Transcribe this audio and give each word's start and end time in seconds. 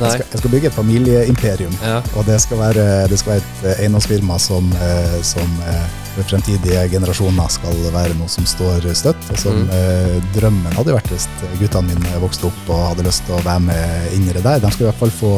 Jeg 0.00 0.12
skal, 0.12 0.26
jeg 0.32 0.38
skal 0.42 0.50
bygge 0.52 0.68
et 0.68 0.74
familieimperium. 0.76 1.76
Ja. 1.82 2.00
Og 2.16 2.26
det 2.28 2.40
skal 2.42 2.58
være, 2.60 2.86
det 3.08 3.18
skal 3.20 3.36
være 3.36 3.44
et 3.44 3.62
eh, 3.70 3.82
eiendomsfirma 3.84 4.38
som, 4.42 4.68
eh, 4.76 5.16
som 5.24 5.54
eh, 5.68 5.86
for 6.16 6.28
fremtidige 6.30 6.82
generasjoner 6.92 7.48
skal 7.52 7.80
være 7.94 8.16
noe 8.18 8.28
som 8.32 8.46
står 8.48 8.88
støtt. 8.96 9.30
Og 9.32 9.38
som 9.40 9.56
Mm. 9.66 10.22
drømmen 10.34 10.72
hadde 10.76 10.92
vært 10.92 11.08
hvis 11.12 11.26
guttene 11.60 11.94
mine 11.94 12.20
vokste 12.20 12.46
opp 12.48 12.68
og 12.68 12.82
hadde 12.90 13.06
lyst 13.06 13.24
til 13.26 13.36
å 13.36 13.42
være 13.44 13.60
med 13.68 14.12
inn 14.16 14.28
i 14.28 14.32
det 14.36 14.42
der. 14.44 14.60
De 14.60 14.70
skal 14.72 14.86
i 14.86 14.88
hvert 14.90 15.00
fall 15.00 15.12
få, 15.12 15.32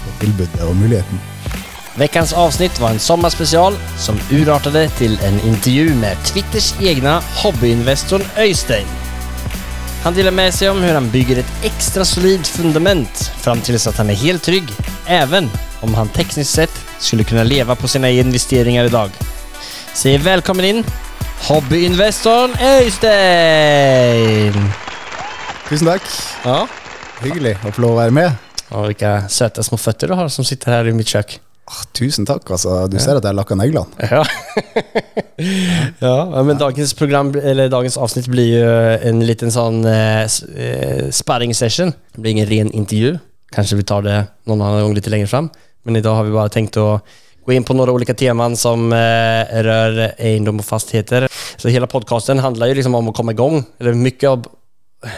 få 0.00 0.14
tilbudet 0.20 0.60
og 0.66 0.76
muligheten. 0.76 1.20
Veckans 1.96 2.32
avsnitt 2.32 2.80
var 2.80 2.90
en 2.94 2.98
sommarspecial 2.98 3.76
som 3.98 4.16
urartade 4.30 4.88
till 4.98 5.18
en 5.24 5.40
intervju 5.40 5.94
med 5.94 6.16
Twitters 6.24 6.74
egna 6.80 7.20
hobbyinvestorn 7.42 8.24
Öystein. 8.36 8.86
Han 10.02 10.14
delar 10.14 10.30
med 10.30 10.54
sig 10.54 10.70
om 10.70 10.82
hur 10.82 10.94
han 10.94 11.10
bygger 11.10 11.36
ett 11.38 11.52
extra 11.62 12.04
solid 12.04 12.46
fundament 12.46 13.32
fram 13.40 13.60
tills 13.60 13.86
att 13.86 13.96
han 13.96 14.10
är 14.10 14.14
helt 14.14 14.42
trygg, 14.42 14.68
även 15.06 15.50
om 15.80 15.94
han 15.94 16.08
tekniskt 16.08 16.50
sett 16.50 16.84
skulle 16.98 17.24
kunna 17.24 17.44
leva 17.44 17.76
på 17.76 17.88
sina 17.88 18.10
investeringar 18.10 18.84
idag. 18.84 19.10
Säg 19.94 20.18
välkommen 20.18 20.64
in, 20.64 20.84
hobbyinvestorn 21.48 22.54
Öystein! 22.60 23.72
Tusen 25.68 25.86
takk. 25.86 26.02
Ja. 26.44 26.66
Hyggelig 27.22 27.56
å 27.62 27.72
få 27.72 27.82
lov 27.82 27.94
å 27.94 28.00
være 28.02 28.10
med. 28.10 28.32
Och 28.68 28.88
vilka 28.88 29.28
söta 29.28 29.62
små 29.62 29.78
fötter 29.78 30.08
du 30.08 30.14
har 30.14 30.28
som 30.28 30.44
sitter 30.44 30.72
här 30.72 30.88
i 30.88 30.92
mitt 30.92 31.08
kök. 31.08 31.40
Ah, 31.70 31.82
tusen 31.94 32.26
takk. 32.26 32.48
Altså, 32.50 32.74
du 32.90 32.98
ser 33.00 33.18
at 33.18 33.26
jeg 33.26 33.38
lakka 33.38 33.54
neglene. 33.56 33.86
Ja. 34.10 34.22
ja, 36.06 36.42
men 36.42 36.58
dagens 36.58 36.94
program, 36.98 37.30
eller 37.38 37.70
dagens 37.70 37.96
avsnitt 38.02 38.26
blir 38.32 38.48
jo 38.56 38.72
en 39.10 39.22
liten 39.26 39.52
sånn 39.54 39.84
eh, 39.86 40.24
eh, 40.26 41.04
sparring 41.14 41.54
session. 41.54 41.94
Det 42.12 42.22
blir 42.24 42.34
ingen 42.34 42.50
ren 42.50 42.72
intervju. 42.74 43.14
Kanskje 43.54 43.78
vi 43.78 43.86
tar 43.86 44.02
det 44.06 44.16
noen 44.48 44.64
annen 44.64 44.88
gang 44.88 44.96
litt 44.98 45.10
lenger 45.12 45.30
fram. 45.30 45.52
Men 45.86 45.98
i 45.98 46.02
dag 46.04 46.18
har 46.18 46.26
vi 46.26 46.34
bare 46.34 46.52
tenkt 46.52 46.78
å 46.82 46.96
gå 47.46 47.54
inn 47.54 47.66
på 47.66 47.74
noen 47.76 47.90
ulike 47.94 48.14
temaer 48.18 48.58
som 48.58 48.90
eh, 48.94 49.54
rører 49.66 50.16
eiendom 50.18 50.60
og 50.62 50.66
fastigheter. 50.66 51.28
Så 51.30 51.70
hele 51.70 51.90
podcasten 51.90 52.42
handler 52.42 52.72
jo 52.72 52.80
liksom 52.80 52.98
om 52.98 53.10
å 53.10 53.14
komme 53.16 53.34
i 53.34 53.38
gang. 53.38 53.62
Eller 53.78 53.98
mye 53.98 54.30
av 54.30 54.50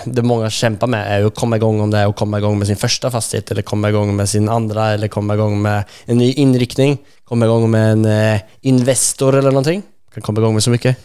det 0.04 0.22
många 0.22 0.50
kämpar 0.50 0.86
med 0.86 1.12
är 1.12 1.18
ju 1.18 1.26
att 1.26 1.34
komma 1.34 1.56
igång 1.56 1.80
om 1.80 1.90
det 1.90 1.98
är 1.98 2.06
att 2.06 2.16
komma 2.16 2.38
igång 2.38 2.58
med 2.58 2.66
sin 2.66 2.76
första 2.76 3.10
fastighet 3.10 3.50
eller 3.50 3.62
komma 3.62 3.88
igång 3.88 4.16
med 4.16 4.28
sin 4.28 4.48
andra 4.48 4.90
eller 4.90 5.08
komma 5.08 5.34
igång 5.34 5.62
med 5.62 5.84
en 6.04 6.18
ny 6.18 6.32
inriktning. 6.32 6.98
Komma 7.24 7.44
igång 7.44 7.70
med 7.70 7.92
en 7.92 8.04
eh, 8.04 8.40
Investor 8.60 9.36
eller 9.36 9.50
någonting. 9.50 9.82
Kan 10.14 10.22
komma 10.22 10.40
igång 10.40 10.54
med 10.54 10.62
så 10.62 10.70
mycket. 10.70 10.96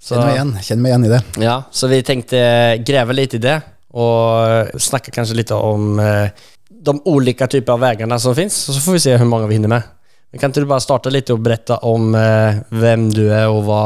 Så, 0.00 0.14
kjenn, 0.14 0.26
meg 0.26 0.34
igjen, 0.34 0.50
kjenn 0.62 0.82
meg 0.82 0.90
igjen 0.90 1.04
i 1.04 1.12
det. 1.12 1.20
Ja, 1.44 1.62
så 1.70 1.88
vi 1.88 2.02
tenkte 2.04 2.38
greve 2.84 3.16
litt 3.16 3.34
i 3.34 3.40
det 3.40 3.60
og 3.94 4.74
snakke 4.82 5.14
kanskje 5.14 5.38
litt 5.38 5.52
om 5.54 6.00
eh, 6.02 6.34
de 6.68 6.94
ulike 7.06 7.46
typer 7.48 7.76
av 7.76 7.84
veiene 7.84 8.18
som 8.20 8.34
finnes, 8.36 8.56
og 8.68 8.76
så 8.76 8.82
får 8.82 8.96
vi 8.96 9.02
se 9.06 9.14
hvor 9.16 9.30
mange 9.30 9.48
vi 9.48 9.56
hinner 9.56 9.70
med. 9.70 9.92
Men 10.32 10.42
kan 10.42 10.50
ikke 10.50 10.64
du 10.64 10.70
bare 10.72 10.82
starte 10.82 11.12
litt 11.14 11.30
og 11.30 11.44
berette 11.46 11.78
om 11.86 12.10
eh, 12.18 12.58
hvem 12.74 13.06
du 13.14 13.22
er, 13.28 13.46
og 13.46 13.62
hva, 13.68 13.84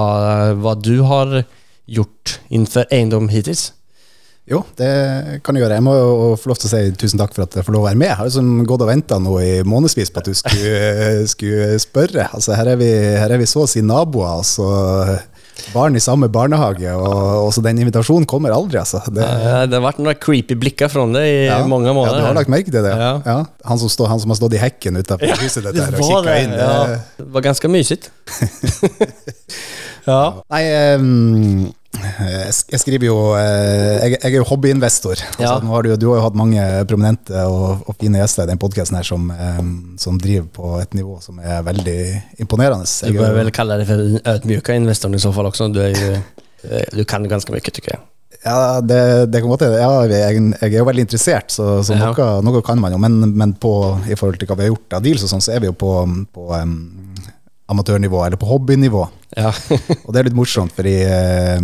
hva 0.57 0.73
du 0.81 0.97
har 1.07 1.43
gjort 1.85 2.39
innenfor 2.49 2.89
egendom 2.89 3.29
hittills? 3.33 3.69
Jo, 4.49 4.63
det 4.81 5.41
kan 5.45 5.55
du 5.57 5.61
gjøre. 5.61 5.77
Jeg 5.77 5.85
må 5.85 5.95
jo 5.97 6.13
få 6.41 6.51
lov 6.53 6.61
til 6.61 6.71
å 6.71 6.73
si 6.73 6.93
tusen 6.97 7.21
takk 7.21 7.35
for 7.37 7.45
at 7.45 7.59
jeg 7.59 7.67
får 7.67 7.75
lov 7.75 7.85
å 7.85 7.89
være 7.91 8.01
med. 8.01 8.09
Jeg 8.09 8.19
har 8.21 8.29
liksom 8.31 8.53
gått 8.69 8.85
og 8.85 8.89
venta 8.91 9.19
nå 9.21 9.35
i 9.45 9.51
månedsvis 9.69 10.13
på 10.15 10.23
at 10.23 10.31
du 10.31 10.37
skulle, 10.39 11.27
skulle 11.35 11.75
spørre. 11.83 12.31
Altså, 12.33 12.55
her, 12.57 12.73
er 12.73 12.81
vi, 12.81 12.93
her 13.21 13.35
er 13.37 13.43
vi 13.43 13.49
så 13.51 13.67
å 13.67 13.71
si 13.71 13.85
naboer, 13.85 14.39
altså 14.41 14.71
barn 15.75 15.97
i 15.99 16.01
samme 16.01 16.29
barnehage, 16.33 16.91
og, 16.95 17.49
så 17.53 17.63
den 17.65 17.81
invitasjonen 17.83 18.27
kommer 18.31 18.55
aldri, 18.55 18.79
altså. 18.81 19.01
Det, 19.11 19.25
Ja, 19.25 19.65
det 19.69 19.75
har 19.79 19.85
vært 19.85 20.01
noen 20.01 20.19
creepy 20.23 20.57
blikker 20.59 20.91
fra 20.93 21.05
det 21.13 21.25
i 21.27 21.35
ja. 21.49 21.59
mange 21.69 21.93
måneder. 21.93 22.21
Ja, 22.21 22.23
du 22.23 22.29
har 22.31 22.39
lagt 22.39 22.53
merke 22.53 22.73
til 22.73 22.85
det? 22.87 22.95
Ja. 22.95 23.39
Han, 23.69 23.81
som 23.81 23.91
stod, 23.93 24.09
han 24.13 24.23
som 24.23 24.33
har 24.33 24.39
stått 24.39 24.57
i 24.57 24.63
hekken 24.63 25.01
utenfor 25.01 25.43
huset 25.43 25.67
ditt 25.67 25.83
og 25.83 25.99
kikka 25.99 26.39
inn. 26.45 26.55
ja. 26.57 27.01
det- 27.19 27.29
var 27.35 27.45
ganske 27.51 27.69
mysigt. 27.73 28.11
ja. 30.09 30.23
Nei, 30.49 30.63
ehm, 30.73 31.69
jeg 31.99 32.81
skriver 32.83 33.07
jo 33.09 33.17
eh, 33.39 34.11
Jeg, 34.13 34.19
er 34.23 34.35
jo 34.37 34.45
hobbyinvestor. 34.49 35.19
Altså, 35.39 35.43
Ja. 35.43 35.55
nå 35.65 35.73
har 35.73 35.83
du, 35.87 35.95
du 35.97 36.09
har 36.11 36.19
jo 36.21 36.25
hatt 36.27 36.37
mange 36.39 36.65
prominente 36.91 37.45
og, 37.49 37.85
og 37.89 37.97
fine 38.01 38.21
gjester 38.21 38.45
i 38.45 38.51
den 38.53 38.61
podkasten 38.61 38.99
her 38.99 39.07
som, 39.09 39.31
ehm, 39.33 39.73
som 39.99 40.19
driver 40.21 40.47
på 40.53 40.75
et 40.83 40.95
nivå 40.95 41.19
som 41.25 41.41
er 41.41 41.63
veldig 41.67 41.99
imponerende. 42.45 42.87
Jeg, 42.87 43.17
du 43.17 43.23
bør 43.23 43.35
vel 43.41 43.51
kalle 43.55 43.81
deg 43.81 43.89
for 43.89 44.05
ødmyka 44.05 44.77
ödmjuka 44.77 45.15
i 45.17 45.23
så 45.25 45.33
fall 45.35 45.51
også. 45.51 45.73
Du, 45.73 45.81
eh, 45.83 46.85
du 46.95 47.05
kan 47.09 47.27
ganske 47.29 47.53
mye, 47.53 47.61
tykker 47.65 47.97
jeg. 47.97 48.01
ja, 48.45 48.81
det, 48.81 49.33
det 49.33 49.41
kan 49.41 49.51
godt 49.51 49.63
hende. 49.67 49.81
Ja, 49.81 50.03
jeg, 50.07 50.55
jeg 50.61 50.73
er 50.75 50.79
jo 50.79 50.85
veldig 50.85 51.07
interessert, 51.09 51.51
så, 51.51 51.83
så 51.83 51.97
Ja. 51.97 52.13
noe, 52.13 52.43
noe 52.45 52.63
kan 52.63 52.79
man 52.79 52.93
jo. 52.93 52.99
Men, 52.99 53.33
men 53.35 53.55
på, 53.55 53.99
i 54.07 54.15
forhold 54.15 54.39
til 54.39 54.47
hva 54.47 54.57
vi 54.61 54.69
har 54.69 54.75
gjort 54.75 54.93
av 55.01 55.03
deals 55.03 55.25
og 55.25 55.33
sånn, 55.33 55.43
så 55.43 55.57
er 55.57 55.65
vi 55.65 55.73
jo 55.73 55.75
på, 55.75 55.91
på 56.35 56.53
ehm, 56.55 57.08
amatørnivå, 57.69 58.21
eller 58.27 58.41
på 58.41 58.49
hobbynivå. 58.49 59.03
Ja. 59.37 59.53
Og 60.07 60.13
det 60.15 60.21
er 60.21 60.29
litt 60.31 60.37
morsomt, 60.39 60.73
fordi 60.77 60.95
eh, 61.05 61.59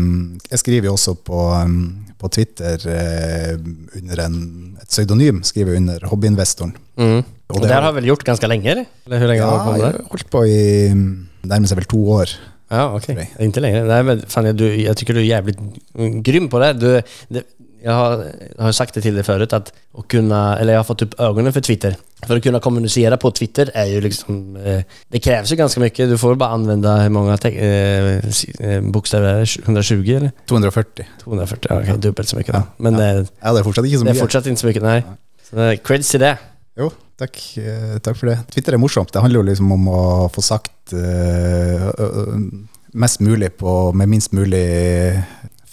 jeg 0.50 0.60
skriver 0.60 0.91
jo 0.91 0.97
også 0.98 1.15
på, 1.25 1.38
um, 1.65 1.78
på 2.20 2.28
Twitter 2.37 2.81
eh, 2.92 3.54
under 4.00 4.25
en, 4.26 4.38
et 4.82 4.88
pseudonym, 4.91 5.43
skriver 5.48 5.78
under 5.81 6.04
hobbyinvestoren. 6.10 6.75
Mm. 7.00 7.22
Og, 7.48 7.56
Och 7.56 7.60
det 7.62 7.72
har- 7.75 7.82
vel 7.93 7.94
väl 8.03 8.10
gjort 8.12 8.25
ganske 8.25 8.48
lenge, 8.48 8.70
eller? 8.70 8.87
Eller 9.06 9.19
hur 9.19 9.28
länge 9.28 9.43
har 9.43 9.59
du 9.59 9.70
Ja, 9.70 9.76
jeg 9.76 9.93
har 9.93 10.04
holdt 10.10 10.31
på 10.31 10.44
i 10.47 10.59
Nærmest 10.94 11.50
nærmer 11.50 11.69
seg 11.69 11.76
vel 11.82 11.88
to 11.93 11.98
år. 12.19 12.31
Ja, 12.72 12.87
ok. 12.97 13.09
Inntil 13.10 13.44
Inte 13.44 13.60
Nei, 13.60 13.72
Nej, 13.84 14.03
men 14.03 14.22
fan, 14.28 14.47
Jeg 14.48 14.56
du, 14.56 14.94
tycker 14.97 15.14
du 15.14 15.20
er 15.20 15.28
jävligt 15.28 15.60
mm, 15.60 16.22
grym 16.25 16.48
på 16.48 16.59
det. 16.62 16.70
Du, 16.81 16.88
det 17.34 17.44
jag, 17.84 17.93
har, 17.93 18.25
har 18.59 18.72
sagt 18.72 18.95
det 18.95 19.00
till 19.00 19.15
dig 19.15 19.25
förut 19.25 19.53
att 19.53 19.72
att 19.99 20.09
kunna, 20.09 20.59
eller 20.59 20.72
jag 20.72 20.78
har 20.81 20.84
fått 20.84 21.03
upp 21.03 21.21
ögonen 21.21 21.53
för 21.53 21.61
Twitter. 21.61 21.97
För 22.27 22.37
att 22.37 22.43
kunna 22.43 22.61
kommunicera 22.61 23.17
på 23.17 23.31
Twitter 23.31 23.71
är 23.75 23.84
ju 23.84 24.00
liksom, 24.00 24.56
eh, 24.56 24.81
det 25.09 25.21
krävs 25.21 25.53
ju 25.53 25.56
ganska 25.56 25.81
mycket. 25.81 26.09
Du 26.09 26.19
får 26.19 26.34
bara 26.34 26.49
använda 26.50 26.97
hur 26.97 27.09
många 27.09 27.34
eh, 27.34 28.69
eh, 28.69 28.81
bokstäver 28.83 29.34
är 29.34 29.39
det? 29.41 29.65
120 29.65 30.15
eller? 30.17 30.33
240. 30.49 31.06
240, 31.25 31.69
ja, 31.71 31.81
okej, 31.81 31.99
dubbelt 31.99 32.28
så 32.28 32.37
mycket 32.37 32.55
då. 32.55 32.59
Ja, 32.61 32.67
Men 32.77 32.94
ja. 32.94 33.25
Ja, 33.43 33.53
det 33.53 33.61
er 33.61 33.65
fortsatt 33.65 33.87
ikke 33.87 33.99
så 33.99 34.05
det 34.05 34.11
mye. 34.11 34.19
är 34.19 34.25
fortsatt 34.27 34.47
inte 34.47 34.61
så 34.61 34.67
mycket, 34.67 34.83
nej. 34.83 35.05
Så 35.50 35.59
eh, 35.61 35.77
creds 35.84 36.11
till 36.11 36.21
det. 36.21 36.37
Jo, 36.78 36.91
takk, 37.19 37.39
eh, 37.59 37.99
takk 38.03 38.17
for 38.19 38.27
det. 38.33 38.39
Twitter 38.50 38.73
er 38.75 38.81
morsomt. 38.83 39.12
Det 39.12 39.21
handler 39.23 39.41
jo 39.41 39.47
liksom 39.50 39.73
om 39.73 39.89
å 39.89 40.28
få 40.34 40.43
sagt 40.43 40.93
uh, 40.93 41.89
ø- 41.99 42.50
mest 42.94 43.21
mulig 43.21 43.56
på, 43.59 43.93
med 43.93 44.09
minst 44.09 44.33
mulig 44.33 44.65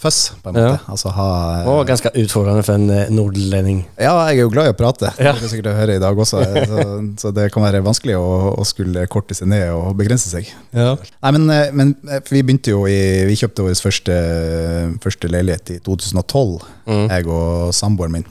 føss, 0.02 0.18
på 0.42 0.50
en 0.50 0.56
måte. 0.58 0.72
Ja. 0.74 0.90
Altså 0.90 1.12
ha 1.14 1.26
og 1.72 1.84
ganske 1.88 2.10
utfordrende 2.18 2.64
for 2.66 2.74
en 2.74 3.14
nordlending. 3.14 3.84
Ja, 3.96 4.16
jeg 4.28 4.40
er 4.40 4.46
jo 4.46 4.50
glad 4.52 4.68
i 4.68 4.72
å 4.74 4.76
prate. 4.78 5.12
Ja. 5.22 5.32
Det 5.38 5.46
er 5.46 5.52
sikkert 5.54 5.70
å 5.72 5.76
høre 5.78 5.96
i 5.96 6.02
dag 6.02 6.18
også. 6.24 6.42
Så, 6.72 6.86
så 7.22 7.32
det 7.36 7.48
kan 7.54 7.62
være 7.64 7.82
vanskelig 7.86 8.16
å, 8.18 8.26
å 8.58 8.66
skulle 8.66 9.06
korte 9.12 9.36
seg 9.38 9.48
ned 9.52 9.68
og 9.76 9.94
begrense 9.98 10.28
seg. 10.32 10.50
Ja. 10.74 10.96
Nei, 11.22 11.32
men, 11.38 11.48
eh, 11.54 11.70
men 11.72 11.94
eh, 12.10 12.20
vi 12.30 12.42
begynte 12.42 12.74
jo 12.74 12.82
i 12.90 12.98
Vi 13.30 13.38
kjøpte 13.38 13.64
vår 13.68 13.78
første, 13.78 14.18
første 15.02 15.30
leilighet 15.32 15.76
i 15.76 15.80
2012, 15.86 16.62
Mm. 16.82 17.04
jeg 17.12 17.26
og 17.30 17.70
samboeren 17.78 18.10
min. 18.16 18.24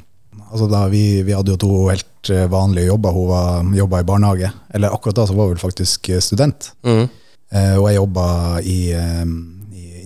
Altså 0.52 0.66
da 0.68 0.82
vi, 0.92 1.22
vi 1.24 1.32
hadde 1.32 1.54
jo 1.54 1.60
to 1.62 1.70
helt 1.88 2.30
eh, 2.34 2.44
vanlige 2.52 2.90
jobber. 2.90 3.14
Hun 3.16 3.30
var, 3.30 3.70
jobba 3.78 4.02
i 4.02 4.08
barnehage. 4.10 4.50
Eller 4.76 4.92
akkurat 4.92 5.16
da 5.22 5.24
så 5.30 5.38
var 5.38 5.48
hun 5.54 5.62
faktisk 5.62 6.10
eh, 6.12 6.20
student. 6.20 6.74
Mm. 6.84 7.06
Eh, 7.52 7.76
og 7.80 7.88
jeg 7.88 7.96
jobba 8.02 8.26
i, 8.68 8.76
eh, 8.92 9.24
i, 9.24 9.61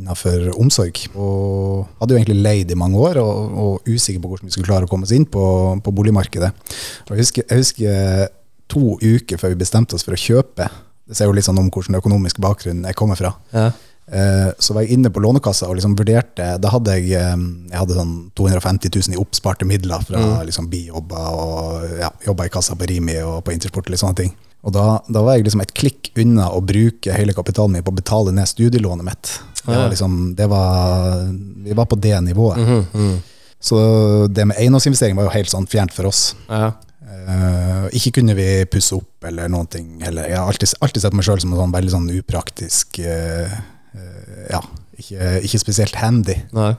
innenfor 0.05 0.47
omsorg. 0.61 1.01
Og 1.17 1.85
hadde 1.99 2.15
jo 2.15 2.21
egentlig 2.21 2.43
leid 2.45 2.71
i 2.71 2.77
mange 2.79 3.01
år, 3.01 3.19
og, 3.21 3.57
og 3.65 3.89
usikker 3.89 4.21
på 4.21 4.31
hvordan 4.31 4.49
vi 4.49 4.55
skulle 4.55 4.69
klare 4.69 4.87
å 4.87 4.91
komme 4.91 5.07
oss 5.09 5.15
inn 5.15 5.25
på, 5.25 5.43
på 5.81 5.95
boligmarkedet. 5.97 6.53
Og 7.09 7.15
jeg 7.15 7.25
husker, 7.25 7.47
jeg 7.49 7.63
husker 7.65 8.29
to 8.71 8.95
uker 9.01 9.41
før 9.41 9.53
vi 9.53 9.61
bestemte 9.65 9.97
oss 9.97 10.05
for 10.05 10.15
å 10.15 10.21
kjøpe. 10.21 10.69
Det 11.05 11.17
sier 11.17 11.29
jo 11.29 11.35
litt 11.37 11.45
sånn 11.45 11.59
om 11.61 11.67
hvilken 11.69 11.99
økonomisk 11.99 12.39
bakgrunn 12.41 12.85
jeg 12.87 12.97
kommer 12.97 13.19
fra. 13.19 13.35
Ja. 13.53 13.67
Eh, 14.05 14.51
Så 14.61 14.73
var 14.73 14.83
jeg 14.85 14.99
inne 14.99 15.09
på 15.09 15.21
Lånekassa 15.21 15.65
og 15.65 15.79
liksom 15.79 15.95
vurderte 15.97 16.45
Da 16.61 16.69
hadde 16.69 16.93
jeg, 16.93 17.07
eh, 17.17 17.39
jeg 17.71 17.79
hadde 17.79 17.95
sånn 17.97 18.11
250 18.37 18.91
000 18.93 19.15
i 19.15 19.17
oppsparte 19.17 19.65
midler 19.65 20.03
fra 20.05 20.43
liksom 20.45 20.67
bijobber 20.69 21.39
og 21.41 21.95
ja, 21.97 22.11
jobba 22.27 22.45
i 22.45 22.51
kassa 22.53 22.77
på 22.77 22.85
Rimi 22.85 23.17
og 23.25 23.39
på 23.45 23.55
Intersport 23.55 23.89
litt 23.89 24.03
sånne 24.03 24.19
ting. 24.19 24.35
Og 24.65 24.73
da, 24.73 24.99
da 25.09 25.21
var 25.25 25.37
jeg 25.37 25.45
liksom 25.47 25.61
et 25.61 25.73
klikk 25.77 26.11
unna 26.21 26.51
å 26.53 26.61
bruke 26.61 27.13
hele 27.17 27.33
kapitalen 27.37 27.77
min 27.77 27.85
på 27.85 27.93
å 27.93 27.97
betale 27.97 28.33
ned 28.33 28.49
studielånet 28.49 29.05
mitt. 29.05 29.33
Det 29.65 29.77
var 29.77 29.89
liksom, 29.89 30.17
det 30.37 30.47
var, 30.51 31.21
vi 31.65 31.73
var 31.77 31.87
på 31.89 31.97
det 31.99 32.17
nivået. 32.21 32.59
Mm. 32.93 33.15
Så 33.65 33.77
det 34.29 34.45
med 34.45 34.59
eiendomsinvestering 34.61 35.17
var 35.17 35.29
jo 35.29 35.33
helt 35.33 35.49
sånn 35.49 35.65
fjernt 35.69 35.93
for 35.95 36.09
oss. 36.09 36.33
Ja. 36.49 36.73
Uh, 37.05 37.85
ikke 37.95 38.19
kunne 38.19 38.35
vi 38.37 38.47
pusse 38.69 38.97
opp 38.97 39.25
eller 39.25 39.49
noen 39.49 39.69
ting 39.71 40.01
heller. 40.05 40.27
Jeg 40.29 40.37
har 40.37 40.49
alltid, 40.49 40.73
alltid 40.83 41.05
sett 41.05 41.15
meg 41.17 41.25
sjøl 41.25 41.41
som 41.41 41.53
en 41.53 41.61
sånn 41.61 41.73
veldig 41.73 41.93
sånn 41.93 42.09
upraktisk 42.17 42.99
uh, 43.01 43.55
uh, 43.95 44.43
Ja, 44.51 44.61
ikke, 44.99 45.31
ikke 45.47 45.61
spesielt 45.61 45.97
handy. 46.01 46.37
Nei. 46.55 46.73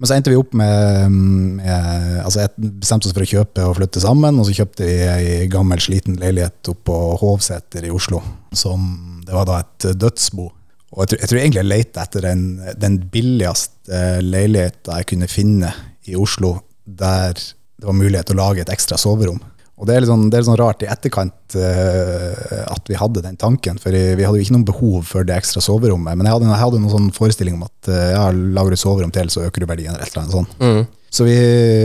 Men 0.00 0.10
så 0.10 0.16
endte 0.16 0.32
vi 0.32 0.38
opp 0.40 0.54
med, 0.58 1.12
med 1.60 2.16
Altså, 2.24 2.42
jeg 2.42 2.72
bestemte 2.80 3.08
oss 3.08 3.14
for 3.14 3.24
å 3.24 3.30
kjøpe 3.30 3.68
og 3.68 3.76
flytte 3.78 4.02
sammen, 4.02 4.40
og 4.40 4.48
så 4.48 4.56
kjøpte 4.56 4.88
vi 4.88 4.96
ei 5.06 5.48
gammel, 5.52 5.82
sliten 5.82 6.18
leilighet 6.20 6.72
oppe 6.72 6.88
på 6.90 6.98
Hovseter 7.20 7.86
i 7.86 7.92
Oslo. 7.94 8.20
Som 8.56 9.22
Det 9.26 9.36
var 9.36 9.48
da 9.48 9.60
et 9.62 9.88
dødsbo. 10.00 10.50
Og 10.94 11.02
jeg 11.02 11.10
tror, 11.10 11.20
jeg 11.20 11.30
tror 11.30 11.40
egentlig 11.40 11.62
jeg 11.62 11.70
lette 11.70 12.04
etter 12.04 12.28
den, 12.28 12.44
den 12.78 13.00
billigste 13.10 14.02
leiligheta 14.22 15.00
jeg 15.00 15.10
kunne 15.10 15.30
finne 15.30 15.72
i 16.06 16.14
Oslo, 16.18 16.56
der 16.84 17.34
det 17.34 17.88
var 17.88 17.96
mulighet 17.98 18.30
til 18.30 18.38
å 18.38 18.44
lage 18.44 18.62
et 18.62 18.70
ekstra 18.72 18.96
soverom. 19.00 19.40
Og 19.74 19.88
det 19.88 19.96
er 19.96 20.04
litt 20.04 20.10
sånn, 20.10 20.28
det 20.30 20.38
er 20.38 20.44
litt 20.44 20.48
sånn 20.52 20.60
rart 20.60 20.84
i 20.84 20.88
etterkant 20.88 21.56
uh, 21.58 22.60
at 22.70 22.86
vi 22.86 22.98
hadde 22.98 23.24
den 23.24 23.38
tanken, 23.40 23.80
for 23.82 23.90
vi 23.90 24.22
hadde 24.22 24.38
jo 24.38 24.44
ikke 24.44 24.54
noe 24.54 24.68
behov 24.68 25.08
for 25.08 25.26
det 25.26 25.34
ekstra 25.34 25.62
soverommet. 25.64 26.14
Men 26.14 26.28
jeg 26.28 26.36
hadde, 26.36 26.50
jeg 26.52 26.62
hadde 26.62 26.82
noen 26.82 26.94
sånn 26.94 27.08
forestilling 27.16 27.58
om 27.58 27.66
at 27.66 27.90
uh, 27.90 28.04
ja, 28.14 28.28
lager 28.30 28.76
du 28.76 28.80
soverom 28.80 29.12
til, 29.14 29.32
så 29.34 29.42
øker 29.48 29.64
du 29.64 29.68
verdien, 29.68 29.96
eller 29.96 30.06
et 30.06 30.14
eller 30.14 30.22
annet 30.22 30.36
sånt. 30.38 30.54
Mm. 30.62 30.84
Så 31.14 31.26
vi, 31.26 31.34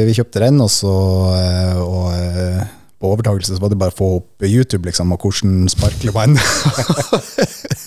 vi 0.06 0.14
kjøpte 0.18 0.44
den, 0.46 0.62
og 0.62 0.70
så 0.74 0.94
uh, 1.34 1.82
og, 1.82 2.06
eh, 2.14 2.62
på 3.00 3.12
overtakelse 3.14 3.56
så 3.56 3.62
var 3.62 3.74
det 3.74 3.78
bare 3.80 3.94
å 3.94 4.00
få 4.00 4.08
opp 4.20 4.46
YouTube, 4.46 4.86
liksom, 4.90 5.14
og 5.16 5.26
hvordan 5.26 5.70
sparkler 5.72 6.14
vann. 6.16 6.38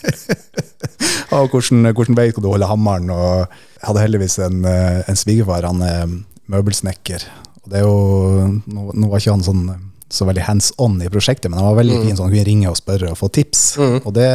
og 1.33 1.55
hvordan, 1.55 1.89
hvordan 1.97 2.19
vei 2.19 2.29
skal 2.33 2.45
du 2.45 2.51
holde 2.53 2.69
hammeren. 2.69 3.09
Og 3.13 3.47
jeg 3.47 3.87
hadde 3.89 4.05
heldigvis 4.05 4.39
en, 4.45 4.65
eh, 4.69 5.01
en 5.09 5.19
svigerfar, 5.19 5.67
han 5.69 5.83
er 5.87 6.13
møbelsnekker. 6.53 7.25
Og 7.63 7.73
det 7.73 7.81
er 7.81 7.87
jo, 7.87 7.97
nå, 8.67 8.93
nå 8.93 9.11
var 9.11 9.23
ikke 9.23 9.37
han 9.37 9.47
sånn 9.47 9.65
så 10.13 10.27
veldig 10.29 10.45
hands 10.45 10.75
on 10.83 10.99
i 11.01 11.09
prosjektet, 11.09 11.49
men 11.49 11.57
han 11.57 11.71
var 11.71 11.79
veldig 11.79 12.03
fin 12.03 12.17
sånn, 12.19 12.27
han 12.27 12.35
kunne 12.35 12.45
ringe 12.45 12.69
og 12.69 12.77
spørre 12.77 13.15
og 13.15 13.17
få 13.17 13.31
tips. 13.33 13.63
Og 13.81 14.11
det, 14.13 14.29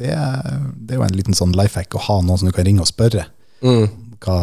det, 0.00 0.10
det 0.10 0.96
er 0.96 0.98
jo 0.98 1.04
en 1.06 1.14
liten 1.14 1.36
sånn 1.38 1.54
life 1.54 1.78
hack 1.78 1.94
å 1.94 2.02
ha 2.08 2.16
noen 2.24 2.40
som 2.40 2.50
du 2.50 2.54
kan 2.56 2.66
ringe 2.66 2.82
og 2.82 2.90
spørre. 2.90 3.28
Mm. 3.62 3.84
Hva, 4.24 4.38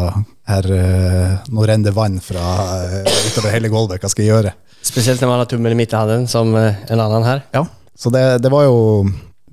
her, 0.48 0.70
eh, 0.72 1.34
nå 1.52 1.66
renner 1.68 1.90
det 1.90 1.94
vann 1.94 2.16
fra 2.24 2.46
eh, 2.86 3.12
utover 3.28 3.52
hele 3.52 3.68
gulvet, 3.68 4.00
hva 4.00 4.08
skal 4.08 4.24
jeg 4.24 4.32
gjøre? 4.32 4.54
Spesielt 4.80 5.20
når 5.20 5.28
man 5.28 5.42
har 5.42 5.50
tummen 5.50 5.74
i 5.74 5.76
midthanden, 5.76 6.24
som 6.30 6.56
en 6.56 7.04
annen 7.04 7.26
her. 7.26 7.44
Ja, 7.52 7.66
så 7.98 8.14
det, 8.14 8.24
det 8.40 8.50
var 8.54 8.64
jo 8.64 8.78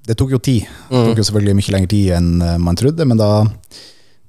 Det 0.05 0.15
tok 0.19 0.31
jo 0.35 0.39
tid. 0.39 0.67
Det 0.89 1.01
tok 1.09 1.17
jo 1.21 1.25
selvfølgelig 1.25 1.55
mye 1.59 1.73
lengre 1.75 1.89
tid 1.95 2.11
enn 2.19 2.31
eh, 2.45 2.57
man 2.61 2.77
trodde, 2.77 3.05
men 3.09 3.17
da, 3.17 3.29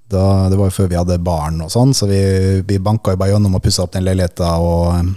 da 0.08 0.24
Det 0.50 0.56
var 0.60 0.70
jo 0.70 0.76
før 0.78 0.88
vi 0.92 0.98
hadde 1.00 1.18
barn 1.26 1.60
og 1.64 1.70
sånn, 1.74 1.92
så 1.96 2.08
vi, 2.10 2.20
vi 2.66 2.78
banka 2.82 3.12
jo 3.14 3.20
bare 3.20 3.34
gjennom 3.34 3.58
og 3.58 3.64
pussa 3.64 3.84
opp 3.84 3.92
den 3.96 4.06
leiligheta, 4.06 4.54
og, 4.62 5.12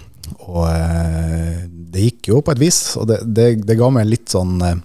og 0.50 0.65
eh, 0.67 1.63
det 1.89 2.03
gikk 2.09 2.31
jo 2.33 2.41
på 2.45 2.53
et 2.53 2.61
vis. 2.61 2.81
Og 3.00 3.07
det, 3.09 3.21
det, 3.25 3.47
det 3.65 3.79
ga 3.79 3.89
meg 3.94 4.09
litt 4.09 4.29
sånn 4.29 4.59
eh, 4.61 4.75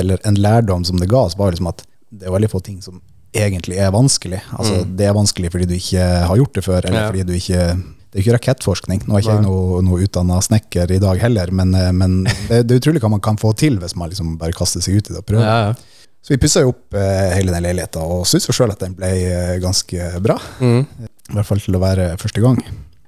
Eller 0.00 0.20
en 0.24 0.36
lærdom 0.38 0.84
som 0.86 0.98
det 1.02 1.08
ga 1.10 1.24
oss, 1.26 1.36
var 1.38 1.50
liksom 1.52 1.68
at 1.72 1.84
det 2.10 2.26
er 2.26 2.34
veldig 2.34 2.50
få 2.50 2.60
ting 2.62 2.80
som 2.82 3.00
egentlig 3.34 3.76
er 3.78 3.90
vanskelig. 3.94 4.40
Altså, 4.58 4.80
Det 4.98 5.06
er 5.06 5.14
vanskelig 5.14 5.50
fordi 5.52 5.66
du 5.70 5.74
ikke 5.76 6.06
har 6.26 6.36
gjort 6.40 6.54
det 6.56 6.64
før, 6.66 6.80
eller 6.86 7.00
Ja. 7.04 7.08
fordi 7.12 7.26
du 7.28 7.32
ikke 7.36 7.66
det 8.10 8.18
er 8.18 8.24
ikke 8.24 8.34
rakettforskning. 8.34 9.04
Nå 9.06 9.14
er 9.14 9.22
ikke 9.22 9.36
jeg 9.36 9.44
noe, 9.44 9.78
noe 9.86 10.02
utdanna 10.02 10.40
snekker 10.42 10.90
i 10.90 10.98
dag 11.02 11.20
heller, 11.22 11.52
men, 11.54 11.70
eh, 11.78 11.92
men 11.94 12.24
det, 12.48 12.64
det 12.66 12.74
er 12.74 12.80
utrolig 12.82 13.02
hva 13.04 13.12
man 13.12 13.22
kan 13.22 13.38
få 13.38 13.52
til 13.58 13.78
hvis 13.78 13.94
man 13.98 14.10
liksom 14.10 14.34
bare 14.40 14.56
kaster 14.56 14.82
seg 14.82 14.98
ut 14.98 15.10
i 15.10 15.14
det 15.14 15.22
og 15.22 15.28
prøver. 15.28 15.46
Ja, 15.46 15.70
ja. 15.70 16.00
Så 16.20 16.34
vi 16.34 16.40
pussa 16.42 16.64
jo 16.64 16.74
opp 16.74 16.98
eh, 16.98 17.30
hele 17.36 17.54
den 17.54 17.64
leiligheta, 17.64 18.02
og 18.02 18.26
syns 18.28 18.48
jo 18.50 18.54
sjøl 18.56 18.74
at 18.74 18.82
den 18.82 18.96
ble 18.98 19.08
eh, 19.08 19.54
ganske 19.62 20.10
bra. 20.24 20.36
Mm. 20.58 20.82
I 21.06 21.36
hvert 21.38 21.48
fall 21.48 21.62
til 21.62 21.78
å 21.78 21.82
være 21.82 22.10
første 22.20 22.42
gang. 22.42 22.58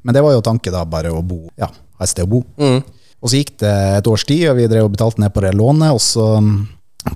Men 0.06 0.16
det 0.16 0.22
var 0.24 0.36
jo 0.36 0.44
tanke 0.46 0.72
da, 0.72 0.84
bare 0.88 1.10
å 1.12 1.20
bo, 1.26 1.42
ja, 1.58 1.68
ha 1.68 2.06
et 2.06 2.14
sted 2.14 2.24
å 2.24 2.30
bo. 2.30 2.44
Mm. 2.62 2.80
Og 3.22 3.30
så 3.30 3.42
gikk 3.42 3.56
det 3.62 3.74
et 3.98 4.08
års 4.10 4.24
tid, 4.26 4.46
og 4.52 4.56
vi 4.62 4.70
drev 4.70 4.86
og 4.86 4.94
betalte 4.94 5.22
ned 5.22 5.34
på 5.34 5.42
det 5.44 5.52
lånet, 5.58 5.92
og 5.94 6.00
så 6.02 6.28
mm, 6.42 6.56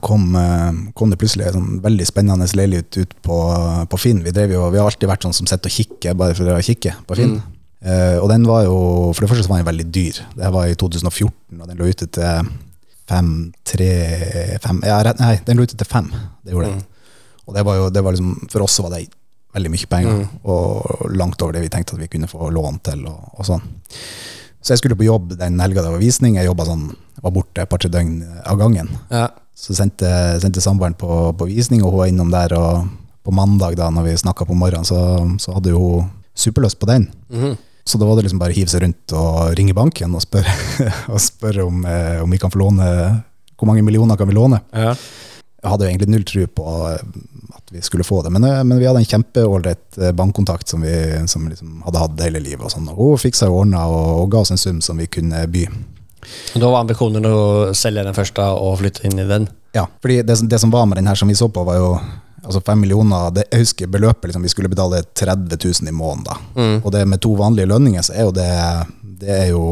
kom, 0.04 0.36
kom 0.98 1.10
det 1.10 1.18
plutselig 1.22 1.48
en 1.48 1.56
sånn 1.56 1.80
veldig 1.86 2.06
spennende 2.06 2.46
leilighet 2.58 3.00
ut 3.00 3.16
på, 3.26 3.40
på 3.90 3.98
Finn. 3.98 4.22
Vi, 4.26 4.34
drev 4.34 4.54
jo, 4.54 4.68
vi 4.74 4.82
har 4.82 4.90
alltid 4.90 5.10
vært 5.10 5.26
sånn 5.26 5.34
som 5.38 5.48
sitter 5.50 5.72
og 5.72 5.78
kikker, 5.80 6.18
bare 6.18 6.36
for 6.38 6.52
å 6.52 6.62
kikke 6.66 6.98
på 7.08 7.18
Finn. 7.18 7.38
Eh, 7.86 8.16
og 8.18 8.28
den 8.32 8.46
var 8.48 8.64
jo, 8.66 8.78
for 9.14 9.22
det 9.22 9.30
første 9.30 9.46
så 9.46 9.52
var 9.52 9.62
den 9.62 9.68
veldig 9.68 9.86
dyr. 9.94 10.22
Det 10.34 10.52
var 10.54 10.70
i 10.70 10.78
2014, 10.78 11.60
og 11.60 11.68
den 11.70 11.78
lå 11.78 11.90
ute 11.92 12.08
til 12.10 12.48
fem, 13.06 13.30
tre, 13.66 13.90
fem 14.62 14.80
ja, 14.82 14.98
Nei, 15.20 15.36
den 15.46 15.60
lå 15.60 15.66
ute 15.66 15.78
til 15.78 15.88
fem. 15.88 16.08
Det 16.42 16.54
gjorde 16.54 16.72
den. 16.72 16.82
Og 17.46 17.54
det 17.54 17.62
var 17.66 17.78
jo, 17.78 17.90
det 17.94 18.02
var 18.02 18.16
liksom, 18.16 18.48
for 18.50 18.66
oss 18.66 18.78
så 18.78 18.86
var 18.86 18.96
det 18.96 19.06
veldig 19.56 19.70
mye 19.72 19.88
penger, 19.88 20.24
og 20.44 21.06
langt 21.16 21.40
over 21.42 21.54
det 21.56 21.62
vi 21.64 21.70
tenkte 21.72 21.94
at 21.94 22.02
vi 22.02 22.10
kunne 22.12 22.28
få 22.28 22.50
lån 22.52 22.80
til, 22.84 23.06
og, 23.08 23.30
og 23.38 23.46
sånn. 23.48 23.62
Så 24.60 24.74
jeg 24.74 24.82
skulle 24.82 24.98
på 24.98 25.06
jobb 25.06 25.36
den 25.38 25.60
helga 25.62 25.84
det 25.84 25.92
var 25.94 26.02
visning. 26.02 26.40
Jeg 26.40 26.50
sånn, 26.50 26.88
var 27.22 27.32
borte 27.32 27.62
et 27.62 27.70
par-tre 27.70 27.88
døgn 27.92 28.18
av 28.42 28.58
gangen. 28.58 28.90
Ja. 29.14 29.28
Så 29.56 29.76
sendte, 29.78 30.08
sendte 30.42 30.60
samboeren 30.64 30.96
på, 30.98 31.30
på 31.38 31.46
visning, 31.46 31.84
og 31.84 31.94
hun 31.94 32.00
var 32.02 32.10
innom 32.10 32.32
der. 32.34 32.56
Og 32.58 32.88
på 33.26 33.34
mandag, 33.34 33.78
da 33.78 33.86
når 33.94 34.08
vi 34.08 34.16
snakka 34.24 34.46
på 34.46 34.58
morgenen, 34.58 34.86
så, 34.86 34.98
så 35.42 35.54
hadde 35.54 35.74
hun 35.74 36.10
superlyst 36.36 36.80
på 36.82 36.90
den. 36.90 37.06
Mhm. 37.30 37.54
Så 37.86 37.98
da 37.98 38.06
var 38.08 38.18
det 38.18 38.26
liksom 38.26 38.40
bare 38.42 38.50
å 38.50 38.56
hive 38.56 38.70
seg 38.70 38.82
rundt 38.82 39.12
og 39.14 39.52
ringe 39.58 39.74
banken 39.76 40.14
og 40.18 40.24
spørre, 40.24 40.52
og 41.12 41.22
spørre 41.22 41.66
om, 41.66 41.84
eh, 41.86 42.18
om 42.22 42.32
vi 42.34 42.40
kan 42.42 42.50
få 42.50 42.58
låne 42.64 42.88
Hvor 43.56 43.70
mange 43.70 43.84
millioner 43.86 44.18
kan 44.18 44.28
vi 44.28 44.34
låne? 44.34 44.58
Ja. 44.74 44.96
Jeg 45.62 45.70
hadde 45.70 45.86
jo 45.86 45.92
egentlig 45.92 46.10
null 46.12 46.24
tro 46.26 46.46
på 46.50 46.64
eh, 46.90 47.04
at 47.56 47.72
vi 47.72 47.82
skulle 47.86 48.04
få 48.06 48.20
det, 48.26 48.32
men, 48.34 48.44
eh, 48.44 48.64
men 48.66 48.80
vi 48.82 48.88
hadde 48.88 49.04
en 49.04 49.08
kjempeålreit 49.12 50.00
bankkontakt 50.18 50.68
som 50.68 50.82
vi 50.82 50.96
som 51.30 51.46
liksom 51.48 51.80
hadde 51.86 52.02
hatt 52.02 52.26
hele 52.26 52.42
livet. 52.42 52.66
Og 52.66 52.74
sånn, 52.74 52.90
og 52.90 52.98
hun 52.98 53.22
fiksa 53.22 53.48
og 53.52 53.62
ordna 53.62 53.86
og, 53.86 54.10
og 54.24 54.34
ga 54.34 54.42
oss 54.42 54.54
en 54.54 54.60
sum 54.60 54.82
som 54.84 54.98
vi 54.98 55.06
kunne 55.06 55.46
by. 55.46 55.64
Da 56.58 56.66
var 56.66 56.82
ambisjonen 56.82 57.30
å 57.30 57.38
selge 57.78 58.02
den 58.02 58.18
første 58.18 58.50
og 58.50 58.80
flytte 58.82 59.06
inn 59.06 59.22
i 59.22 59.30
den. 59.30 59.46
Ja, 59.78 59.86
fordi 60.02 60.24
det, 60.26 60.40
det 60.50 60.58
som 60.58 60.74
var 60.74 60.90
med 60.90 60.98
den 60.98 61.06
her 61.06 61.18
som 61.18 61.30
vi 61.30 61.38
så 61.38 61.46
på, 61.52 61.62
var 61.66 61.78
jo 61.78 61.90
altså 62.46 62.62
fem 62.66 62.81
millioner 62.81 63.31
det, 63.34 63.46
Jeg 63.50 63.64
husker 63.64 63.90
beløpet 63.90 64.31
liksom, 64.31 64.44
vi 64.46 64.52
skulle 64.52 64.70
betale 64.72 65.02
30 65.02 65.58
000 65.64 65.90
i 65.90 65.94
måneden. 65.94 66.25
da. 66.25 66.37
Mm. 66.54 66.78
Og 66.84 66.93
det 66.93 67.04
med 67.08 67.20
to 67.20 67.34
vanlige 67.38 67.70
lønninger, 67.70 68.02
så 68.06 68.14
er 68.14 68.28
jo 68.28 68.32
det 68.37 68.52
Det 69.20 69.28
er 69.28 69.46
jo 69.50 69.64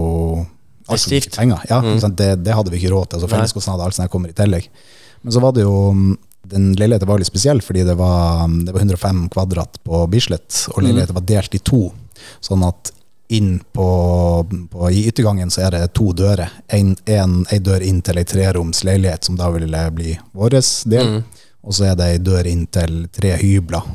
Det 0.89 0.99
er. 1.39 1.67
Ja, 1.71 1.81
mm. 1.81 2.17
Det, 2.17 2.45
det 2.45 2.55
hadde 2.55 2.71
vi 2.71 2.79
ikke 2.79 2.93
råd 2.93 3.09
til. 3.09 3.17
altså 3.19 3.29
Felleskostnader 3.29 3.85
alt 3.85 3.97
sånt 3.97 4.11
kommer 4.11 4.29
i 4.29 4.37
tillegg. 4.37 4.69
Men 5.23 5.33
så 5.33 5.41
var 5.41 5.53
det 5.53 5.63
jo 5.65 5.93
Den 6.45 6.75
leiligheten 6.77 7.09
var 7.09 7.19
litt 7.19 7.31
spesiell, 7.31 7.63
fordi 7.65 7.85
det 7.85 7.95
var, 7.97 8.49
det 8.67 8.73
var 8.73 8.81
105 8.81 9.29
kvadrat 9.33 9.79
på 9.83 10.07
Bislett, 10.13 10.67
og 10.75 10.83
leiligheten 10.83 11.17
var 11.17 11.25
delt 11.25 11.55
i 11.55 11.59
to. 11.59 11.87
Sånn 12.41 12.63
at 12.67 12.93
inn 13.33 13.61
på, 13.73 13.87
på 14.71 14.91
I 14.91 15.07
yttergangen 15.09 15.51
så 15.51 15.65
er 15.67 15.71
det 15.71 15.93
to 15.97 16.13
dører. 16.13 16.51
En, 16.69 16.93
en, 17.09 17.47
en 17.51 17.65
dør 17.65 17.83
inn 17.83 18.03
til 18.05 18.21
ei 18.21 18.27
treroms 18.29 18.85
leilighet, 18.85 19.25
som 19.25 19.39
da 19.41 19.49
ville 19.55 19.85
bli 19.97 20.19
vår 20.37 20.59
del. 20.93 21.23
Og 21.65 21.77
så 21.77 21.91
er 21.91 21.99
det 21.99 22.11
ei 22.13 22.21
dør 22.23 22.47
inn 22.49 22.67
til 22.73 23.07
tre 23.15 23.35
hybler. 23.41 23.87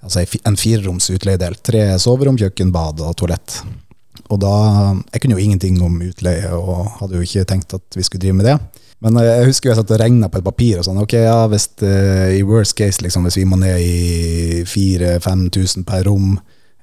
Altså 0.00 0.24
en 0.24 0.58
fireroms 0.58 1.10
utleiedel. 1.12 1.56
Tre 1.62 1.84
soverom, 2.02 2.38
kjøkken, 2.40 2.72
bad 2.74 3.02
og 3.04 3.14
toalett. 3.20 3.60
Og 4.30 4.38
da, 4.42 4.54
Jeg 5.12 5.22
kunne 5.22 5.38
jo 5.38 5.44
ingenting 5.44 5.80
om 5.82 6.00
utleie, 6.02 6.50
og 6.54 7.00
hadde 7.00 7.18
jo 7.18 7.26
ikke 7.26 7.48
tenkt 7.48 7.74
at 7.74 7.96
vi 7.96 8.02
skulle 8.06 8.22
drive 8.22 8.38
med 8.38 8.46
det. 8.46 8.58
Men 9.00 9.16
eh, 9.16 9.26
jeg 9.40 9.50
husker 9.50 9.70
jeg 9.70 9.80
satt 9.80 9.92
og 9.94 10.00
regna 10.00 10.28
på 10.28 10.40
et 10.40 10.46
papir. 10.46 10.78
og 10.78 10.86
sånn, 10.86 11.00
ok, 11.02 11.16
ja, 11.24 11.40
hvis 11.50 11.68
eh, 11.86 12.38
I 12.38 12.44
worst 12.46 12.76
case, 12.78 13.02
liksom, 13.04 13.26
hvis 13.26 13.40
vi 13.40 13.46
må 13.48 13.58
ned 13.60 13.80
i 13.80 14.62
4000-5000 14.68 15.86
per 15.88 16.04
rom, 16.08 16.34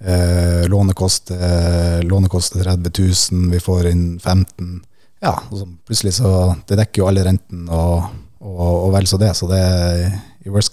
eh, 0.01 0.65
lånekost, 0.69 1.33
koster 1.33 2.07
lånekost 2.07 2.57
30 2.59 2.93
000, 2.97 3.51
vi 3.53 3.63
får 3.63 3.91
inn 3.93 4.05
15 4.19 4.79
Ja, 5.23 5.33
og 5.49 5.57
så 5.57 5.65
plutselig 5.87 6.11
så 6.19 6.29
Det 6.69 6.75
dekker 6.77 7.01
jo 7.01 7.07
alle 7.09 7.23
renten 7.25 7.63
og, 7.73 8.03
og, 8.41 8.71
og 8.87 8.93
vel 8.95 9.09
så 9.09 9.19
det. 9.21 9.33
Så 9.37 9.49
det, 9.49 9.63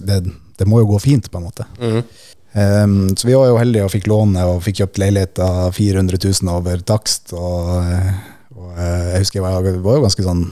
det, 0.06 0.20
det 0.58 0.68
må 0.68 0.82
jo 0.82 0.92
gå 0.94 1.00
fint, 1.02 1.30
på 1.30 1.40
en 1.40 1.48
måte. 1.48 1.66
Um, 2.54 3.16
så 3.18 3.26
vi 3.26 3.34
var 3.34 3.48
jo 3.50 3.58
heldige 3.58 3.86
og 3.86 3.90
fikk 3.90 4.06
låne 4.06 4.44
og 4.46 4.60
fikk 4.62 4.84
kjøpt 4.84 5.00
leiligheter 5.02 5.72
400 5.74 6.20
000 6.22 6.52
over 6.54 6.84
takst. 6.86 7.34
Og, 7.34 7.72
og 8.54 8.76
eh, 8.78 9.08
jeg 9.14 9.24
husker 9.24 9.40
jeg 9.40 9.46
var, 9.48 9.80
var 9.88 9.98
jo 9.98 10.04
ganske 10.06 10.26
sånn 10.28 10.44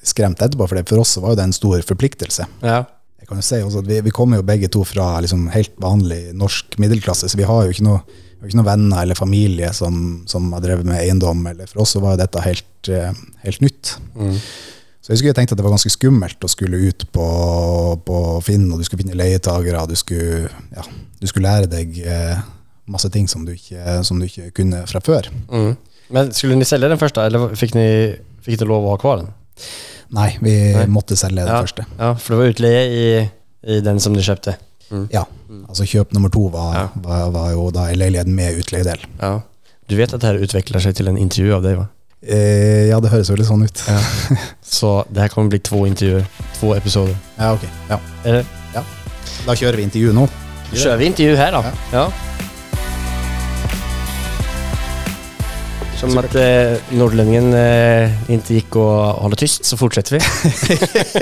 skremt 0.00 0.40
etterpå, 0.40 0.64
for 0.64 0.78
det, 0.78 0.86
for 0.88 1.02
oss 1.02 1.18
var 1.20 1.34
jo 1.34 1.40
det 1.40 1.50
en 1.50 1.56
stor 1.56 1.84
forpliktelse. 1.84 2.46
Ja. 2.64 2.80
Jeg 3.20 3.28
kan 3.28 3.42
jo 3.42 3.44
si 3.44 3.60
også 3.62 3.82
at 3.82 3.90
Vi, 3.90 4.00
vi 4.06 4.14
kommer 4.14 4.40
jo 4.40 4.46
begge 4.48 4.70
to 4.72 4.80
fra 4.88 5.12
liksom 5.22 5.50
helt 5.52 5.76
vanlig 5.82 6.32
norsk 6.38 6.78
middelklasse, 6.80 7.28
så 7.28 7.38
vi 7.38 7.46
har 7.46 7.66
jo 7.66 7.74
ikke 7.76 7.84
noe, 7.86 8.00
ikke 8.40 8.56
noen 8.56 8.70
venner 8.70 9.04
eller 9.04 9.18
familie 9.18 9.68
som, 9.76 10.22
som 10.30 10.48
har 10.56 10.64
drevet 10.64 10.88
med 10.88 11.02
eiendom. 11.02 11.44
Eller 11.52 11.68
for 11.68 11.84
oss 11.84 11.92
så 11.94 12.02
var 12.02 12.16
jo 12.16 12.22
dette 12.24 12.46
helt, 12.46 12.72
eh, 12.88 13.12
helt 13.44 13.64
nytt. 13.66 13.98
Så 15.10 15.16
jeg 15.16 15.18
husker 15.18 15.28
jeg 15.32 15.36
tenkte 15.40 15.54
at 15.56 15.58
det 15.58 15.64
var 15.66 15.72
ganske 15.74 15.90
skummelt 15.90 16.44
å 16.46 16.48
skulle 16.52 16.78
ut 16.86 17.02
på, 17.10 17.24
på 18.06 18.18
Finn, 18.46 18.68
og 18.70 18.78
du 18.78 18.86
skulle 18.86 19.00
finne 19.02 19.16
leietagere, 19.18 19.80
du 19.90 19.96
skulle, 19.98 20.46
ja, 20.70 20.84
du 21.18 21.26
skulle 21.26 21.50
lære 21.50 21.66
deg 21.72 21.98
eh, 22.06 22.44
masse 22.86 23.10
ting 23.10 23.26
som 23.26 23.42
du, 23.42 23.56
ikke, 23.56 23.96
som 24.06 24.20
du 24.22 24.28
ikke 24.28 24.52
kunne 24.54 24.84
fra 24.86 25.02
før. 25.02 25.26
Mm. 25.50 25.72
Men 26.14 26.30
skulle 26.30 26.60
ni 26.60 26.68
selge 26.68 26.92
den 26.94 27.02
första 27.02 27.26
eller 27.26 27.56
fikk 27.58 27.74
ni, 27.74 27.88
fick 28.46 28.62
lov 28.62 28.86
å 28.86 28.94
ha 28.94 29.02
kvar 29.02 29.24
den? 29.24 29.34
Nei, 30.14 30.30
vi 30.38 30.54
Nei. 30.78 30.86
måtte 30.86 31.18
selge 31.18 31.42
den 31.42 31.54
ja. 31.56 31.58
første. 31.58 31.90
Ja, 31.98 32.14
For 32.14 32.36
det 32.36 32.38
var 32.44 32.54
utleie 32.54 32.86
i, 32.86 33.04
i 33.66 33.82
den 33.82 33.98
som 33.98 34.14
de 34.14 34.22
kjøpte? 34.22 34.60
Mm. 34.94 35.08
Ja, 35.10 35.26
altså 35.66 35.90
kjøp 35.90 36.14
nummer 36.14 36.30
to 36.30 36.46
var, 36.54 36.74
Ja. 36.78 36.88
var, 37.02 37.34
var 37.34 37.50
jo 37.58 37.66
da 37.74 37.90
i 37.90 37.98
leilighet 37.98 38.30
med 38.30 38.62
utleiedel. 38.62 39.02
Ja. 39.18 39.40
Du 39.90 39.98
vet 39.98 40.14
at 40.14 40.22
dette 40.22 40.46
utvikler 40.46 40.86
seg 40.86 40.94
til 40.98 41.10
en 41.10 41.18
intervju 41.18 41.58
av 41.58 41.66
deg, 41.66 41.82
va? 41.82 41.90
Eh, 42.20 42.88
ja, 42.90 42.98
det 43.00 43.08
høres 43.14 43.30
jo 43.32 43.36
litt 43.38 43.48
sånn 43.48 43.64
ut. 43.64 43.82
Ja, 43.88 43.98
Så 44.76 44.90
det 45.10 45.22
her 45.24 45.32
kommer 45.32 45.48
bli 45.54 45.60
to 45.64 45.84
intervjuer. 45.88 46.26
To 46.60 46.74
episoder. 46.76 47.16
Ja, 47.38 47.54
ok. 47.56 47.64
Ja. 47.88 48.00
Eller? 48.24 48.44
Da 49.46 49.54
kjører 49.56 49.80
vi 49.80 49.86
intervju 49.88 50.12
nå. 50.14 50.26
Kjører 50.74 50.98
vi 51.00 51.06
intervju 51.08 51.36
her, 51.40 51.54
da. 51.56 51.72
Ja. 51.94 52.02
Som 56.00 56.16
at 56.16 56.32
eh, 56.40 56.78
nordlendingen 56.96 57.50
eh, 57.52 58.14
ikke 58.32 58.54
gikk 58.56 58.76
og 58.80 59.18
hålla 59.20 59.36
tyst 59.36 59.68
så 59.68 59.76
fortsetter 59.76 60.16
vi. 60.16 60.20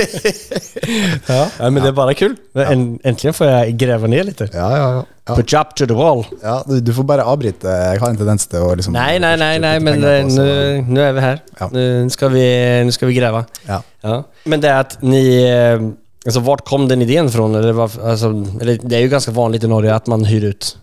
ja. 1.32 1.40
ja, 1.50 1.66
men 1.66 1.82
det 1.82 1.90
er 1.90 1.96
bare 1.96 2.14
kul. 2.14 2.36
En, 2.62 2.84
endelig 3.02 3.34
får 3.34 3.50
jeg 3.50 3.74
grave 3.82 4.10
ned 4.12 4.28
litt. 4.28 4.44
Ja, 4.54 4.68
ja, 4.70 4.86
ja. 4.94 5.02
ja. 5.02 5.34
Put 5.34 5.54
up 5.58 5.74
to 5.80 5.88
the 5.90 5.98
wall. 5.98 6.22
ja 6.44 6.60
du, 6.68 6.78
du 6.78 6.92
får 6.94 7.08
bare 7.10 7.26
avbryte. 7.26 7.66
Jeg 7.66 8.04
har 8.04 8.14
en 8.14 8.22
tendens 8.22 8.46
til 8.46 8.62
å 8.62 8.70
liksom 8.78 8.94
Nei, 8.94 9.18
nei, 9.18 9.34
nei, 9.40 9.54
nei 9.66 9.76
men 9.82 9.98
nå 9.98 10.14
eh, 10.46 10.78
nu 10.86 11.02
är 11.02 11.16
vi 11.18 11.26
her. 11.26 11.42
Ja. 11.58 11.72
skal 11.74 12.10
ska 12.14 12.34
vi, 12.38 12.48
nu 12.86 12.98
vi 13.10 13.18
grave. 13.18 13.44
Ja. 13.66 13.82
Ja. 14.06 14.22
Men 14.46 14.62
det 14.62 14.70
er 14.70 14.84
at 14.86 15.00
ni... 15.02 15.24
eh, 15.42 15.88
Alltså 16.28 16.40
vart 16.44 16.64
kom 16.66 16.88
den 16.90 17.02
ideen 17.02 17.30
fra? 17.30 17.46
Eller, 17.58 17.78
altså, 17.80 18.28
eller 18.60 18.78
det 18.82 18.96
er 18.98 19.04
jo 19.06 19.10
ganske 19.14 19.32
vanlig 19.32 19.62
i 19.64 19.70
Norge 19.70 19.94
at 19.94 20.10
man 20.10 20.26
hyrer 20.28 20.52
ut. 20.52 20.76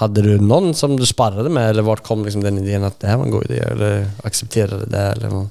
Hade 0.00 0.24
du 0.24 0.32
noen 0.40 0.72
som 0.74 0.96
du 0.96 1.04
sparret 1.06 1.50
med 1.52 1.70
eller 1.70 1.86
hvor 1.86 2.00
kom 2.04 2.24
liksom 2.24 2.44
den 2.44 2.62
ideen 2.62 2.84
at 2.84 3.00
det 3.00 3.06
här 3.06 3.16
var 3.16 3.24
en 3.24 3.30
god 3.30 3.50
idé? 3.50 3.60
Eller 3.60 4.10
accepterade 4.24 4.86
det? 4.86 5.06
Eller? 5.12 5.48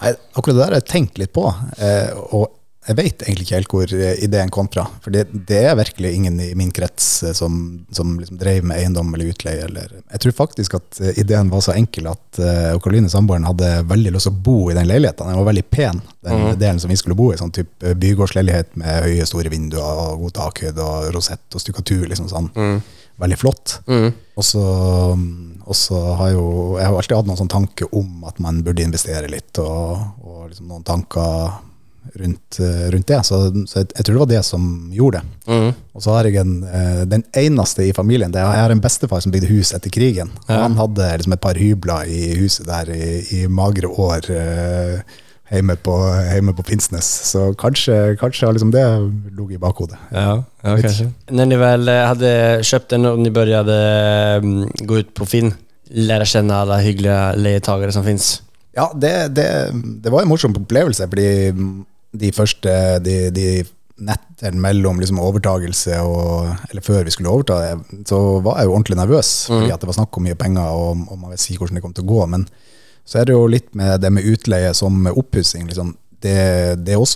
Nei, 0.00 0.14
akkurat 0.32 0.56
det 0.56 0.60
der 0.62 0.72
har 0.72 0.80
jeg 0.80 0.90
tenkt 0.90 1.20
litt 1.20 1.32
på. 1.32 1.46
Eh, 1.78 2.10
og 2.32 2.50
jeg 2.82 2.96
vet 2.98 3.22
egentlig 3.22 3.44
ikke 3.46 3.58
helt 3.60 3.72
hvor 3.76 3.92
eh, 3.94 4.22
ideen 4.26 4.50
kom 4.50 4.66
fra. 4.72 4.82
For 5.04 5.14
det, 5.14 5.28
det 5.46 5.60
er 5.68 5.76
virkelig 5.78 6.10
ingen 6.16 6.40
i 6.42 6.48
min 6.58 6.72
krets 6.74 7.06
eh, 7.22 7.34
som, 7.36 7.54
som 7.94 8.16
liksom 8.18 8.40
drev 8.40 8.66
med 8.66 8.80
eiendom 8.80 9.12
eller 9.14 9.30
utleie. 9.30 9.68
Eller. 9.68 9.92
Jeg 10.00 10.24
tror 10.24 10.34
faktisk 10.40 10.74
at 10.80 10.98
eh, 10.98 11.20
ideen 11.22 11.52
var 11.52 11.62
så 11.62 11.76
enkel 11.78 12.08
at 12.10 12.40
uh, 12.42 12.74
Karoline 12.82 13.10
samboeren 13.12 13.46
hadde 13.46 13.68
veldig 13.86 14.14
lyst 14.16 14.26
til 14.26 14.34
å 14.34 14.42
bo 14.48 14.56
i 14.72 14.74
den 14.74 14.90
leiligheten. 14.90 15.30
Den 15.30 15.38
var 15.38 15.50
veldig 15.52 15.64
pen, 15.70 16.02
den 16.26 16.42
delen 16.58 16.82
som 16.82 16.90
vi 16.90 16.98
skulle 16.98 17.18
bo 17.18 17.30
i. 17.30 17.38
Sånn 17.38 17.54
type 17.54 17.94
bygårdsleilighet 18.02 18.74
med 18.82 19.06
høye, 19.06 19.30
store 19.30 19.52
vinduer 19.52 20.02
og 20.08 20.26
god 20.26 20.36
takhøyde 20.40 20.82
og 20.82 21.12
rosett 21.14 21.54
og 21.54 21.62
stukkatur. 21.62 22.08
liksom 22.10 22.32
sånn. 22.32 22.50
Veldig 23.22 23.38
flott. 23.38 23.76
Og 24.34 24.46
så, 24.46 24.62
og 25.62 25.76
så 25.76 25.98
har 26.18 26.32
jo 26.32 26.46
Jeg 26.78 26.88
har 26.88 26.96
alltid 26.96 27.18
hatt 27.20 27.28
noen 27.28 27.38
sånn 27.38 27.52
tanke 27.52 27.86
om 27.94 28.24
at 28.26 28.40
man 28.42 28.62
burde 28.66 28.82
investere 28.82 29.30
litt, 29.30 29.58
og, 29.62 30.24
og 30.24 30.48
liksom 30.48 30.72
noen 30.72 30.86
tanker 30.88 31.52
rundt, 32.14 32.58
eh, 32.58 32.90
rundt 32.90 33.06
det. 33.06 33.20
Så, 33.24 33.38
så 33.66 33.82
jeg, 33.82 33.90
jeg 33.96 34.04
tror 34.04 34.14
det 34.14 34.22
var 34.24 34.30
det 34.32 34.42
som 34.46 34.64
gjorde 34.94 35.22
det. 35.22 35.72
Og 35.92 36.04
så 36.04 36.16
har 36.16 36.28
jeg 36.28 36.40
en, 36.42 36.54
eh, 36.66 37.02
den 37.08 37.24
eneste 37.38 37.86
i 37.86 37.94
familien 37.96 38.32
det 38.32 38.42
Jeg 38.42 38.64
har 38.64 38.74
en 38.74 38.82
bestefar 38.82 39.22
som 39.22 39.32
bygde 39.34 39.50
hus 39.52 39.72
etter 39.76 39.92
krigen. 39.92 40.32
Ja. 40.48 40.62
Han 40.64 40.78
hadde 40.80 41.10
liksom 41.20 41.36
et 41.36 41.44
par 41.44 41.60
hybler 41.60 42.10
i 42.10 42.34
huset 42.40 42.66
der 42.66 42.90
i, 42.94 43.12
i 43.38 43.46
magre 43.46 43.90
år 43.92 44.30
eh, 44.34 45.20
hjemme, 45.52 45.76
på, 45.76 45.96
hjemme 46.32 46.54
på 46.56 46.64
Finnsnes. 46.66 47.08
Så 47.30 47.50
kanskje, 47.60 48.16
kanskje 48.20 48.48
har 48.48 48.56
liksom 48.56 48.72
det 48.74 48.84
ligget 49.36 49.58
i 49.58 49.62
bakhodet. 49.62 49.98
Ja, 50.10 50.42
ja 50.62 50.76
Når 51.30 51.44
När 51.46 51.56
vel 51.56 51.88
hadde 51.88 52.30
kjøpt 52.62 52.62
hade 52.62 52.64
köpt 52.64 52.88
den 52.90 53.06
og 53.06 53.18
ni 53.18 53.30
började 53.30 54.40
mm, 54.42 54.70
gå 54.86 54.98
ut 54.98 55.14
på 55.14 55.26
Finn, 55.26 55.54
lære 55.90 56.24
kjenne 56.24 56.54
alle 56.54 56.80
hyggelige 56.80 57.36
leietagere 57.36 57.92
som 57.92 58.04
fins? 58.04 58.42
Ja, 58.74 58.90
det, 58.94 59.34
det, 59.36 59.48
det 60.02 60.12
var 60.12 60.22
en 60.22 60.28
morsom 60.28 60.56
opplevelse, 60.56 61.08
fordi 61.08 61.52
de 62.12 62.32
første 62.32 62.98
de, 63.04 63.30
de 63.30 63.64
nettene 64.02 64.60
mellom 64.60 65.00
liksom 65.00 65.20
overtagelse 65.20 65.98
og 66.00 66.48
Eller 66.70 66.82
før 66.82 67.04
vi 67.04 67.10
skulle 67.10 67.30
overta 67.30 67.60
det, 67.60 68.06
så 68.08 68.40
var 68.40 68.58
jeg 68.58 68.66
jo 68.66 68.74
ordentlig 68.74 68.96
nervøs, 68.96 69.46
fordi 69.48 69.70
at 69.70 69.80
det 69.80 69.90
var 69.90 69.98
snakk 69.98 70.16
om 70.16 70.26
mye 70.26 70.38
penger, 70.38 70.62
og, 70.62 71.04
og 71.10 71.18
man 71.18 71.30
vet 71.30 71.50
ikke 71.50 71.64
hvordan 71.64 71.78
det 71.78 71.84
kom 71.84 71.94
til 71.94 72.06
å 72.06 72.12
gå. 72.14 72.26
Men 72.26 72.46
så 73.04 73.20
er 73.20 73.28
det 73.28 73.36
jo 73.36 73.46
litt 73.50 73.72
med 73.78 74.00
det 74.02 74.10
med 74.14 74.26
utleie 74.26 74.72
som 74.74 75.06
oppussing. 75.10 75.66
Liksom. 75.68 75.94
Det, 76.22 76.36
det, 76.84 76.94
er 76.94 77.00
jo, 77.00 77.06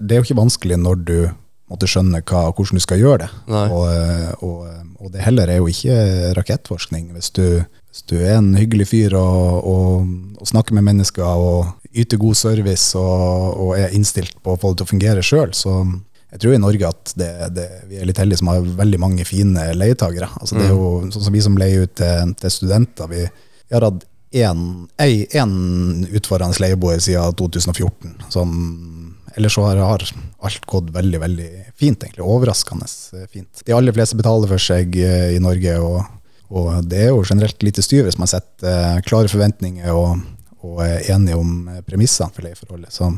det 0.00 0.16
er 0.16 0.20
jo 0.20 0.26
ikke 0.26 0.40
vanskelig 0.40 0.80
når 0.82 1.04
du 1.06 1.18
måtte 1.68 1.88
skjønne 1.90 2.22
hva, 2.24 2.48
hvordan 2.56 2.80
du 2.80 2.82
skal 2.82 3.00
gjøre 3.02 3.26
det. 3.26 3.28
Og, 3.52 4.44
og, 4.44 4.62
og 4.98 5.12
det 5.12 5.24
heller 5.24 5.50
er 5.52 5.60
jo 5.60 5.68
ikke 5.70 6.32
rakettforskning. 6.38 7.10
Hvis 7.14 7.30
du, 7.36 7.44
hvis 7.90 8.04
du 8.08 8.16
er 8.18 8.38
en 8.38 8.54
hyggelig 8.58 8.88
fyr 8.90 9.16
og, 9.18 9.68
og, 9.68 10.46
snakker 10.48 10.76
med 10.76 10.86
mennesker 10.86 11.26
og 11.26 11.90
yter 11.92 12.20
god 12.20 12.38
service 12.38 12.96
og, 12.98 13.58
og 13.60 13.72
er 13.76 13.94
innstilt 13.96 14.36
på 14.42 14.54
å 14.54 14.60
få 14.60 14.72
det 14.72 14.80
til 14.80 14.88
å 14.88 14.92
fungere 14.94 15.24
sjøl, 15.24 15.52
så 15.56 15.80
jeg 16.28 16.42
tror 16.42 16.54
i 16.54 16.60
Norge 16.60 16.88
at 16.88 17.12
det, 17.16 17.30
det, 17.56 17.66
vi 17.88 18.00
er 18.00 18.08
litt 18.08 18.18
heldige 18.20 18.42
som 18.42 18.50
har 18.52 18.64
veldig 18.78 19.00
mange 19.00 19.24
fine 19.28 19.70
leietagere. 19.76 20.28
Altså 20.40 20.58
det 20.58 20.66
er 20.66 20.74
jo 20.74 20.90
sånn 21.12 21.24
som 21.24 21.36
vi 21.36 21.44
som 21.44 21.56
leier 21.60 21.86
ut 21.86 21.94
til, 21.96 22.34
til 22.40 22.52
studenter. 22.52 23.08
Vi, 23.12 23.24
vi 23.28 23.76
har 23.76 23.86
hatt 23.88 24.04
én 24.32 26.06
utfordrende 26.12 26.60
leieboer 26.60 27.00
siden 27.00 27.34
2014. 27.38 28.14
Som, 28.32 28.50
ellers 29.36 29.54
så 29.56 29.64
har, 29.68 29.80
har 29.80 30.04
alt 30.38 30.66
gått 30.66 30.90
veldig 30.94 31.20
veldig 31.20 31.50
fint, 31.78 32.02
egentlig. 32.02 32.24
Overraskende 32.24 32.88
eh, 33.16 33.26
fint. 33.32 33.62
De 33.64 33.74
aller 33.76 33.94
fleste 33.96 34.18
betaler 34.18 34.50
for 34.50 34.62
seg 34.62 34.96
eh, 35.00 35.34
i 35.36 35.42
Norge, 35.42 35.76
og, 35.82 36.02
og 36.48 36.72
det 36.88 37.06
er 37.06 37.12
jo 37.12 37.24
generelt 37.26 37.62
lite 37.66 37.84
styr 37.84 38.06
hvis 38.06 38.18
man 38.20 38.30
setter 38.30 38.72
eh, 38.72 39.04
klare 39.06 39.30
forventninger 39.32 39.94
og, 39.94 40.24
og 40.62 40.82
er 40.84 41.08
enige 41.14 41.38
om 41.38 41.54
premissene 41.88 42.34
for 42.34 42.46
leieforholdet. 42.46 42.92
Så, 42.94 43.12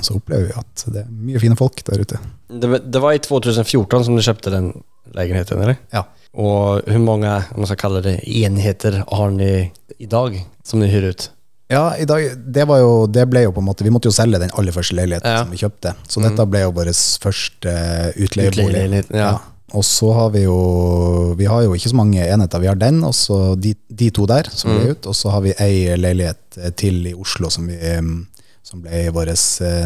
så 0.00 0.16
opplever 0.16 0.48
vi 0.48 0.54
at 0.56 0.84
det 0.94 1.02
er 1.04 1.10
mye 1.12 1.42
fine 1.42 1.56
folk 1.58 1.82
der 1.84 2.00
ute. 2.00 2.18
Det, 2.48 2.70
det 2.92 3.00
var 3.02 3.12
i 3.12 3.20
2014 3.20 4.04
som 4.08 4.16
du 4.16 4.22
kjøpte 4.24 4.50
den 4.54 4.72
leiligheten, 5.12 5.60
eller? 5.60 5.76
Ja. 5.92 6.06
Og 6.32 6.80
hvor 6.88 7.02
mange 7.04 7.28
om 7.52 7.60
man 7.60 7.68
skal 7.68 7.76
kalle 7.82 8.00
det, 8.04 8.16
enheter 8.24 9.02
har 9.04 9.30
ni 9.34 9.70
dag 10.08 10.38
som 10.64 10.80
dere 10.80 10.90
hyrer 10.94 11.12
ut? 11.12 11.28
Ja, 11.72 11.94
i 11.96 12.04
dag, 12.08 12.24
det, 12.52 12.64
var 12.68 12.80
jo, 12.82 13.06
det 13.08 13.24
ble 13.32 13.46
jo 13.46 13.52
på 13.56 13.62
en 13.62 13.68
måte 13.70 13.84
Vi 13.84 13.92
måtte 13.92 14.10
jo 14.10 14.12
selge 14.12 14.36
den 14.42 14.50
aller 14.60 14.74
første 14.76 14.96
leiligheten 14.96 15.30
Ja. 15.30 15.44
som 15.44 15.52
vi 15.54 15.60
kjøpte. 15.60 15.94
Så 16.08 16.20
dette 16.20 16.44
ble 16.48 16.60
jo 16.66 16.72
vår 16.76 16.90
første 17.22 17.72
utleiebolig. 18.20 19.04
Ja. 19.12 19.16
ja. 19.22 19.32
Og 19.72 19.84
så 19.88 20.10
har 20.12 20.30
vi 20.34 20.42
jo 20.44 21.32
Vi 21.38 21.46
har 21.48 21.62
jo 21.64 21.72
ikke 21.76 21.88
så 21.92 21.96
mange 21.96 22.26
enheter. 22.28 22.60
Vi 22.60 22.68
har 22.68 22.76
den, 22.76 23.00
og 23.08 23.14
så 23.16 23.54
de, 23.56 23.72
de 23.88 24.10
to 24.12 24.26
der 24.28 24.48
som 24.52 24.70
Mm. 24.72 24.80
ble 24.82 24.90
ut. 24.96 25.06
Og 25.08 25.16
så 25.16 25.32
har 25.32 25.40
vi 25.46 25.54
ei 25.58 25.96
leilighet 25.96 26.76
til 26.76 27.06
i 27.08 27.14
Oslo 27.16 27.48
som, 27.50 27.66
vi, 27.68 27.76
em, 27.76 28.26
som 28.72 28.82
ble 28.84 29.04
vårt 29.14 29.30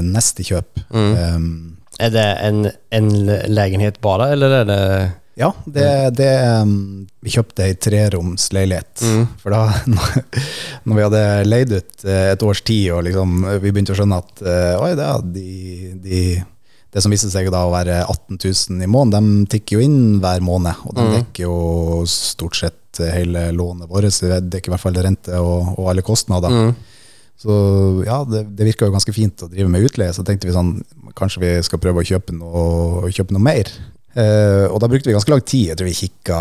neste 0.06 0.46
kjøp. 0.46 0.80
Mm. 0.94 1.12
Um, 1.36 1.50
er 2.00 2.10
det 2.12 2.26
en, 2.46 2.58
en 2.94 3.06
lägenhet 3.50 4.00
bare, 4.04 4.30
eller 4.36 4.60
er 4.62 4.66
det... 4.72 4.80
Ja, 5.36 5.50
det, 5.68 5.84
det 6.16 6.26
em, 6.32 6.70
Vi 7.20 7.28
kjøpte 7.34 7.66
ei 7.66 7.74
treroms 7.76 8.46
leilighet. 8.56 9.02
Mm. 9.04 9.26
For 9.42 9.52
da, 9.52 9.66
når 10.88 10.96
vi 10.96 11.02
hadde 11.04 11.22
leid 11.44 11.74
ut 11.76 12.04
eh, 12.08 12.30
et 12.32 12.44
års 12.46 12.62
tid, 12.64 12.86
og 12.96 13.02
liksom, 13.04 13.42
vi 13.60 13.68
begynte 13.72 13.92
å 13.92 13.98
skjønne 13.98 14.20
at 14.22 14.40
eh, 14.48 14.74
oi, 14.80 14.94
det, 14.96 15.08
de, 15.34 15.92
de, 16.06 16.20
det 16.96 17.04
som 17.04 17.12
viste 17.12 17.28
seg 17.32 17.50
da 17.52 17.66
å 17.68 17.72
være 17.74 17.98
18 18.06 18.38
000 18.40 18.86
i 18.86 18.88
måneden, 18.88 19.42
de 19.44 19.52
tikker 19.58 19.76
jo 19.76 19.84
inn 19.84 20.00
hver 20.24 20.40
måned. 20.44 20.80
Og 20.88 20.96
de 20.96 21.04
Mm. 21.04 21.14
dekker 21.18 21.44
jo 21.50 21.56
stort 22.08 22.56
sett 22.56 23.02
hele 23.12 23.50
lånet 23.52 23.90
vårt. 23.92 24.08
Det 24.08 24.40
dekker 24.54 24.72
i 24.72 24.76
hvert 24.76 24.86
fall 24.86 24.96
rente 25.04 25.36
og, 25.36 25.74
og 25.76 25.90
alle 25.92 26.04
kostnader. 26.06 26.48
Mm. 26.48 26.72
Så 27.36 27.52
ja, 28.06 28.22
det, 28.24 28.46
det 28.56 28.70
virka 28.70 28.88
jo 28.88 28.94
ganske 28.94 29.12
fint 29.12 29.44
å 29.44 29.50
drive 29.52 29.68
med 29.68 29.84
utleie. 29.84 30.14
Så 30.16 30.24
tenkte 30.24 30.48
vi 30.48 30.56
sånn, 30.56 30.78
kanskje 31.18 31.42
vi 31.42 31.52
skal 31.66 31.82
prøve 31.82 32.00
å 32.00 32.08
kjøpe 32.08 32.34
noe, 32.36 33.12
kjøpe 33.12 33.36
noe 33.36 33.44
mer. 33.44 33.70
Eh, 34.16 34.64
og 34.72 34.78
da 34.80 34.88
brukte 34.88 35.10
vi 35.10 35.14
ganske 35.16 35.32
lang 35.32 35.42
tid. 35.44 35.70
Jeg 35.70 35.78
tror 35.78 35.90
vi 35.90 35.98
kikka, 35.98 36.38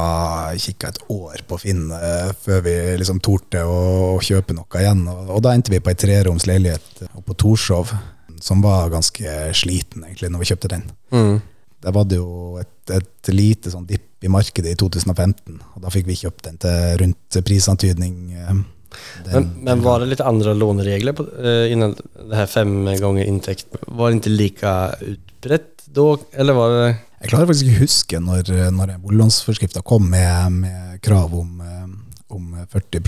kikka 0.63 0.91
et 0.93 1.01
år 1.11 1.41
på 1.49 1.59
Finn 1.59 1.89
eh, 1.91 2.29
før 2.45 2.61
vi 2.63 2.75
liksom 3.01 3.19
torde 3.23 3.65
å, 3.67 3.79
å 4.13 4.21
kjøpe 4.23 4.55
noe 4.55 4.83
igjen. 4.83 5.03
Og, 5.11 5.33
og 5.35 5.43
da 5.43 5.51
endte 5.55 5.73
vi 5.73 5.81
på 5.83 5.91
ei 5.91 5.99
treroms 5.99 6.47
leilighet 6.47 7.03
på 7.11 7.35
Torshov, 7.43 7.91
som 8.39 8.63
var 8.63 8.93
ganske 8.93 9.35
sliten 9.55 10.07
egentlig 10.07 10.31
når 10.31 10.45
vi 10.45 10.49
kjøpte 10.53 10.71
den. 10.71 10.87
Mm. 11.11 11.35
Der 11.85 11.93
var 11.93 12.07
det 12.07 12.21
jo 12.21 12.55
et, 12.61 12.95
et 12.95 13.33
lite 13.35 13.73
sånn 13.73 13.87
dipp 13.89 14.23
i 14.23 14.31
markedet 14.31 14.71
i 14.71 14.79
2015, 14.79 15.59
og 15.75 15.83
da 15.83 15.91
fikk 15.93 16.07
vi 16.07 16.17
kjøpt 16.23 16.47
den 16.47 16.55
til 16.63 16.95
rundt 17.03 17.39
prisantydning. 17.45 18.15
eh, 18.39 18.55
Men, 19.25 19.49
men 19.61 19.81
var 19.81 19.99
det 19.99 20.05
lite 20.11 20.25
andra 20.25 20.53
låneregler 20.53 21.13
på, 21.13 21.25
eh, 21.43 21.71
innan 21.71 21.95
det 22.29 22.35
här 22.35 22.45
fem 22.45 22.85
gånger 22.99 23.23
intäkt? 23.23 23.65
Var 23.87 24.09
det 24.09 24.13
inte 24.13 24.29
lika 24.29 24.93
utbrett 25.01 25.83
då? 25.85 26.17
Eller 26.31 26.53
var 26.53 26.69
det... 26.69 26.95
Jeg 27.21 27.29
klarer 27.31 27.47
faktisk 27.49 27.65
ikke 27.65 27.85
huske 27.85 28.19
når, 28.21 28.49
når 28.75 28.97
boliglånsforskrifta 29.01 29.81
kom 29.81 30.09
med, 30.11 30.51
med 30.51 30.99
krav 31.01 31.33
om, 31.33 31.61
eh, 31.61 31.87
om 32.35 32.65
40 32.69 33.01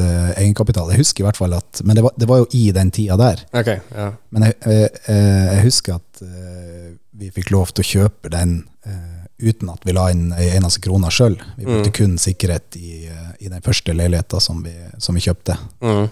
eh, 0.00 0.30
egenkapital. 0.40 0.90
Jeg 0.90 1.04
husker 1.04 1.22
i 1.22 1.28
hvert 1.28 1.38
fall 1.38 1.54
at 1.54 1.82
Men 1.84 1.96
det 1.96 2.02
var, 2.02 2.16
det 2.18 2.28
var 2.28 2.42
jo 2.42 2.48
i 2.58 2.70
den 2.74 2.90
tida 2.90 3.16
der. 3.20 3.44
Okay, 3.52 3.78
ja. 3.94 4.12
Men 4.30 4.48
jeg, 4.48 4.58
jeg, 4.66 4.90
jeg 5.06 5.62
husker 5.68 6.00
at 6.00 6.24
eh, 6.26 6.92
vi 7.12 7.30
fikk 7.30 7.52
lov 7.54 7.70
til 7.70 7.84
å 7.84 7.90
kjøpe 7.92 8.32
den 8.32 8.62
eh, 8.88 9.21
uten 9.42 9.70
at 9.72 9.84
vi 9.84 9.92
la 9.96 10.08
inn 10.14 10.30
ei 10.38 10.50
eneste 10.56 10.80
krone 10.84 11.10
sjøl. 11.12 11.36
Vi 11.58 11.66
brukte 11.68 11.92
kun 11.98 12.16
sikkerhet 12.22 12.76
i, 12.78 13.06
eh, 13.10 13.30
i 13.46 13.48
den 13.52 13.60
første 13.64 13.94
leiligheta 13.94 14.40
som, 14.40 14.62
vi- 14.62 14.90
som 15.02 15.14
vi 15.18 15.24
kjøpte. 15.24 15.58
Mm. 15.82 16.04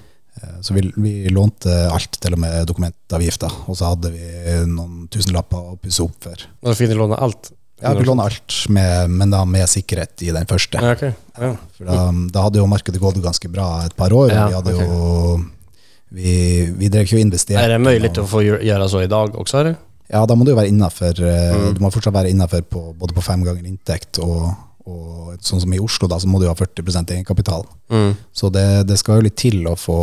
Eh, 0.42 0.58
Så 0.62 0.74
vi, 0.74 0.82
vi 0.96 1.28
lånte 1.30 1.72
alt, 1.92 2.18
til 2.20 2.32
og 2.36 2.38
med 2.42 2.66
dokumentavgifta. 2.66 3.50
Og 3.68 3.76
så 3.76 3.90
hadde 3.94 4.12
vi 4.12 4.66
noen 4.66 5.08
tusenlapper 5.10 5.56
å 5.72 5.78
pusse 5.80 6.00
opp 6.04 6.16
for. 6.22 6.36
Så 6.64 6.76
fick 6.76 6.88
ni 6.88 6.94
låna 6.94 7.18
alt? 7.20 7.52
Ja, 7.82 7.94
vi 7.96 8.04
låner 8.04 8.24
alt, 8.28 8.54
med, 8.68 9.08
men 9.10 9.30
da 9.32 9.44
med 9.48 9.64
sikkerhet 9.68 10.20
i 10.22 10.30
den 10.36 10.44
første. 10.46 10.76
Ja, 10.82 10.92
okay. 10.92 11.14
Ja. 11.40 11.54
For 11.78 11.88
da, 11.88 12.02
da 12.28 12.42
hadde 12.44 12.60
jo 12.60 12.66
markedet 12.68 13.00
gått 13.00 13.16
ganske 13.24 13.48
bra 13.50 13.86
et 13.86 13.96
par 13.96 14.12
år. 14.12 14.28
Ja, 14.34 14.48
vi 14.48 14.54
hadde 14.58 14.74
okay. 14.74 14.86
jo 14.86 15.44
Vi, 16.10 16.32
vi 16.74 16.88
drev 16.90 17.06
ikke 17.06 17.20
og 17.20 17.22
investerte. 17.22 17.62
Er 17.62 17.68
det 17.68 17.78
mulig 17.80 18.10
å 18.18 18.24
att 18.24 18.28
få 18.30 18.40
gjøre 18.42 18.88
så 18.90 19.02
i 19.04 19.06
dag 19.06 19.36
også? 19.38 19.60
Eller? 19.60 19.76
Ja, 20.10 20.24
da 20.26 20.34
må 20.34 20.44
du 20.44 20.50
jo 20.52 20.58
være 20.58 20.72
innafor 20.72 21.14
Mm. 21.20 21.74
Du 21.76 21.80
må 21.84 21.90
fortsatt 21.94 22.14
være 22.14 22.30
innafor 22.32 22.62
på, 22.66 22.82
både 22.98 23.14
på 23.14 23.22
fem 23.22 23.44
ganger 23.46 23.66
inntekt 23.68 24.18
og, 24.24 24.50
og 24.90 25.36
sånn 25.44 25.60
som 25.62 25.72
i 25.74 25.78
Oslo, 25.78 26.08
da, 26.10 26.18
så 26.18 26.26
må 26.26 26.40
du 26.40 26.48
ha 26.48 26.54
40% 26.58 27.12
egenkapital. 27.14 27.64
Mm. 27.92 28.16
Så 28.34 28.50
det, 28.50 28.86
det 28.88 28.98
skal 28.98 29.20
jo 29.20 29.26
litt 29.28 29.36
til 29.38 29.62
å 29.70 29.76
få 29.78 29.96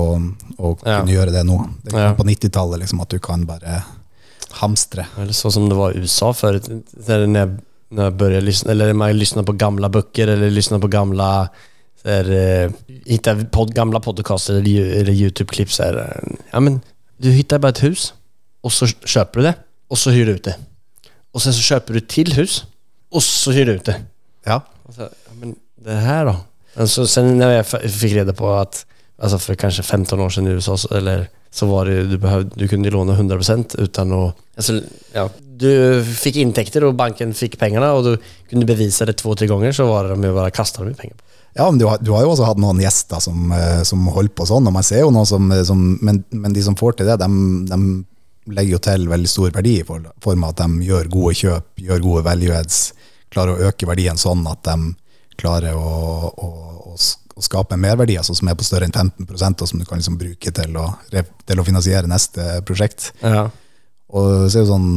å 0.58 0.74
Ja. 0.86 1.02
kunne 1.02 1.12
gjøre 1.16 1.34
det 1.36 1.44
nå. 1.46 1.58
Det 1.84 1.94
er 1.94 2.00
Ja. 2.10 2.14
på 2.16 2.24
90-tallet 2.24 2.80
liksom, 2.80 3.02
at 3.02 3.10
du 3.10 3.20
kan 3.20 3.46
bare 3.46 3.84
hamstre. 4.62 5.06
Eller 5.18 5.34
så 5.34 5.52
som 5.52 5.68
det 5.70 5.76
var 5.78 5.92
i 5.92 6.00
USA 6.00 6.32
før. 6.34 6.60
Når 6.64 7.36
jeg, 7.36 7.58
når 7.92 8.04
jeg 8.04 8.18
började 8.18 8.46
lyssna, 8.46 8.72
eller 8.72 8.94
man 8.94 9.18
lyssnar 9.18 9.44
på 9.44 9.58
gamla 9.58 9.90
böcker 9.90 10.28
eller 10.28 10.50
lyssnar 10.52 10.80
på 10.80 10.88
gamla 10.92 11.50
så 12.02 12.10
här, 12.10 12.30
eh, 12.32 13.44
pod, 13.52 13.74
gamla 13.74 14.00
podcaster 14.00 14.54
eller, 14.62 15.02
eller 15.02 15.14
YouTube-klipp 15.14 15.70
eh, 15.80 16.38
Ja 16.54 16.60
men, 16.60 16.82
du 17.20 17.32
hittar 17.32 17.60
bare 17.60 17.70
et 17.74 17.80
hus 17.84 18.14
og 18.64 18.72
så 18.72 18.86
kjøper 18.86 19.34
du 19.42 19.48
det 19.48 19.56
och 19.88 19.98
så 19.98 20.12
hyr 20.12 20.26
du 20.26 20.32
ut 20.32 20.44
det. 20.44 20.56
Og 21.34 21.42
sen 21.42 21.54
så 21.54 21.64
kjøper 21.74 21.98
du 21.98 22.00
til 22.00 22.34
hus 22.38 22.64
og 23.12 23.24
så 23.24 23.54
hyr 23.56 23.70
du 23.70 23.78
ut 23.78 23.88
det. 23.88 23.98
Ja. 24.48 24.62
Så, 24.92 25.08
ja, 25.08 25.34
men 25.40 25.56
det 25.86 25.98
her, 26.04 26.26
da? 26.26 26.36
Men 26.78 26.88
så 26.88 27.08
sen 27.08 27.38
när 27.40 27.58
jeg 27.58 27.66
fikk 27.66 27.90
fick 27.90 28.14
reda 28.14 28.34
på 28.34 28.52
at 28.60 28.86
altså 29.18 29.38
for 29.42 29.56
kanskje 29.56 29.84
15 29.84 30.20
år 30.20 30.30
siden 30.30 30.48
i 30.52 30.56
USA, 30.56 30.78
så, 30.78 30.88
eller 30.98 31.28
så 31.52 31.66
var 31.66 31.86
det 31.86 32.04
du, 32.10 32.18
behövde, 32.18 32.52
du 32.56 32.68
kunde 32.68 32.90
låna 32.90 33.16
100% 33.18 33.80
utan 33.80 34.12
att, 34.14 34.36
alltså, 34.56 34.82
ja, 35.14 35.30
du 35.40 36.04
fikk 36.04 36.36
inntekter 36.36 36.86
og 36.86 36.96
banken 36.96 37.34
fikk 37.34 37.58
pengene 37.58 37.90
og 37.96 38.04
du 38.06 38.12
kunne 38.50 38.68
bevise 38.70 39.06
det 39.06 39.18
to-tre 39.18 39.48
ganger, 39.50 39.72
så 39.74 39.88
var 39.90 40.12
det 40.12 40.20
med 40.20 40.32
å 40.32 40.38
bara 40.38 40.54
kastade 40.54 40.86
dem 40.86 40.94
i 40.94 41.00
penger. 41.00 41.18
Ja, 41.58 41.72
men 41.72 41.80
du 41.82 41.88
har, 41.90 41.98
du 41.98 42.12
har 42.14 42.22
jo 42.22 42.36
også 42.36 42.46
hatt 42.46 42.60
noen 42.62 42.82
gjester 42.84 43.22
som, 43.24 43.50
eh, 43.56 43.82
som 43.88 44.06
holder 44.14 44.36
på 44.38 44.46
sånn, 44.46 44.68
og 44.70 44.76
man 44.76 44.86
ser 44.86 45.02
jo 45.02 45.10
noen 45.14 45.26
som, 45.26 45.50
eh, 45.52 45.64
som 45.66 45.82
men, 46.06 46.22
men 46.30 46.54
de 46.54 46.62
som 46.62 46.78
får 46.78 47.00
til 47.00 47.10
det, 47.10 47.18
de, 47.24 47.30
de 47.72 47.80
legger 48.48 48.78
jo 48.78 48.80
til 48.88 49.08
veldig 49.12 49.30
stor 49.32 49.52
verdi 49.56 49.78
i 49.82 49.86
for- 49.88 50.08
form 50.24 50.44
av 50.48 50.56
at 50.56 50.64
de 50.64 50.88
gjør 50.88 51.10
gode 51.14 51.36
kjøp, 51.42 51.68
gjør 51.84 52.04
gode 52.06 52.24
values, 52.28 52.80
klarer 53.34 53.54
å 53.58 53.70
øke 53.70 53.88
verdien 53.90 54.18
sånn 54.20 54.46
at 54.48 54.64
de 54.68 54.78
klarer 55.38 55.76
å, 55.78 56.32
å, 56.34 56.48
å, 56.94 56.96
å 57.38 57.44
skape 57.46 57.76
en 57.78 57.84
merverdi 57.84 58.16
altså 58.18 58.34
som 58.38 58.50
er 58.50 58.58
på 58.58 58.66
større 58.66 58.88
enn 58.88 58.96
15 58.96 59.28
og 59.30 59.68
som 59.68 59.80
du 59.80 59.86
kan 59.86 60.00
liksom 60.02 60.18
bruke 60.18 60.52
til 60.52 60.78
å, 60.80 60.88
til 61.12 61.60
å 61.62 61.66
finansiere 61.68 62.10
neste 62.10 62.62
prosjekt. 62.66 63.12
Ja. 63.22 63.48
Og 64.16 64.48
så 64.50 64.62
er 64.62 64.64
jo 64.64 64.70
sånn 64.72 64.90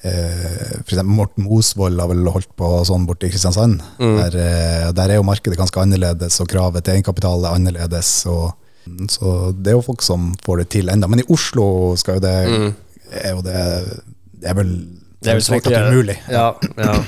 eh, 0.00 0.80
For 0.80 0.94
eksempel 0.94 1.12
Morten 1.18 1.44
Mosvold 1.44 2.00
har 2.00 2.08
vel 2.10 2.24
holdt 2.32 2.48
på 2.56 2.70
sånn 2.88 3.04
borte 3.08 3.28
i 3.28 3.32
Kristiansand. 3.32 3.82
Der, 4.00 4.36
eh, 4.40 4.90
der 4.96 5.12
er 5.12 5.20
jo 5.20 5.26
markedet 5.28 5.58
ganske 5.60 5.82
annerledes, 5.82 6.40
og 6.40 6.48
kravet 6.50 6.86
til 6.86 6.96
egenkapital 6.96 7.44
er 7.44 7.58
annerledes. 7.58 8.12
Og, 8.32 8.54
så 9.12 9.34
det 9.56 9.72
er 9.74 9.78
jo 9.78 9.84
folk 9.84 10.02
som 10.04 10.32
får 10.44 10.62
det 10.64 10.68
til 10.78 10.90
enda. 10.92 11.08
Men 11.12 11.22
i 11.22 11.28
Oslo 11.32 11.66
skal 12.00 12.18
jo 12.18 12.24
det 12.24 12.34
er 13.22 13.30
jo 13.36 13.42
det 13.42 13.54
Det 14.40 14.50
er 14.50 14.54
vel 14.54 14.72
Det 15.24 15.32
er 15.32 15.40
svårt 15.40 15.56
att 15.56 15.64
tatt 15.64 15.72
göra. 15.72 15.92
umulig. 15.92 16.22
Ja, 16.30 16.54
ja. 16.76 17.04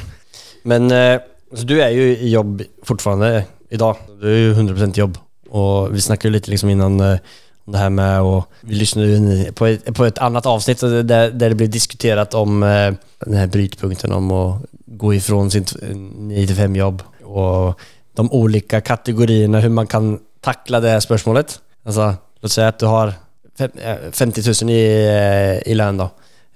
Men 0.65 0.91
eh, 0.91 1.19
så 1.55 1.65
du 1.67 1.75
er 1.81 1.89
jo 1.89 2.03
i 2.03 2.31
jobb 2.31 2.63
fortfarande 2.85 3.45
dag. 3.71 3.97
Du 4.21 4.27
er 4.27 4.49
jo 4.49 4.55
100% 4.55 4.97
jobb. 4.99 5.19
Og 5.51 5.93
vi 5.93 6.01
snakket 6.01 6.25
jo 6.25 6.31
litt 6.31 6.49
liksom 6.49 6.69
innan 6.71 7.01
eh, 7.01 7.19
om 7.67 7.73
det 7.73 7.79
här 7.79 7.91
med 7.91 8.21
och 8.23 8.49
vi 8.61 8.75
lyssnade 8.75 9.53
på 9.53 9.67
ett, 9.67 9.95
på 9.95 10.05
ett 10.05 10.19
annat 10.19 10.47
avsnitt 10.47 10.81
där, 10.81 11.03
där 11.31 11.49
det 11.49 11.55
blev 11.55 11.71
diskuterat 11.71 12.35
om 12.35 12.63
eh, 12.63 12.95
den 13.27 13.35
här 13.35 13.47
brytpunkten 13.47 14.13
om 14.13 14.33
å 14.33 14.61
gå 14.87 15.15
ifrån 15.15 15.51
sitt 15.51 15.73
9-5 15.73 16.77
jobb 16.77 17.03
og 17.25 17.81
de 18.15 18.33
olika 18.33 18.81
kategorierna, 18.81 19.61
hur 19.61 19.69
man 19.69 19.87
kan 19.87 20.19
tackla 20.41 20.81
det 20.81 20.89
här 20.89 21.01
spörsmålet. 21.01 21.61
Alltså, 21.85 22.15
låt 22.41 22.53
säga 22.53 22.69
att 22.69 22.79
du 22.79 22.87
har 22.87 23.13
50 23.59 24.43
000 24.65 24.71
i, 24.71 24.81
eh, 25.09 25.59
i 25.71 25.75
lønn, 25.75 25.99
da. 25.99 26.09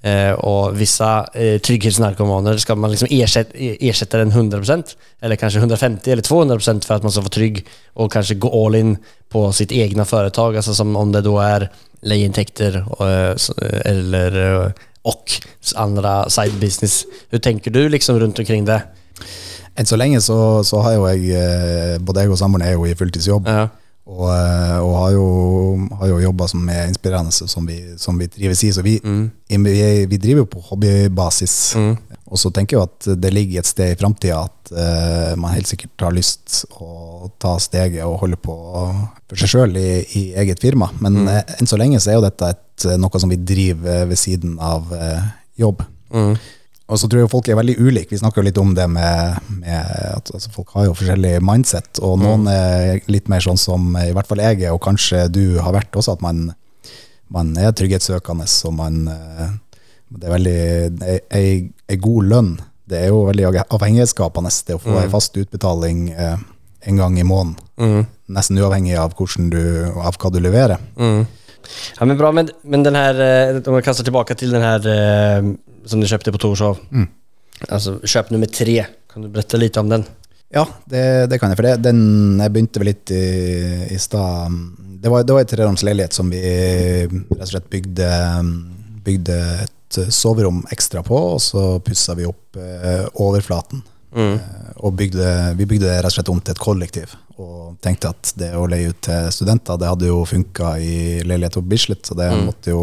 Eh, 0.03 0.33
og 0.49 0.73
vissa 0.81 1.27
eh, 1.37 1.59
trygghetsnarkomaner 1.61 2.57
skal 2.63 2.79
man 2.81 2.91
liksom 2.91 3.09
ersätta, 3.13 3.53
ersette, 3.85 4.17
den 4.17 4.33
100% 4.33 4.95
eller 5.21 5.37
kanskje 5.37 5.61
150 5.61 6.13
eller 6.13 6.23
200% 6.25 6.85
at 6.85 6.91
att 6.91 7.03
man 7.03 7.13
skal 7.13 7.23
få 7.27 7.29
trygg 7.29 7.67
og 8.01 8.09
kanskje 8.13 8.39
gå 8.41 8.49
all 8.67 8.75
in 8.75 8.95
på 9.29 9.53
sitt 9.53 9.71
egne 9.73 10.05
företag. 10.05 10.57
altså 10.57 10.75
som 10.75 10.97
om 10.97 11.13
det 11.13 11.21
da 11.25 11.37
er 11.57 11.69
lejintäkter 12.03 12.85
och, 12.91 13.09
eh, 13.09 13.35
s- 13.35 13.51
eh, 13.63 13.81
eller 13.91 14.73
og 15.05 15.15
andre 15.75 15.77
andra 15.77 16.31
side 16.31 16.61
business. 16.61 17.05
Hvordan 17.31 17.41
tenker 17.43 17.71
du 17.71 17.89
liksom 17.89 18.19
rundt 18.19 18.39
omkring 18.39 18.65
det? 18.65 18.83
Enn 19.77 19.87
så 19.87 19.97
lenge 19.97 20.21
så, 20.21 20.63
så 20.65 20.81
har 20.83 20.93
jo 20.93 21.07
jeg 21.07 22.01
Både 22.01 22.21
jeg 22.21 22.31
og 22.31 22.39
samboeren 22.39 22.67
er 22.67 22.73
jo 22.73 22.85
i 22.85 22.95
fulltidsjobb. 22.95 23.47
Ja. 23.47 23.69
Og, 24.09 24.25
eh, 24.33 24.79
og 24.81 24.95
har 24.97 25.11
jo, 25.15 25.27
har 26.01 26.09
jo 26.11 26.23
jobber 26.25 26.49
som 26.51 26.71
er 26.73 26.89
inspirerende, 26.89 27.33
som 27.33 27.67
vi, 27.69 27.79
som 28.01 28.17
vi 28.19 28.31
trives 28.33 28.63
i. 28.65 28.73
Så 28.73 28.83
vi, 28.83 28.97
vi, 29.03 29.75
vi 30.11 30.19
driver 30.19 30.45
jo 30.45 30.51
på 30.51 30.63
hobbybasis. 30.71 31.57
Og 32.31 32.39
så 32.39 32.53
tenker 32.55 32.79
jeg 32.79 32.87
at 32.89 33.09
det 33.19 33.33
ligger 33.35 33.61
et 33.61 33.69
sted 33.69 33.93
i 33.93 33.99
framtida 33.99 34.45
at 34.47 34.71
uh, 34.71 35.33
man 35.41 35.55
helt 35.57 35.67
sikkert 35.71 36.07
har 36.07 36.15
lyst 36.15 36.63
å 36.79 37.31
ta 37.43 37.57
steget 37.63 38.07
og 38.07 38.21
holde 38.23 38.39
på 38.39 38.55
for 38.55 39.41
seg 39.41 39.51
sjøl 39.51 39.75
i, 39.79 39.89
i 40.19 40.23
eget 40.39 40.63
firma. 40.63 40.93
Men 41.03 41.25
eh, 41.27 41.57
enn 41.59 41.71
så 41.71 41.79
lenge 41.81 41.99
så 42.03 42.13
er 42.13 42.21
jo 42.21 42.27
dette 42.29 42.53
et, 42.55 42.87
noe 43.03 43.21
som 43.23 43.31
vi 43.31 43.39
driver 43.43 44.07
ved 44.11 44.19
siden 44.19 44.57
av 44.63 44.95
uh, 44.95 45.27
jobb. 45.59 45.83
Og 46.91 46.99
så 46.99 47.07
tror 47.07 47.23
jeg 47.23 47.31
folk 47.31 47.49
er 47.49 47.59
veldig 47.59 47.77
ulike. 47.79 48.11
Vi 48.11 48.19
snakker 48.19 48.43
jo 48.43 48.49
litt 48.49 48.59
om 48.59 48.73
det 48.75 48.87
med, 48.91 49.39
med 49.61 49.91
at 50.11 50.31
altså, 50.35 50.51
folk 50.55 50.73
har 50.75 50.89
jo 50.89 50.97
forskjellig 50.99 51.37
mindset, 51.47 52.01
og 52.03 52.19
noen 52.23 52.49
er 52.51 52.99
litt 53.11 53.31
mer 53.31 53.45
sånn 53.45 53.61
som 53.61 53.93
i 54.01 54.11
hvert 54.17 54.27
fall 54.27 54.43
jeg 54.43 54.65
er, 54.65 54.75
og 54.75 54.83
kanskje 54.83 55.29
du 55.31 55.45
har 55.63 55.77
vært 55.77 55.95
også, 55.95 56.19
at 56.19 56.25
man, 56.25 56.49
man 57.31 57.53
er 57.61 57.71
trygghetssøkende, 57.79 58.49
og 58.67 58.75
man 58.79 59.03
eh, 59.15 59.59
Det 60.11 60.27
er 60.27 60.33
veldig 60.35 60.61
Ei, 61.31 61.71
ei 61.87 61.99
god 62.03 62.31
lønn, 62.33 62.55
det 62.91 63.05
er 63.05 63.13
jo 63.13 63.23
veldig 63.29 63.53
avhengighetsskapende, 63.63 64.51
det 64.67 64.75
å 64.75 64.83
få 64.83 64.99
ei 64.99 65.11
fast 65.13 65.39
utbetaling 65.39 66.09
eh, 66.11 66.39
en 66.91 66.97
gang 66.99 67.19
i 67.21 67.27
måneden. 67.27 68.07
Nesten 68.27 68.59
uavhengig 68.59 68.97
av, 68.99 69.15
du, 69.53 69.63
av 69.95 70.19
hva 70.19 70.31
du 70.33 70.41
leverer. 70.43 70.81
Ja 72.01 72.07
men 72.09 72.17
bra, 72.19 72.33
men, 72.33 72.51
men 72.63 72.83
den 72.83 72.95
här, 72.95 73.21
eh, 73.21 73.63
om 73.67 73.75
jag 73.75 73.85
kastar 73.85 74.05
tillbaka 74.05 74.35
till 74.35 74.51
den 74.51 74.63
här 74.63 74.87
eh, 74.87 75.43
som 75.85 76.01
du 76.01 76.09
köpte 76.09 76.33
på 76.33 76.41
Torshov. 76.43 76.81
Altså 77.69 77.99
kjøp 78.05 78.33
nummer 78.35 78.51
tre. 78.51 78.83
Kan 79.11 79.27
du 79.27 79.31
brette 79.33 79.59
litt 79.61 79.77
om 79.81 79.91
den? 79.91 80.05
Ja, 80.51 80.65
det, 80.91 81.27
det 81.31 81.39
kan 81.39 81.53
jeg. 81.53 81.59
For 81.61 81.69
det, 81.69 81.77
den, 81.85 82.01
jeg 82.41 82.55
begynte 82.55 82.83
vel 82.83 82.91
litt 82.91 83.13
i, 83.15 83.25
i 83.95 83.99
stad. 84.03 84.57
Det 85.01 85.13
var, 85.13 85.23
det 85.27 85.37
var 85.37 85.45
en 85.45 85.53
treromsleilighet 85.53 86.17
som 86.17 86.31
vi 86.33 86.41
rett 86.41 87.37
og 87.39 87.53
slett 87.53 87.71
bygde, 87.71 88.11
bygde 89.07 89.39
et 89.63 90.01
soverom 90.15 90.65
ekstra 90.75 91.03
på, 91.07 91.17
og 91.37 91.41
så 91.43 91.65
pussa 91.85 92.17
vi 92.19 92.29
opp 92.29 92.59
eh, 92.59 93.07
overflaten. 93.23 93.87
Mm. 94.11 94.41
og 94.83 94.95
bygde, 94.99 95.55
vi 95.55 95.67
bygde 95.71 95.87
det 95.87 95.99
rett 96.01 96.09
og 96.09 96.15
slett 96.17 96.31
om 96.33 96.41
til 96.43 96.57
et 96.57 96.63
kollektiv. 96.63 97.13
Og 97.39 97.77
tenkte 97.85 98.11
at 98.11 98.33
det 98.41 98.49
å 98.59 98.65
leie 98.67 98.91
ut 98.91 98.99
til 99.07 99.29
studenter, 99.31 99.79
det 99.79 99.87
hadde 99.87 100.09
jo 100.11 100.25
funka 100.27 100.73
i 100.83 100.95
leilighet 101.23 101.61
på 101.61 101.63
Bislett, 101.71 102.03
så 102.07 102.17
det 102.19 102.27
måtte 102.43 102.75
jo 102.75 102.83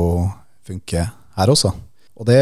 funke 0.68 1.04
her 1.36 1.52
også. 1.52 1.74
Og 2.18 2.26
det, 2.26 2.38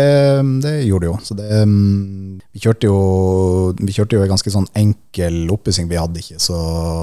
det 0.64 0.74
gjorde 0.88 1.04
det 1.04 1.10
jo. 1.10 1.16
Så 1.28 1.36
det, 1.36 1.50
mm, 1.68 2.40
vi, 2.56 2.62
kjørte 2.64 2.88
jo 2.88 3.00
vi 3.76 3.92
kjørte 3.92 4.16
jo 4.16 4.24
en 4.24 4.32
ganske 4.32 4.54
sånn 4.54 4.68
enkel 4.80 5.42
oppussing. 5.52 5.90
Vi 5.92 6.00
hadde 6.00 6.22
ikke 6.22 6.40
så, 6.40 6.60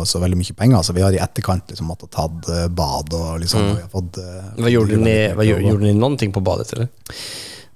så 0.08 0.22
veldig 0.22 0.38
mye 0.40 0.56
penger, 0.56 0.84
så 0.86 0.96
vi 0.96 1.04
har 1.04 1.12
i 1.12 1.20
etterkant 1.20 1.68
liksom 1.68 1.90
måttet 1.92 2.14
tatt 2.16 2.48
eh, 2.48 2.68
bad 2.72 3.12
og 3.18 3.42
liksom 3.44 3.66
vi 3.74 3.80
har 3.82 3.92
fått, 3.92 4.20
Hva 4.56 4.72
gjorde 4.72 4.94
dere 4.96 5.04
ni, 5.04 5.16
ting 5.20 5.36
vad, 5.36 5.52
på- 5.52 5.66
gjorde 5.68 5.88
ni 5.90 5.94
någonting 6.00 6.32
på 6.32 6.44
badet 6.48 6.72
eller? 6.72 6.88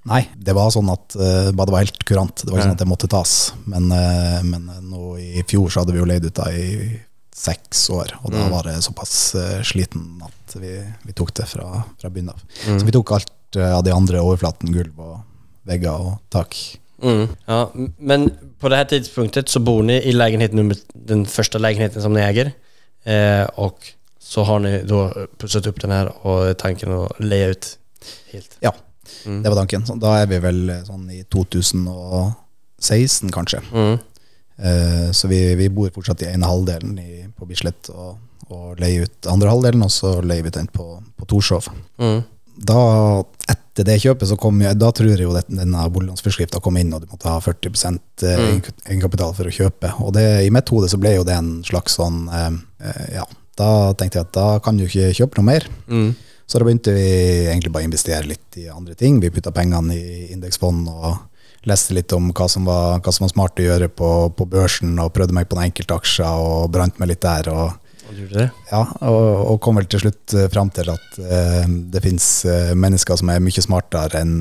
Nei, 0.07 0.21
det 0.39 0.53
var 0.55 0.69
sånn 0.71 0.87
at 0.93 1.17
uh, 1.19 1.49
badet 1.51 1.73
var 1.73 1.83
helt 1.83 2.03
kurant. 2.07 2.39
Det 2.39 2.47
var 2.47 2.61
ikke 2.61 2.69
sånn 2.69 2.77
at 2.77 2.83
det 2.85 2.87
måtte 2.87 3.09
tas. 3.11 3.33
Men, 3.67 3.89
uh, 3.91 4.39
men 4.47 4.69
nå 4.87 5.17
i 5.19 5.43
fjor 5.49 5.67
så 5.67 5.83
hadde 5.83 5.91
vi 5.97 5.99
jo 5.99 6.07
leid 6.07 6.23
ut 6.23 6.37
da 6.37 6.45
i 6.55 6.95
seks 7.37 7.89
år, 7.93 8.15
og 8.23 8.31
da 8.33 8.47
var 8.49 8.65
det 8.65 8.79
såpass 8.85 9.11
uh, 9.37 9.59
sliten 9.67 10.23
at 10.25 10.55
vi, 10.57 10.77
vi 11.03 11.13
tok 11.17 11.35
det 11.37 11.45
fra, 11.51 11.83
fra 11.99 12.09
begynnelsen 12.09 12.47
av. 12.47 12.79
Så 12.79 12.87
vi 12.87 12.95
tok 12.95 13.11
alt 13.17 13.29
eh, 13.29 13.36
av 13.63 13.83
de 13.85 13.91
andre 13.95 14.21
overflaten, 14.21 14.73
gulv 14.73 14.99
og 15.01 15.19
vegger 15.67 15.91
og 15.91 16.17
tak. 16.33 16.55
Mm. 17.03 17.27
Ja, 17.45 17.69
men 17.97 18.31
på 18.59 18.69
det 18.71 18.77
her 18.79 18.85
tidspunktet 18.89 19.49
så 19.51 19.59
bor 19.61 19.83
ni 19.85 19.99
i 20.01 20.13
nummer, 20.53 20.75
den 20.93 21.25
første 21.25 21.59
leiligheten 21.59 22.01
som 22.01 22.13
ni 22.13 22.21
eier. 22.21 22.51
Eh, 23.05 23.45
og 23.55 23.73
så 24.19 24.43
har 24.43 24.59
ni 24.59 24.81
da 24.83 25.27
pussat 25.39 25.67
opp 25.67 25.79
den 25.81 25.91
her 25.91 26.09
og 26.23 26.57
tanken 26.57 26.89
å 26.91 27.07
leie 27.19 27.51
ut 27.53 27.77
helt. 28.33 28.57
Ja, 28.61 28.71
det 29.23 29.49
var 29.49 29.55
tanken. 29.61 29.85
Så 29.85 29.95
da 30.01 30.17
er 30.21 30.27
vi 30.27 30.39
vel 30.43 30.69
eh, 30.69 30.83
sånn 30.87 31.09
i 31.13 31.23
2016, 31.23 33.31
kanskje. 33.31 33.61
Mm. 33.71 33.99
Eh, 34.57 35.11
Så 35.13 35.27
vi, 35.27 35.55
vi 35.55 35.69
bor 35.69 35.89
fortsatt 35.93 36.21
i 36.25 36.31
ene 36.33 36.45
halvdelen 36.49 36.97
i, 36.99 37.27
på 37.37 37.45
Bislett 37.45 37.89
og, 37.93 38.17
og 38.49 38.79
leier 38.81 39.01
ut 39.05 39.27
andre 39.29 39.49
halvdelen, 39.53 39.83
og 39.85 39.91
så 39.93 40.17
leier 40.25 40.43
vi 40.43 40.49
den 40.57 40.67
på, 40.73 40.97
på 41.15 41.25
Torshov. 41.29 41.69
Mm. 42.01 42.23
Da, 42.57 43.23
etter 43.51 43.85
det 43.85 43.99
kjøpet, 44.01 44.27
så 44.31 44.37
kom 44.39 44.61
jeg, 44.63 44.77
da 44.81 44.89
tror 44.95 45.11
jeg 45.11 45.21
jo 45.27 45.33
denne 45.37 45.83
boliglånsforskrifta 45.93 46.61
kom 46.63 46.79
inn, 46.81 46.93
og 46.95 47.03
du 47.03 47.11
måtte 47.11 47.29
ha 47.29 47.37
40 47.43 47.69
eh, 48.25 48.45
egen- 48.47 48.79
egenkapital 48.87 49.35
for 49.37 49.49
å 49.49 49.53
kjøpe. 49.53 49.91
Og 50.01 50.13
det, 50.17 50.25
i 50.47 50.53
mitt 50.53 50.69
hode 50.73 50.89
så 50.89 50.97
ble 51.01 51.13
jo 51.19 51.27
det 51.27 51.35
en 51.37 51.59
slags 51.67 51.99
sånn 51.99 52.25
eh, 52.33 52.49
eh, 52.81 53.03
Ja, 53.19 53.27
da 53.57 53.69
tenkte 53.97 54.19
jeg 54.19 54.27
at 54.29 54.33
da 54.37 54.47
kan 54.63 54.77
du 54.77 54.87
ikke 54.87 55.13
kjøpe 55.13 55.39
noe 55.39 55.49
mer. 55.51 55.69
Mm. 55.87 56.11
Så 56.47 56.57
da 56.59 56.65
begynte 56.65 56.93
vi 56.95 57.07
egentlig 57.51 57.73
bare 57.75 57.83
å 57.85 57.89
investere 57.89 58.29
litt 58.29 58.57
i 58.57 58.69
andre 58.71 58.95
ting. 58.95 59.19
Vi 59.19 59.31
putta 59.35 59.51
pengene 59.51 59.95
i 59.97 60.29
indeksfond 60.33 60.87
og 60.87 61.17
leste 61.67 61.93
litt 61.97 62.13
om 62.15 62.29
hva 62.31 62.47
som 62.49 62.65
var, 62.65 63.01
hva 63.03 63.11
som 63.11 63.25
var 63.25 63.33
smart 63.33 63.59
å 63.59 63.65
gjøre 63.65 63.89
på, 63.91 64.11
på 64.37 64.45
børsen, 64.47 64.93
og 65.03 65.11
prøvde 65.15 65.35
meg 65.35 65.49
på 65.49 65.57
noen 65.57 65.67
enkeltaksjer 65.67 66.39
og 66.39 66.69
brant 66.71 66.97
meg 67.01 67.11
litt 67.11 67.25
der. 67.25 67.49
og 67.51 67.75
Ja, 68.71 68.81
og, 69.07 69.25
og 69.51 69.59
kom 69.63 69.79
vel 69.79 69.87
til 69.91 70.05
slutt 70.05 70.35
eh, 70.37 70.47
fram 70.53 70.71
til 70.75 70.89
at 70.93 71.19
eh, 71.21 71.65
det 71.93 72.01
fins 72.05 72.27
eh, 72.47 72.73
mennesker 72.77 73.19
som 73.19 73.31
er 73.33 73.43
mye 73.43 73.63
smartere 73.63 74.23
enn 74.23 74.37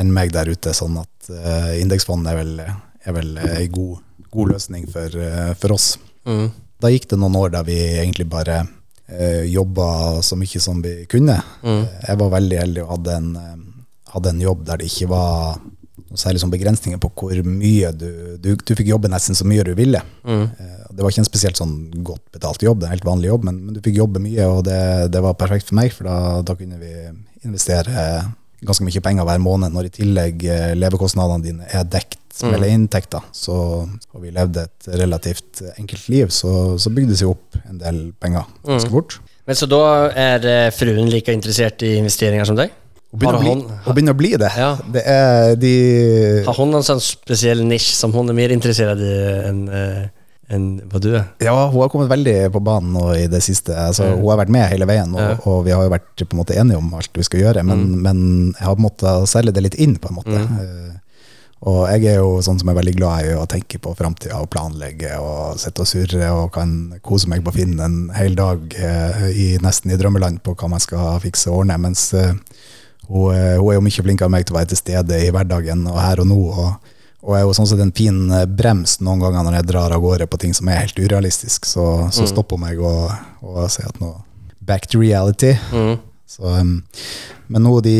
enn 0.00 0.08
meg 0.08 0.30
der 0.32 0.48
ute, 0.48 0.72
sånn 0.72 0.94
at 0.96 1.26
indeksfond 1.76 2.24
er 2.24 2.38
vel, 2.38 2.52
er 2.64 3.12
vel 3.12 3.34
ei 3.44 3.66
god, 3.68 3.98
god 4.32 4.54
løsning 4.54 4.86
for, 4.88 5.12
for 5.60 5.74
oss. 5.74 5.98
Mm. 6.24 6.46
Da 6.80 6.88
gikk 6.88 7.10
det 7.10 7.18
noen 7.20 7.36
år 7.36 7.52
der 7.52 7.66
vi 7.66 7.76
egentlig 7.76 8.24
bare 8.32 8.62
eh, 9.06 9.44
jobba 9.52 10.22
så 10.24 10.38
mye 10.40 10.62
som 10.64 10.80
vi 10.82 11.04
kunne. 11.12 11.36
Mm. 11.60 11.84
Jeg 12.08 12.20
var 12.22 12.32
veldig 12.38 12.58
heldig 12.62 12.82
og 12.86 12.94
hadde 12.96 13.18
en, 13.20 13.28
hadde 14.14 14.32
en 14.32 14.42
jobb 14.46 14.64
der 14.70 14.80
det 14.80 14.88
ikke 14.88 15.10
var 15.12 15.60
særlig 16.20 16.40
sånn 16.42 16.52
begrensninger 16.52 16.98
på 17.02 17.10
hvor 17.16 17.42
mye 17.46 17.92
du, 17.96 18.36
du 18.38 18.56
Du 18.56 18.74
fikk 18.74 18.86
jobbe 18.88 19.08
nesten 19.12 19.34
så 19.38 19.44
mye 19.48 19.64
du 19.64 19.74
ville. 19.78 20.00
Mm. 20.24 20.44
Eh, 20.58 20.78
Det 20.92 21.00
var 21.02 21.10
ikke 21.10 21.22
en 21.24 21.30
spesielt 21.30 21.56
sånn 21.56 21.90
godt 22.04 22.24
betalt 22.32 22.62
jobb, 22.62 22.80
det 22.80 22.84
er 22.86 22.92
en 22.92 22.96
helt 22.98 23.08
vanlig 23.08 23.28
jobb, 23.30 23.44
men, 23.48 23.62
men 23.64 23.74
du 23.74 23.80
fikk 23.80 23.96
jobbe 23.96 24.20
mye, 24.20 24.44
og 24.46 24.64
det, 24.68 25.10
det 25.12 25.22
var 25.24 25.34
perfekt 25.40 25.68
for 25.70 25.78
meg, 25.80 25.92
for 25.96 26.04
da, 26.04 26.42
da 26.44 26.54
kunne 26.58 26.76
vi 26.78 26.92
investere 27.48 28.32
ganske 28.62 28.84
mye 28.86 29.00
penger 29.02 29.24
hver 29.26 29.40
måned, 29.42 29.72
når 29.74 29.88
i 29.88 29.94
tillegg 29.96 30.44
eh, 30.46 30.74
levekostnadene 30.78 31.42
dine 31.42 31.66
er 31.72 31.84
dekt 31.84 32.18
med 32.42 32.60
Mm. 32.62 32.64
inntekter. 32.72 33.20
Så, 33.36 33.52
og 34.14 34.22
vi 34.22 34.30
levde 34.32 34.62
et 34.64 34.86
relativt 34.96 35.60
enkelt 35.76 36.06
liv, 36.08 36.30
så, 36.32 36.78
så 36.80 36.88
bygde 36.90 37.12
det 37.12 37.18
seg 37.20 37.28
opp 37.28 37.58
en 37.68 37.76
del 37.78 37.98
penger 38.20 38.46
ganske 38.64 38.88
Mm. 38.88 38.94
fort. 38.94 39.18
Men 39.46 39.58
så 39.58 39.66
da 39.68 39.80
er 40.16 40.46
eh, 40.46 40.70
fruen 40.72 41.10
like 41.10 41.28
interessert 41.34 41.82
i 41.82 41.96
investeringer 41.98 42.46
som 42.48 42.56
deg? 42.56 42.70
Og 43.12 43.20
begynner, 43.20 43.36
Har 43.36 43.44
å 43.44 43.54
bli, 43.60 43.76
og 43.84 43.94
begynner 43.94 44.14
å 44.14 44.16
bli 44.16 44.30
det. 44.40 44.50
Ja. 44.56 44.70
Det 44.94 45.02
er 45.04 45.54
de 45.60 45.72
Har 46.46 46.56
hun 46.56 46.72
en 46.78 46.82
sånn 46.86 47.00
spesiell 47.04 47.60
nisj 47.68 47.90
som 47.98 48.12
hun 48.16 48.30
er 48.32 48.38
mer 48.38 48.54
interessert 48.54 48.98
i 49.04 49.14
enn 49.50 49.62
eh, 49.68 50.02
enn 50.52 50.64
hva 50.90 51.00
du 51.00 51.10
er? 51.16 51.26
Ja, 51.40 51.54
hun 51.72 51.80
har 51.80 51.88
kommet 51.92 52.10
veldig 52.10 52.34
på 52.52 52.60
banen 52.64 52.92
nå 52.92 53.04
i 53.16 53.26
det 53.30 53.40
siste. 53.44 53.72
Altså, 53.72 54.04
Mm. 54.04 54.18
Hun 54.20 54.28
har 54.30 54.40
vært 54.42 54.50
med 54.52 54.68
hele 54.68 54.84
veien, 54.88 55.12
og, 55.14 55.20
Ja. 55.20 55.36
og 55.48 55.64
vi 55.64 55.70
har 55.72 55.82
jo 55.84 55.90
vært 55.92 56.24
på 56.28 56.32
en 56.34 56.40
måte 56.42 56.56
enige 56.56 56.76
om 56.76 56.92
alt 56.94 57.08
vi 57.14 57.22
skal 57.22 57.40
gjøre, 57.40 57.62
men, 57.64 57.78
Mm. 57.86 58.02
men 58.02 58.54
jeg 58.58 58.66
har 58.66 58.76
måttet 58.76 59.28
selge 59.28 59.52
det 59.54 59.62
litt 59.62 59.74
inn, 59.80 59.96
på 59.96 60.08
en 60.10 60.16
måte. 60.16 60.38
Mm. 60.48 60.58
Eh, 60.60 60.98
Og 61.64 61.86
jeg 61.88 62.04
er 62.10 62.16
jo 62.18 62.40
sånn 62.42 62.58
som 62.58 62.68
er 62.70 62.74
veldig 62.74 62.96
glad 62.96 63.24
i 63.24 63.34
å 63.38 63.46
tenke 63.46 63.78
på 63.78 63.94
framtida 63.96 64.34
og 64.42 64.50
planlegge 64.50 65.16
og 65.20 65.56
sitte 65.62 65.82
og 65.82 65.86
surre 65.86 66.28
og 66.34 66.50
kan 66.52 66.98
kose 67.04 67.28
meg 67.28 67.44
på 67.44 67.52
Finn 67.54 67.78
en 67.78 68.10
hel 68.16 68.34
dag 68.34 68.58
eh, 68.74 69.28
i, 69.30 69.58
nesten 69.62 69.92
i 69.92 69.96
drømmeland 69.96 70.42
på 70.42 70.56
hva 70.56 70.68
man 70.68 70.80
skal 70.80 71.20
fikse 71.20 71.46
og 71.52 71.60
ordne, 71.62 71.78
mens 71.78 72.12
hun, 73.08 73.34
eh, 73.34 73.56
hun 73.58 73.70
er 73.72 73.78
jo 73.78 73.84
mye 73.88 74.02
flinkere 74.06 74.26
enn 74.30 74.34
meg 74.36 74.46
til 74.46 74.54
å 74.56 74.58
være 74.60 74.68
til 74.72 74.80
stede 74.82 75.18
i 75.26 75.30
hverdagen 75.34 75.86
og 75.90 75.98
her 76.00 76.20
og 76.24 76.26
nå. 76.32 76.40
og 76.52 76.72
og 77.22 77.36
er 77.38 77.44
jo 77.44 77.52
sånn 77.54 77.68
sett 77.70 77.78
en 77.78 77.92
fin 77.94 78.16
eh, 78.34 78.46
brems 78.50 78.96
noen 78.98 79.20
ganger 79.22 79.44
når 79.46 79.54
jeg 79.60 79.66
drar 79.68 79.92
av 79.94 80.00
gårde 80.02 80.26
på 80.26 80.38
ting 80.42 80.50
som 80.58 80.66
er 80.72 80.80
helt 80.80 80.96
urealistisk. 80.98 81.68
Så, 81.70 81.84
så 82.10 82.24
Mm. 82.24 82.30
stopper 82.32 82.56
hun 82.58 82.64
meg 82.64 82.80
og, 82.82 83.12
og 83.46 83.68
sier 83.70 83.86
at 83.86 84.00
nå 84.02 84.08
back 84.60 84.88
to 84.90 84.98
reality. 84.98 85.52
Mm. 85.70 86.00
Så, 86.26 86.50
men 87.46 87.62
nå, 87.62 87.76
de, 87.86 87.94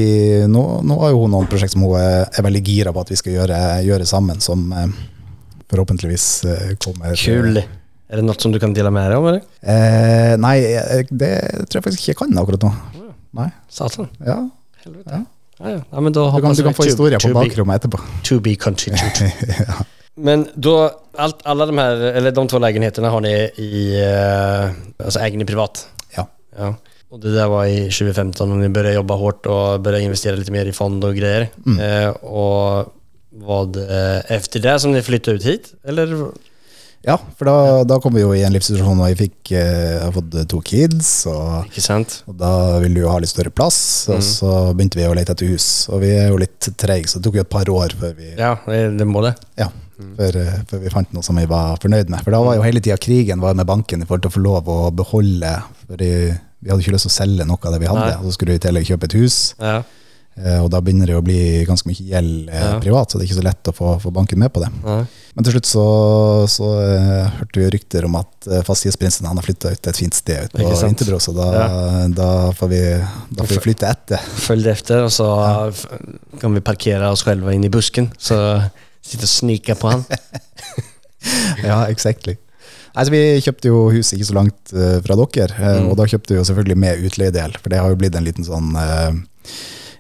nå, 0.50 0.64
nå 0.82 0.96
har 1.04 1.12
jo 1.14 1.20
hun 1.22 1.30
noen 1.36 1.46
prosjekt 1.46 1.70
som 1.76 1.84
hun 1.86 1.94
er, 2.00 2.26
er 2.34 2.42
veldig 2.48 2.62
gira 2.66 2.90
på 2.92 2.98
at 3.04 3.12
vi 3.14 3.20
skal 3.20 3.36
gjøre, 3.36 3.60
gjøre 3.86 4.08
sammen, 4.10 4.40
som 4.42 4.66
forhåpentligvis 5.70 6.26
eh, 6.44 6.72
kommer 6.82 7.14
Kul. 7.14 7.58
Er 7.62 8.18
det 8.20 8.24
noe 8.26 8.36
som 8.42 8.52
du 8.52 8.58
kan 8.58 8.74
dele 8.76 8.90
med 8.92 9.06
deg 9.06 9.18
om? 9.22 9.28
eller? 9.30 9.44
Eh, 9.62 10.34
nei, 10.42 10.56
det 11.14 11.30
tror 11.70 11.78
jeg 11.78 11.86
faktisk 11.86 12.02
ikke 12.02 12.12
jeg 12.12 12.20
kan 12.24 12.42
akkurat 12.42 12.66
nå. 12.66 12.72
Nei. 13.38 13.48
Satan. 13.72 14.10
Ja, 14.26 14.40
Helvete. 14.84 15.10
Ja. 15.10 15.24
Ja, 15.58 15.70
ja. 15.70 15.80
ja, 15.90 16.00
men 16.00 16.12
da 16.12 16.36
du, 16.36 16.42
kan, 16.42 16.54
du 16.54 16.62
kan 16.62 16.74
få 16.74 16.82
to- 16.82 16.86
historier 16.86 17.18
på 17.18 17.28
bakrommet 17.34 17.76
etterpå. 17.76 17.98
To 18.24 18.40
be 18.40 18.54
continued. 18.54 19.32
Men 20.14 20.48
då, 20.54 20.90
allt, 21.16 21.36
alla 21.42 21.66
de 21.66 21.78
här, 21.78 21.96
eller 21.96 22.30
de 22.30 22.48
två 22.48 22.58
lägenheterna 22.58 23.10
har 23.10 23.20
ni 23.20 23.32
i, 23.56 24.00
eh, 24.02 25.04
alltså 25.06 25.20
äger 25.20 25.38
ni 25.38 25.44
privat? 25.44 25.88
Ja. 26.16 26.28
ja. 26.58 26.74
Och 27.10 27.20
det 27.20 27.34
där 27.34 27.48
var 27.48 27.64
i 27.66 27.76
2015 27.82 28.52
och 28.52 28.58
ni 28.58 28.68
började 28.68 28.94
jobba 28.94 29.14
hårt 29.14 29.46
och 29.46 29.80
började 29.80 30.04
investera 30.04 30.36
lite 30.36 30.52
mer 30.52 30.66
i 30.66 30.72
fond 30.72 31.04
och 31.04 31.14
grejer. 31.16 31.48
Mm. 31.66 32.04
Eh, 32.04 32.10
och 32.10 32.94
vad 33.30 33.76
eh, 33.76 34.32
efter 34.32 34.60
det 34.60 34.80
som 34.80 34.92
ni 34.92 35.02
flyttade 35.02 35.36
ut 35.36 35.44
hit? 35.46 35.72
Eller? 35.84 36.26
Ja, 37.02 37.16
for 37.36 37.48
da, 37.48 37.54
da 37.88 37.96
kom 37.98 38.14
vi 38.14 38.22
jo 38.22 38.30
i 38.36 38.44
en 38.46 38.52
livssituasjon 38.54 39.00
og 39.02 39.08
jeg 39.10 39.16
fikk 39.18 39.52
eh, 39.58 39.96
har 40.04 40.12
fått 40.14 40.36
to 40.52 40.60
kids. 40.62 41.08
Og, 41.26 41.66
og 42.30 42.36
da 42.38 42.52
ville 42.82 42.94
du 42.94 43.00
jo 43.02 43.10
ha 43.10 43.16
litt 43.22 43.32
større 43.32 43.50
plass, 43.50 43.80
og 44.08 44.20
Mm. 44.20 44.26
så 44.28 44.50
begynte 44.76 45.00
vi 45.00 45.06
å 45.08 45.14
lete 45.18 45.34
etter 45.34 45.50
hus. 45.50 45.66
Og 45.90 46.00
vi 46.04 46.12
er 46.14 46.28
jo 46.30 46.38
litt 46.38 46.68
treige, 46.78 47.08
så 47.10 47.18
det 47.18 47.26
tok 47.26 47.40
jo 47.40 47.44
et 47.46 47.50
par 47.50 47.66
år 47.74 47.96
før 47.98 48.14
vi, 48.14 48.28
Ja, 48.38 48.52
det, 48.66 49.06
må 49.10 49.22
det. 49.26 49.34
ja, 49.58 49.66
før, 50.18 50.36
eh, 50.44 50.60
før 50.70 50.82
vi 50.84 50.92
fant 50.94 51.12
noe 51.12 51.26
som 51.26 51.36
vi 51.42 51.46
var 51.50 51.76
fornøyd 51.82 52.08
med. 52.12 52.22
For 52.22 52.30
da 52.30 52.42
var 52.46 52.54
jo 52.60 52.62
hele 52.62 52.80
tida 52.80 52.96
krigen 53.02 53.40
var 53.42 53.54
med 53.58 53.66
banken 53.66 54.02
i 54.02 54.06
forhold 54.06 54.22
til 54.22 54.30
å 54.30 54.36
få 54.38 54.44
lov 54.46 54.70
å 54.70 54.78
beholde 54.94 55.56
Fordi 55.90 56.08
vi 56.62 56.70
hadde 56.70 56.80
ikke 56.84 56.94
lyst 56.94 57.08
til 57.08 57.10
å 57.10 57.18
selge 57.18 57.44
noe 57.50 57.58
av 57.66 57.72
det 57.74 57.80
vi 57.82 57.90
hadde, 57.90 58.06
Nei. 58.06 58.14
og 58.22 58.28
så 58.30 58.36
skulle 58.38 58.54
vi 58.54 58.60
i 58.62 58.62
tillegg 58.68 58.86
kjøpe 58.86 59.10
et 59.10 59.18
hus. 59.18 59.40
Ja. 59.58 59.82
Eh, 60.32 60.58
og 60.64 60.70
da 60.72 60.78
begynner 60.80 61.10
det 61.10 61.16
å 61.18 61.22
bli 61.24 61.38
ganske 61.68 61.84
mye 61.90 62.06
gjeld 62.08 62.48
eh, 62.48 62.62
Ja. 62.62 62.78
privat, 62.80 63.10
så 63.12 63.18
det 63.18 63.26
er 63.26 63.30
ikke 63.30 63.40
så 63.42 63.44
lett 63.44 63.68
å 63.68 63.74
få, 63.76 63.88
få 64.00 64.12
banken 64.16 64.38
med 64.40 64.52
på 64.54 64.62
det. 64.62 64.70
Ja. 64.84 64.94
Men 65.36 65.44
til 65.44 65.52
slutt 65.56 65.68
så, 65.68 65.82
så 66.48 66.68
eh, 66.80 67.26
hørte 67.38 67.60
vi 67.60 67.68
rykter 67.74 68.04
om 68.08 68.16
at 68.20 68.48
uh, 68.48 68.58
Fastighetsprinsen 68.64 69.28
han 69.28 69.36
har 69.40 69.44
flytta 69.44 69.72
ut 69.74 69.80
til 69.80 69.92
et 69.92 70.00
fint 70.00 70.16
sted 70.16 70.46
ut 70.48 70.52
på 70.56 70.62
Interbro? 70.64 70.88
Vinterbro, 70.88 71.18
så 71.24 71.34
da, 71.36 71.48
da, 72.16 72.30
får 72.56 72.72
vi, 72.72 72.80
da 73.32 73.44
får 73.44 73.54
vi 73.58 73.62
flytte 73.68 73.88
etter. 73.92 74.24
Följ 74.46 74.70
efter 74.72 75.04
og 75.06 75.12
så 75.12 75.28
kan 76.40 76.56
vi 76.56 76.64
parkere 76.64 77.08
oss 77.12 77.24
själva 77.24 77.52
inn 77.56 77.64
i 77.64 77.72
busken. 77.72 78.08
Så 78.18 78.36
sitter 79.02 79.28
og 79.28 79.34
sniker 79.36 79.74
på 79.80 79.92
han. 79.92 80.04
Ja, 81.62 81.84
exactly. 81.86 82.34
Altså, 82.92 83.12
vi 83.14 83.20
kjøpte 83.44 83.70
jo 83.70 83.84
hus 83.94 84.10
ikke 84.12 84.26
så 84.26 84.34
langt 84.36 84.72
uh, 84.74 84.98
fra 85.04 85.14
dere, 85.16 85.54
uh, 85.54 85.76
Mm. 85.82 85.90
og 85.92 85.96
da 86.00 86.06
kjøpte 86.10 86.34
vi 86.34 86.40
jo 86.40 86.44
selvfølgelig 86.48 86.76
med 86.82 87.04
utleiedel, 87.06 87.54
for 87.62 87.72
det 87.72 87.78
har 87.80 87.92
jo 87.92 87.98
blitt 88.00 88.16
en 88.18 88.26
liten 88.26 88.44
sånn 88.44 88.72
eh, 88.76 89.14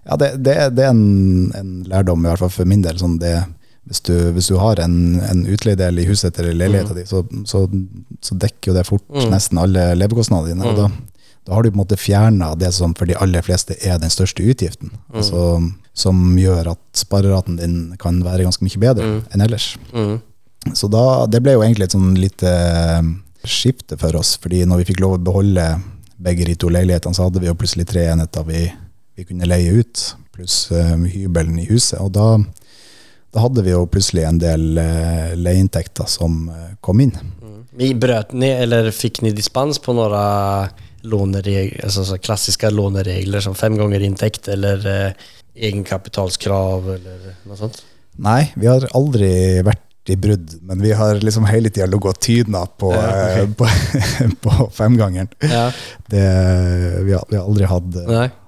Ja, 0.08 0.16
det, 0.18 0.32
det, 0.42 0.54
det 0.76 0.84
er 0.84 0.90
en, 0.90 1.52
en 1.54 1.72
lærdom, 1.86 2.24
i 2.24 2.28
hvert 2.32 2.38
fall 2.42 2.50
for 2.50 2.64
min 2.66 2.82
del. 2.82 2.96
Sånn 2.98 3.18
det, 3.22 3.36
hvis, 3.86 4.00
du, 4.08 4.14
hvis 4.34 4.48
du 4.50 4.56
har 4.58 4.80
en, 4.82 5.20
en 5.22 5.44
utleiedel 5.46 5.98
i 6.02 6.06
huset 6.08 6.38
eller 6.42 6.56
leiligheten 6.58 6.96
din, 6.98 7.06
så, 7.06 7.22
så, 7.46 7.64
så 8.22 8.34
dekker 8.38 8.72
jo 8.72 8.76
det 8.78 8.86
fort 8.88 9.06
Mm. 9.12 9.30
nesten 9.30 9.58
alle 9.62 9.88
levekostnadene 9.98 10.54
dine. 10.54 10.66
Og 10.66 10.74
Mm. 10.74 10.82
da, 10.82 11.20
da 11.46 11.54
har 11.54 11.62
du 11.62 11.70
på 11.70 11.74
en 11.78 11.82
måte 11.84 11.96
fjerna 11.98 12.52
det 12.58 12.72
som 12.74 12.94
for 12.94 13.06
de 13.10 13.16
aller 13.18 13.42
fleste 13.42 13.74
er 13.82 13.98
den 13.98 14.10
største 14.14 14.42
utgiften. 14.46 14.90
Mm. 15.10 15.16
Altså, 15.22 15.40
som 15.94 16.20
gjør 16.38 16.70
at 16.72 16.82
spareraten 16.96 17.56
din 17.58 17.74
kan 17.98 18.20
være 18.24 18.46
ganske 18.46 18.62
mye 18.66 18.78
bedre 18.82 19.06
Mm. 19.08 19.22
enn 19.34 19.40
ellers. 19.46 19.76
Mm. 19.92 20.20
Så 20.78 20.88
da, 20.90 21.26
det 21.26 21.42
ble 21.42 21.56
jo 21.56 21.62
egentlig 21.62 21.88
et 21.90 21.94
sånn 21.96 22.14
lite 22.18 22.46
eh, 22.46 23.02
skifte 23.44 23.98
for 23.98 24.14
oss, 24.18 24.36
fordi 24.38 24.62
når 24.66 24.78
vi 24.82 24.92
fikk 24.92 25.00
lov 25.02 25.16
å 25.18 25.24
beholde 25.26 25.64
begge 26.22 26.46
de 26.46 26.54
to 26.54 26.68
leilighetene, 26.70 27.14
så 27.18 27.26
hadde 27.26 27.40
vi 27.42 27.48
jo 27.50 27.54
plutselig 27.58 27.88
tre 27.90 28.04
enheter 28.12 28.44
vi, 28.46 28.68
vi 29.16 29.26
kunne 29.28 29.48
leie 29.48 29.72
ut, 29.82 30.04
pluss 30.32 30.70
eh, 30.72 30.96
hybelen 31.12 31.58
i 31.60 31.66
huset. 31.68 32.00
Og 32.00 32.12
da, 32.16 32.38
da 33.32 33.44
hadde 33.44 33.64
vi 33.66 33.74
jo 33.74 33.84
plutselig 33.90 34.24
en 34.28 34.40
del 34.40 34.78
uh, 34.80 35.32
leieinntekter 35.36 36.08
som 36.10 36.46
eh, 36.52 36.72
kom 36.84 37.02
inn. 37.04 37.14
Vi 37.76 37.92
brøt 37.96 38.34
ni, 38.36 38.50
eller 38.52 38.90
fikk 38.92 39.22
ni 39.24 39.32
dispens 39.36 39.80
på 39.80 39.94
noen 39.96 40.72
låneregler, 41.02 41.84
altså 41.84 42.04
så 42.06 42.18
klassiska 42.22 42.70
låneregler 42.70 43.42
som 43.42 43.56
fem 43.58 43.76
ganger 43.78 44.04
inntekt 44.06 44.48
eller 44.52 44.84
eh, 44.86 45.30
egenkapitalskrav 45.68 46.92
eller 46.94 47.24
noe 47.48 47.58
sånt? 47.58 47.80
Nei, 48.22 48.52
vi 48.54 48.68
har 48.68 48.86
aldri 48.94 49.32
vært 49.66 49.82
i 50.08 50.16
brudd, 50.18 50.56
men 50.66 50.80
vi 50.82 50.90
har 50.98 51.14
liksom 51.22 51.44
hele 51.46 51.70
tida 51.70 51.86
ligget 51.86 52.10
og 52.10 52.18
tyna 52.20 52.64
på, 52.66 52.88
Ja, 52.90 53.02
ok. 53.06 53.38
eh, 53.38 53.52
på, 53.54 53.68
på 54.48 54.66
femgangeren. 54.74 55.28
Ja. 55.46 55.68
Det, 56.10 56.24
vi, 57.06 57.12
har, 57.14 57.22
vi 57.30 57.36
har 57.38 57.44
aldri 57.46 57.68
hatt 57.70 57.94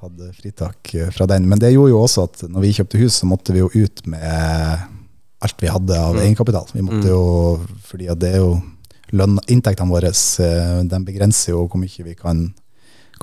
hatt, 0.03 0.25
fritak 0.41 0.95
eh, 0.99 1.11
fra 1.15 1.27
den. 1.31 1.47
Men 1.49 1.59
det 1.63 1.71
gjorde 1.75 1.93
jo 1.95 2.01
også 2.03 2.25
at 2.27 2.43
når 2.51 2.61
vi 2.67 2.73
kjøpte 2.81 2.99
hus, 3.05 3.21
så 3.21 3.29
måtte 3.31 3.55
vi 3.55 3.63
jo 3.63 3.71
ut 3.75 4.03
med 4.11 4.83
alt 5.45 5.61
vi 5.63 5.69
hadde 5.71 5.95
av 6.01 6.15
Mm. 6.17 6.23
egenkapital. 6.25 6.67
Vi 6.73 6.83
måtte 6.83 7.07
Mm. 7.07 7.13
jo, 7.13 7.61
fordi 7.87 8.07
det 8.19 8.33
er 8.35 8.39
jo 8.43 8.63
lønn, 9.13 9.39
Inntektene 9.49 9.91
våre 9.95 10.11
eh, 10.11 10.83
den 10.91 11.05
begrenser 11.07 11.53
jo 11.55 11.69
hvor 11.69 11.79
mye 11.79 12.05
vi 12.05 12.15
kan, 12.19 12.49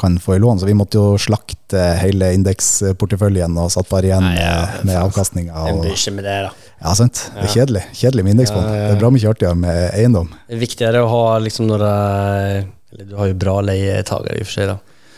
kan 0.01 0.17
få 0.21 0.35
i 0.35 0.39
lån, 0.41 0.59
så 0.61 0.67
vi 0.67 0.73
måtte 0.77 0.97
jo 0.99 1.17
slakte 1.21 1.81
hele 2.01 2.31
indeksporteføljen 2.35 3.57
og 3.61 3.69
satt 3.73 3.89
bare 3.91 4.09
igjen 4.09 4.25
Nei, 4.25 4.35
ja, 4.41 4.55
med, 4.79 4.85
med 4.89 4.99
avkastninga. 5.03 5.65
En 5.69 5.79
og- 5.83 6.13
med 6.17 6.23
det 6.27 6.37
då. 6.47 6.51
Ja, 6.81 6.95
sant. 6.97 7.21
Det 7.35 7.43
er 7.45 7.53
kjedelig. 7.55 7.83
Kjedelig 7.93 8.23
med 8.25 8.35
indeksfond. 8.35 8.65
Ja. 8.65 8.87
Det 8.89 8.95
er 8.95 8.99
bra 9.03 9.11
mye 9.13 9.29
artigere 9.29 9.55
med 9.61 9.83
eiendom. 9.93 10.31
Det 10.47 10.57
er 10.57 10.61
viktigere 10.65 11.03
å 11.05 11.11
ha 11.11 11.23
liksom 11.45 11.67
några, 11.69 11.91
eller 12.91 13.05
du 13.05 13.15
har 13.19 13.29
jo 13.29 13.37
bra 13.45 13.59
leietagere, 13.61 14.39
i 14.39 14.41
og 14.41 14.49
for 14.49 14.57
seg, 14.57 14.73
da. 14.73 14.77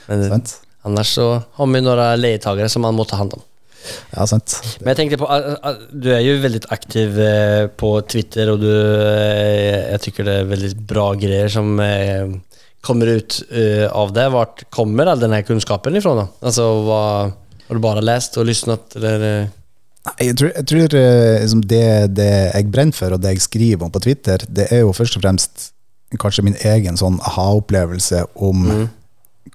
Men 0.10 0.28
Sant? 0.30 0.54
annars 0.84 1.16
så 1.16 1.28
har 1.56 1.72
vi 1.72 1.82
noen 1.82 2.04
leietagere 2.20 2.70
som 2.70 2.84
man 2.84 2.96
må 3.00 3.08
ta 3.08 3.16
hand 3.22 3.34
om. 3.40 3.44
Ja, 4.16 4.26
sant. 4.30 4.54
Men 4.80 4.94
jeg 4.94 5.00
tenkte 5.02 5.20
på, 5.20 5.28
du 5.92 6.10
er 6.14 6.22
jo 6.24 6.38
veldig 6.44 6.62
aktiv 6.72 7.18
eh, 7.20 7.66
på 7.68 7.90
Twitter 8.08 8.52
og 8.54 8.62
du, 8.62 8.70
Jeg 8.72 10.00
tykker 10.06 10.28
det 10.28 10.36
er 10.40 10.48
veldig 10.52 10.70
bra 10.88 11.10
greier 11.20 11.52
som 11.52 11.74
eh, 11.84 12.32
kommer 12.84 13.08
ut 13.08 13.40
uh, 13.56 13.88
av 13.96 14.14
det? 14.14 14.30
Vart 14.30 14.64
kommer 14.70 15.06
all 15.06 15.20
den 15.20 15.32
här 15.32 15.42
kunskapen 15.42 15.96
ifrån 15.96 16.18
då? 16.18 16.28
Alltså, 16.40 16.82
vad, 16.82 17.32
har 17.68 17.76
du 17.76 17.80
bara 17.80 18.02
läst 18.02 18.38
og 18.38 18.46
lyssnat 18.46 18.96
eller? 18.96 19.42
eh? 19.42 19.48
Jeg 20.20 20.38
tror, 20.38 20.52
jeg 20.52 20.68
tror 20.68 20.96
eh, 21.00 21.42
liksom 21.42 21.62
det, 21.64 22.08
det 22.18 22.32
jeg 22.52 22.68
brenner 22.72 22.96
for, 22.98 23.16
og 23.16 23.22
det 23.24 23.38
jeg 23.38 23.46
skriver 23.46 23.86
om 23.86 23.92
på 23.92 24.02
Twitter, 24.04 24.44
det 24.52 24.68
er 24.76 24.84
jo 24.84 24.92
først 24.92 25.16
og 25.16 25.24
fremst 25.24 25.70
kanskje 26.20 26.44
min 26.44 26.60
egen 26.60 27.00
sånn 27.00 27.22
aha-opplevelse 27.24 28.26
om 28.36 28.68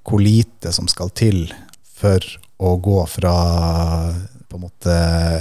hvor 0.01 0.19
lite 0.19 0.73
som 0.73 0.89
skal 0.89 1.13
til 1.13 1.45
for 2.01 2.25
å 2.59 2.73
gå 2.81 2.97
fra 3.07 3.35
på 4.49 4.57
en 4.57 4.65
måte 4.65 4.95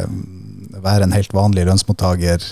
mm, 0.04 0.78
være 0.84 1.08
en 1.08 1.16
helt 1.16 1.32
vanlig 1.34 1.64
lønnsmottaker 1.66 2.44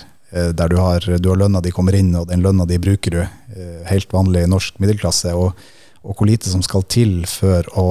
der 0.53 0.69
du 0.73 0.77
har, 0.81 1.01
du 1.01 1.29
har 1.31 1.39
lønna 1.39 1.63
di 1.63 1.71
kommer 1.75 1.95
inn, 1.97 2.15
og 2.19 2.29
den 2.31 2.43
lønna 2.45 2.67
di 2.67 2.79
bruker 2.83 3.15
du. 3.15 3.21
eh, 3.57 3.83
Helt 3.91 4.13
vanlig 4.13 4.47
norsk 4.51 4.81
middelklasse. 4.83 5.35
Og, 5.39 5.53
og 6.03 6.15
hvor 6.17 6.29
lite 6.29 6.51
som 6.51 6.63
skal 6.63 6.87
til 6.91 7.21
for 7.31 7.67
å 7.79 7.89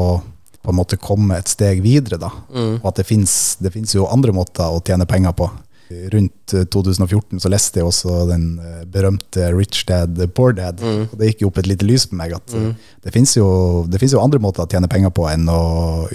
på 0.65 0.73
en 0.73 0.79
måte 0.79 0.97
komme 0.97 1.37
et 1.37 1.51
steg 1.51 1.83
videre. 1.85 2.17
da. 2.17 2.31
Og 2.81 2.89
at 2.89 2.97
det 2.97 3.71
fins 3.73 3.93
jo 3.93 4.07
andre 4.09 4.33
måter 4.33 4.65
å 4.65 4.81
tjene 4.81 5.05
penger 5.05 5.35
på. 5.37 5.49
Rundt 5.85 6.53
eh, 6.57 6.65
2014 6.73 7.43
så 7.43 7.49
leste 7.53 7.79
jeg 7.79 7.85
også 7.85 8.23
den 8.31 8.45
eh, 8.57 8.79
berømte 8.89 9.51
Rich 9.53 9.83
Dad, 9.85 10.17
Poor 10.33 10.55
Dad. 10.57 10.81
Og 10.81 11.13
det 11.19 11.29
gikk 11.29 11.43
jo 11.45 11.51
opp 11.51 11.59
et 11.61 11.69
lite 11.69 11.85
lys 11.85 12.07
på 12.09 12.17
meg 12.17 12.33
at 12.33 12.55
mm. 12.55 12.71
det 13.05 13.13
fins 13.13 13.35
jo, 13.37 13.45
jo 13.85 14.23
andre 14.23 14.41
måter 14.41 14.65
å 14.65 14.71
tjene 14.71 14.89
penger 14.89 15.13
på 15.13 15.27
enn 15.29 15.45
å 15.51 15.61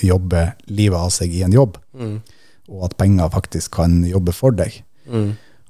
jobbe 0.02 0.48
livet 0.66 0.98
av 0.98 1.14
seg 1.14 1.30
i 1.38 1.44
en 1.46 1.54
jobb. 1.54 1.78
Og 2.70 2.88
at 2.90 2.98
penger 2.98 3.30
faktisk 3.30 3.78
kan 3.78 4.00
jobbe 4.06 4.34
for 4.34 4.54
deg. 4.58 4.82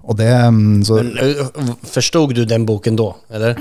Og 0.08 0.16
det 0.16 0.30
mm, 0.32 0.82
så, 0.88 1.02
Men, 1.04 1.76
Forstod 1.84 2.34
du 2.34 2.44
den 2.48 2.66
boken 2.68 2.96
da, 2.96 3.10
Eller? 3.30 3.58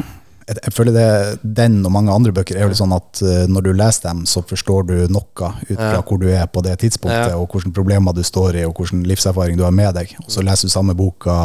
jeg, 0.50 0.58
jeg 0.66 0.74
føler 0.74 0.96
det, 0.96 1.10
Den 1.44 1.80
og 1.86 1.92
mange 1.94 2.14
andre 2.14 2.34
bøker 2.36 2.58
er 2.58 2.66
jo 2.66 2.72
litt 2.74 2.80
sånn 2.82 2.96
at 2.96 3.22
eh, 3.26 3.44
når 3.52 3.68
du 3.68 3.72
leser 3.78 4.08
dem, 4.10 4.24
så 4.30 4.44
forstår 4.48 4.88
du 4.90 4.96
noe 5.12 5.52
ut 5.70 5.76
fra 5.76 6.00
hvor 6.02 6.22
du 6.22 6.28
er 6.32 6.48
på 6.52 6.64
det 6.66 6.78
tidspunktet, 6.84 7.34
Ja. 7.34 7.38
og 7.38 7.54
hvilke 7.54 7.74
problemer 7.76 8.16
du 8.16 8.24
står 8.26 8.62
i, 8.62 8.66
og 8.68 8.80
hvilken 8.80 9.04
livserfaring 9.10 9.60
du 9.60 9.66
har 9.68 9.76
med 9.76 9.94
deg. 10.00 10.16
Og 10.26 10.32
så 10.34 10.44
leser 10.46 10.70
du 10.70 10.74
samme 10.74 10.96
boka 10.98 11.36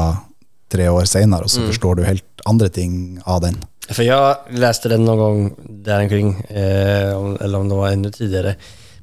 tre 0.72 0.88
år 0.90 1.06
senere, 1.10 1.46
og 1.46 1.52
så 1.52 1.66
forstår 1.68 2.00
du 2.00 2.06
helt 2.06 2.46
andre 2.48 2.70
ting 2.72 3.20
av 3.26 3.42
den. 3.44 3.60
For 3.90 4.02
jeg 4.06 4.56
leste 4.56 4.88
den 4.88 5.04
noen 5.04 5.20
gang 5.20 5.72
der 5.84 6.06
omkring, 6.06 6.30
eh, 6.48 7.12
eller 7.44 7.58
om 7.60 7.68
det 7.68 7.76
var 7.82 7.92
enda 7.92 8.10
tidligere, 8.14 8.56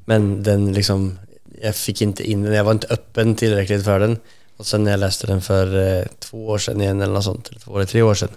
Men 0.04 0.42
den 0.42 0.72
liksom, 0.74 1.18
Jeg 1.62 1.74
fikk 1.78 2.00
ikke 2.02 2.24
inn 2.26 2.42
den, 2.42 2.52
jeg 2.56 2.64
var 2.66 2.74
ikke 2.74 2.96
åpen 2.96 3.36
tilrekkelig 3.38 3.84
for 3.84 4.02
den. 4.02 4.16
Och 4.62 4.66
sen 4.66 4.84
när 4.84 4.90
jag 4.90 5.00
läste 5.00 5.26
den 5.26 5.40
för 5.40 5.98
eh, 5.98 6.04
två 6.18 6.46
år 6.46 6.58
sedan 6.58 6.80
igen 6.80 7.00
eller 7.00 7.12
något 7.12 7.24
sånt, 7.24 7.48
eller 7.48 7.60
två 7.60 7.76
eller 7.76 7.86
tre 7.86 8.02
år 8.02 8.14
sedan. 8.14 8.28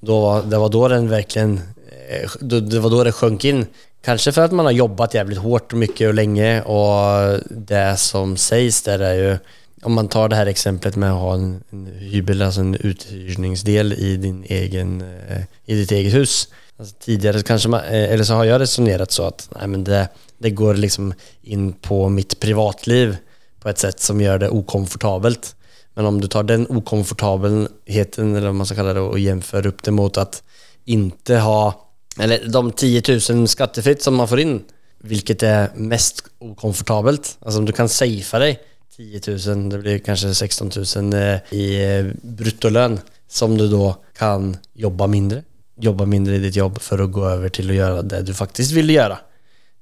Då 0.00 0.20
var, 0.20 0.42
det 0.42 0.58
var 0.58 0.68
då 0.68 0.88
den 0.88 1.08
verkligen, 1.08 1.60
eh, 2.08 2.30
då, 2.40 2.60
det 2.60 2.80
var 2.80 2.90
då 2.90 3.04
det 3.04 3.12
sjönk 3.12 3.44
in. 3.44 3.66
Kanske 4.04 4.32
för 4.32 4.42
att 4.42 4.52
man 4.52 4.66
har 4.66 4.72
jobbat 4.72 5.14
jävligt 5.14 5.38
hårt 5.38 5.72
och 5.72 5.78
mycket 5.78 6.08
och 6.08 6.14
länge 6.14 6.62
och 6.62 7.40
det 7.50 7.96
som 7.96 8.36
sägs 8.36 8.82
där 8.82 8.98
är 8.98 9.14
ju 9.14 9.38
om 9.82 9.92
man 9.92 10.08
tar 10.08 10.28
det 10.28 10.36
här 10.36 10.46
exemplet 10.46 10.96
med 10.96 11.12
att 11.12 11.20
ha 11.20 11.34
en, 11.34 11.62
en 11.70 11.86
hybel, 11.86 12.42
alltså 12.42 12.60
en 12.60 12.74
uthyrningsdel 12.74 13.92
i, 13.92 14.16
din 14.16 14.44
egen, 14.48 15.00
eh, 15.00 15.42
i 15.64 15.74
ditt 15.74 15.92
eget 15.92 16.14
hus. 16.14 16.48
Alltså 16.78 16.94
tidigare 17.00 17.42
kanske 17.42 17.68
man, 17.68 17.80
eh, 17.80 18.12
eller 18.12 18.24
så 18.24 18.34
har 18.34 18.44
jag 18.44 18.60
resonerat 18.60 19.10
så 19.10 19.22
att 19.22 19.48
nej, 19.58 19.68
men 19.68 19.84
det, 19.84 20.08
det 20.38 20.50
går 20.50 20.74
liksom 20.74 21.14
in 21.42 21.72
på 21.72 22.08
mitt 22.08 22.40
privatliv 22.40 23.16
på 23.60 23.68
ett 23.68 23.78
sätt 23.78 24.00
som 24.00 24.20
gör 24.20 24.38
det 24.38 24.48
okomfortabelt. 24.48 25.54
Men 25.98 26.06
om 26.06 26.20
du 26.20 26.28
tar 26.28 26.42
den 26.42 26.66
okomfortabelheten, 26.70 28.36
eller 28.36 28.46
vad 28.46 28.54
man 28.54 28.66
ska 28.66 28.74
kalla 28.74 28.92
det, 28.92 29.00
och 29.00 29.18
jämför 29.18 29.66
upp 29.66 29.82
det 29.82 29.90
mot 29.90 30.16
att 30.16 30.42
inte 30.84 31.36
ha, 31.36 31.88
eller 32.20 32.48
de 32.48 32.72
10 32.72 33.02
000 33.30 33.48
skattefritt 33.48 34.02
som 34.02 34.14
man 34.14 34.28
får 34.28 34.40
in, 34.40 34.62
vilket 34.98 35.42
är 35.42 35.70
mest 35.74 36.24
okomfortabelt. 36.38 37.38
Alltså 37.40 37.58
om 37.58 37.64
du 37.64 37.72
kan 37.72 37.88
safea 37.88 38.38
dig 38.38 38.60
10 38.96 39.20
000, 39.54 39.68
det 39.68 39.78
blir 39.78 39.98
kanske 39.98 40.34
16 40.34 40.70
000 40.96 41.12
eh, 41.14 41.36
i 41.50 41.96
eh, 41.98 42.06
bruttolön 42.22 43.00
som 43.28 43.58
du 43.58 43.68
då 43.68 43.96
kan 44.18 44.56
jobba 44.74 45.06
mindre. 45.06 45.42
Jobba 45.80 46.06
mindre 46.06 46.36
i 46.36 46.38
ditt 46.38 46.56
jobb 46.56 46.80
för 46.80 46.98
att 46.98 47.12
gå 47.12 47.24
över 47.24 47.48
till 47.48 47.70
att 47.70 47.76
göra 47.76 48.02
det 48.02 48.22
du 48.22 48.34
faktiskt 48.34 48.72
vill 48.72 48.90
göra. 48.90 49.18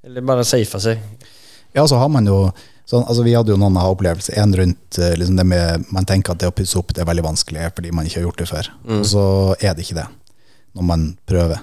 Eller 0.04 0.20
bara 0.20 0.44
safea 0.44 0.80
sig. 0.80 1.00
Ja, 1.72 1.88
så 1.88 1.94
har 1.94 2.08
man 2.08 2.26
jo 2.26 2.52
sånn, 2.86 3.04
altså 3.06 3.24
Vi 3.26 3.34
hadde 3.36 3.52
jo 3.54 3.58
noen 3.60 3.76
aha-opplevelser. 3.80 4.36
En 4.42 4.54
rundt 4.56 4.98
eh, 5.02 5.16
liksom 5.18 5.36
det 5.40 5.46
med 5.48 5.86
Man 5.94 6.06
tenker 6.08 6.34
at 6.34 6.42
det 6.42 6.50
å 6.50 6.54
pusse 6.54 6.78
opp 6.78 6.94
det 6.94 7.02
er 7.04 7.08
veldig 7.10 7.24
vanskelig 7.26 7.70
fordi 7.76 7.92
man 7.94 8.06
ikke 8.06 8.20
har 8.20 8.28
gjort 8.28 8.42
det 8.42 8.50
før. 8.50 8.70
Og 9.00 9.06
så 9.10 9.24
er 9.60 9.74
det 9.74 9.86
ikke 9.86 10.00
det 10.02 10.06
når 10.76 10.84
man 10.84 11.04
prøver. 11.26 11.62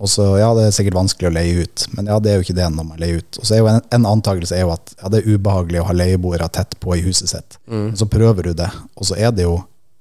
Og 0.00 0.08
så, 0.10 0.24
ja, 0.40 0.48
det 0.56 0.64
er 0.66 0.72
sikkert 0.74 0.96
vanskelig 0.96 1.28
å 1.28 1.34
leie 1.36 1.64
ut, 1.66 1.82
men 1.94 2.06
ja, 2.08 2.16
det 2.18 2.30
er 2.32 2.38
jo 2.40 2.46
ikke 2.46 2.56
det 2.56 2.64
når 2.74 2.86
man 2.88 2.98
leier 2.98 3.20
ut. 3.20 3.38
Og 3.38 3.44
så 3.46 3.54
er 3.54 3.60
jo 3.60 3.68
en, 3.70 3.82
en 3.94 4.06
antakelse 4.08 4.56
er 4.56 4.64
jo 4.64 4.72
at 4.72 4.94
ja, 4.96 5.10
det 5.12 5.20
er 5.20 5.34
ubehagelig 5.36 5.82
å 5.82 5.84
ha 5.86 5.94
leieboere 5.94 6.48
tett 6.56 6.74
på 6.82 6.96
i 6.96 7.02
huset 7.04 7.30
sitt. 7.30 7.58
Men 7.90 7.96
så 8.00 8.08
prøver 8.10 8.48
du 8.48 8.54
det, 8.58 8.70
og 8.96 9.06
så 9.06 9.18
er 9.20 9.30
det 9.36 9.44
jo 9.46 9.58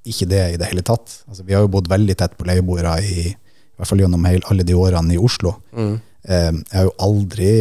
ikke 0.10 0.30
det 0.32 0.41
i 0.54 0.58
det 0.58 0.69
hele 0.72 0.82
tatt. 0.88 1.19
Altså, 1.28 1.43
vi 1.45 1.54
har 1.54 1.62
jo 1.65 1.69
bodd 1.76 1.91
veldig 1.91 2.15
tett 2.17 2.34
på 2.39 2.48
leieboere 2.50 2.95
i, 3.04 3.28
i 3.30 3.36
hvert 3.78 3.91
fall 3.91 4.02
gjennom 4.02 4.26
hele, 4.26 4.41
alle 4.50 4.65
de 4.65 4.78
årene 4.80 5.13
i 5.13 5.19
Oslo. 5.22 5.54
Eh, 5.76 6.50
jeg 6.56 6.80
har 6.80 6.88
jo 6.88 6.95
aldri 7.06 7.52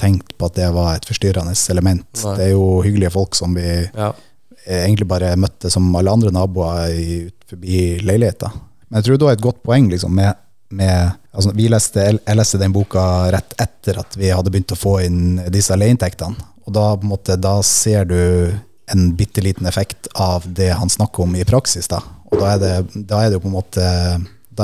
tenkt 0.00 0.32
på 0.40 0.48
at 0.48 0.56
det 0.58 0.70
var 0.74 0.96
et 0.96 1.06
forstyrrende 1.08 1.54
element. 1.72 2.08
Nei. 2.24 2.34
Det 2.38 2.46
er 2.48 2.52
jo 2.54 2.66
hyggelige 2.84 3.12
folk 3.14 3.36
som 3.38 3.54
vi 3.54 3.68
Ja. 3.94 4.12
egentlig 4.66 5.08
bare 5.08 5.36
møtte 5.40 5.70
som 5.72 5.88
alle 5.96 6.12
andre 6.12 6.32
naboer 6.34 6.90
i, 6.92 7.30
forbi 7.48 8.00
leiligheta. 8.04 8.50
Men 8.88 9.00
jeg 9.00 9.04
tror 9.06 9.18
det 9.18 9.28
var 9.28 9.36
et 9.38 9.44
godt 9.44 9.62
poeng 9.62 9.88
liksom, 9.90 10.14
med, 10.14 10.34
med 10.70 11.12
altså, 11.32 11.52
vi 11.54 11.68
leste, 11.68 12.00
Jeg 12.26 12.36
leste 12.36 12.58
den 12.58 12.72
boka 12.74 13.02
rett 13.32 13.54
etter 13.60 14.00
at 14.02 14.16
vi 14.18 14.30
hadde 14.34 14.50
begynt 14.50 14.72
å 14.74 14.78
få 14.78 14.96
inn 15.04 15.40
disse 15.52 15.76
leieinntektene. 15.76 16.36
Og 16.66 16.74
da, 16.74 16.96
måte, 17.02 17.36
da 17.40 17.60
ser 17.66 18.04
du 18.04 18.18
en 18.90 19.12
bitte 19.16 19.42
liten 19.42 19.66
effekt 19.70 20.08
av 20.18 20.44
det 20.46 20.72
han 20.74 20.90
snakker 20.90 21.22
om 21.22 21.36
i 21.38 21.44
praksis. 21.46 21.88
Da. 21.90 22.00
Og 22.30 22.38
da 22.40 22.54
er 22.54 22.58
det, 22.62 23.06
da 23.06 23.22
er 23.22 23.30
det 23.30 23.38
jo 23.38 23.44
på 23.46 23.50
en 23.50 23.56
måte 23.58 23.86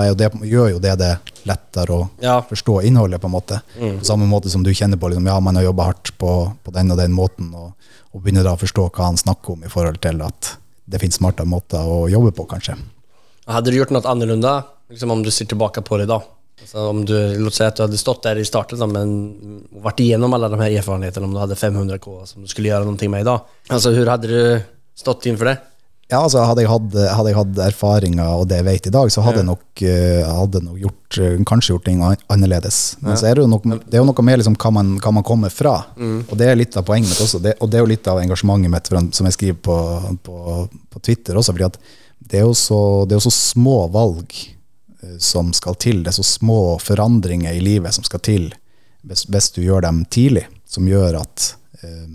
er 0.02 0.08
jo 0.10 0.16
det, 0.18 0.28
gjør 0.50 0.70
jo 0.74 0.78
det 0.82 0.94
det 1.00 1.12
lettere 1.46 1.94
å 1.94 2.08
Ja. 2.22 2.40
forstå 2.42 2.80
innholdet, 2.88 3.20
på 3.22 3.26
en 3.30 3.34
måte. 3.36 3.60
På 3.78 4.04
samme 4.04 4.26
måte 4.28 4.50
som 4.50 4.62
du 4.62 4.70
kjenner 4.74 4.98
på 4.98 5.08
liksom, 5.12 5.26
ja, 5.26 5.38
man 5.40 5.56
har 5.56 5.62
jobba 5.68 5.90
hardt 5.92 6.12
på, 6.18 6.32
på 6.64 6.72
den 6.74 6.90
og 6.90 6.98
den 6.98 7.12
måten, 7.12 7.52
og, 7.54 7.72
og 8.14 8.22
begynner 8.22 8.44
da 8.44 8.54
å 8.56 8.60
forstå 8.60 8.88
hva 8.90 9.10
han 9.10 9.16
snakker 9.20 9.52
om 9.56 9.64
i 9.64 9.72
forhold 9.72 10.00
til 10.02 10.22
at 10.26 10.56
det 10.86 11.00
finnes 11.02 11.18
smartere 11.18 11.46
måter 11.50 11.82
å 11.82 12.06
jobbe 12.10 12.32
på, 12.36 12.46
kanskje. 12.46 12.76
Hadde 13.46 13.70
du 13.70 13.76
gjort 13.78 13.90
noe 13.94 14.06
annorlunda, 14.10 14.64
liksom 14.90 15.10
om 15.14 15.22
du 15.22 15.30
ser 15.30 15.46
tilbake 15.50 15.82
på 15.86 15.98
det 15.98 16.08
da? 16.10 16.20
Altså, 16.62 16.88
om 16.88 17.04
du, 17.04 17.12
låt 17.38 17.54
si 17.54 17.62
at 17.66 17.76
du 17.76 17.82
hadde 17.84 17.98
stått 18.00 18.22
der 18.24 18.38
i 18.40 18.44
starten 18.48 18.80
da, 18.80 18.86
men 18.88 19.10
vært 19.84 20.00
igjennom 20.00 20.32
alle 20.34 20.48
de 20.50 20.58
her 20.62 20.78
erfaringene, 20.80 21.24
om 21.26 21.34
du 21.34 21.40
hadde 21.42 21.58
500k 21.58 22.06
som 22.26 22.42
du 22.42 22.48
skulle 22.50 22.70
gjøre 22.72 22.86
noe 22.88 23.10
med 23.12 23.20
i 23.22 23.28
dag. 23.28 23.44
Altså, 23.68 23.92
Hvordan 23.92 24.14
hadde 24.14 24.30
du 24.30 24.64
stått 24.96 25.26
inn 25.28 25.36
for 25.36 25.50
det? 25.50 25.58
Ja, 26.06 26.20
altså 26.20 26.44
Hadde 26.46 26.62
jeg 26.62 26.70
hatt, 26.70 26.92
hadde 27.16 27.30
jeg 27.32 27.36
hatt 27.36 27.60
erfaringer 27.64 28.36
og 28.38 28.44
det 28.46 28.60
jeg 28.60 28.66
vet 28.68 28.86
i 28.86 28.92
dag, 28.94 29.08
så 29.10 29.24
hadde 29.26 29.40
jeg 29.40 29.48
nok, 29.48 29.64
eh, 29.82 30.22
hadde 30.22 30.60
nok 30.62 30.78
gjort, 30.78 31.18
eh, 31.18 31.34
kanskje 31.50 31.72
gjort 31.74 31.84
ting 31.88 32.02
annerledes. 32.30 32.78
Men 33.02 33.18
så 33.18 33.26
er 33.26 33.34
det 33.34 33.42
jo 33.42 33.50
nok, 33.50 33.66
det 33.82 33.98
er 33.98 34.04
jo 34.04 34.06
noe 34.06 34.26
med 34.28 34.38
liksom 34.38 34.54
hva, 34.54 34.70
man, 34.76 34.92
hva 35.02 35.12
man 35.16 35.26
kommer 35.26 35.50
fra. 35.50 35.74
Og 35.98 36.34
det 36.38 36.46
er 36.46 36.60
litt 36.60 36.78
av 36.78 36.86
poenget 36.86 37.10
mitt 37.10 37.24
også. 37.26 37.42
Det, 37.42 37.56
og 37.58 37.72
det 37.72 37.80
er 37.80 37.82
jo 37.82 37.90
litt 37.90 38.06
av 38.12 38.22
engasjementet 38.22 38.70
mitt 38.94 39.18
som 39.18 39.26
jeg 39.26 39.34
skriver 39.34 39.58
på, 39.66 39.78
på, 40.22 40.36
på 40.94 41.02
Twitter 41.02 41.34
også. 41.42 41.56
fordi 41.56 41.66
at 41.72 41.80
det 42.22 42.38
er 42.38 42.46
jo 42.46 42.54
så, 42.54 42.80
det 43.06 43.16
er 43.16 43.20
jo 43.20 43.26
så 43.26 43.34
små 43.34 43.76
valg 43.90 44.30
eh, 45.02 45.18
som 45.18 45.50
skal 45.58 45.74
til. 45.74 46.04
Det 46.04 46.14
er 46.14 46.20
så 46.22 46.26
små 46.26 46.78
forandringer 46.82 47.50
i 47.50 47.62
livet 47.62 47.98
som 47.98 48.06
skal 48.06 48.22
til 48.22 48.52
hvis, 49.06 49.26
hvis 49.30 49.50
du 49.54 49.62
gjør 49.62 49.82
dem 49.86 50.04
tidlig, 50.10 50.46
som 50.66 50.86
gjør 50.86 51.20
at 51.20 51.52
eh, 51.82 52.06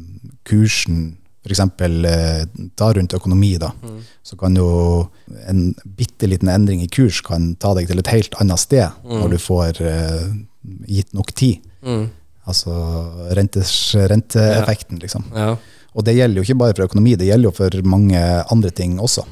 kursen 0.47 1.17
f.eks. 1.41 1.59
Eh, 1.59 2.43
ta 2.77 2.91
rundt 2.93 3.15
økonomi, 3.17 3.55
da, 3.61 3.71
så 4.23 4.37
kan 4.37 4.55
jo 4.57 4.69
en 5.49 5.71
bitte 5.97 6.29
liten 6.29 6.51
endring 6.53 6.83
i 6.83 6.89
kurs 6.91 7.21
kan 7.25 7.55
ta 7.61 7.73
deg 7.77 7.89
til 7.89 8.01
et 8.01 8.13
helt 8.13 8.37
annet 8.41 8.61
sted 8.61 9.03
når 9.07 9.33
du 9.33 9.37
får 9.41 9.81
uh, 9.81 10.25
gitt 10.85 11.13
nok 11.17 11.33
tid. 11.33 11.63
Altså 12.49 12.73
rentes, 13.37 13.73
renteeffekten, 14.09 15.01
liksom. 15.01 15.27
Ja. 15.33 15.55
Og 15.91 16.05
det 16.07 16.15
gjelder 16.15 16.39
jo 16.39 16.45
ikke 16.45 16.59
bare 16.61 16.75
for 16.75 16.87
økonomi, 16.87 17.17
det 17.19 17.27
gjelder 17.27 17.49
jo 17.49 17.57
for 17.57 17.81
mange 17.89 18.21
andre 18.53 18.71
ting 18.75 18.99
også. 19.01 19.25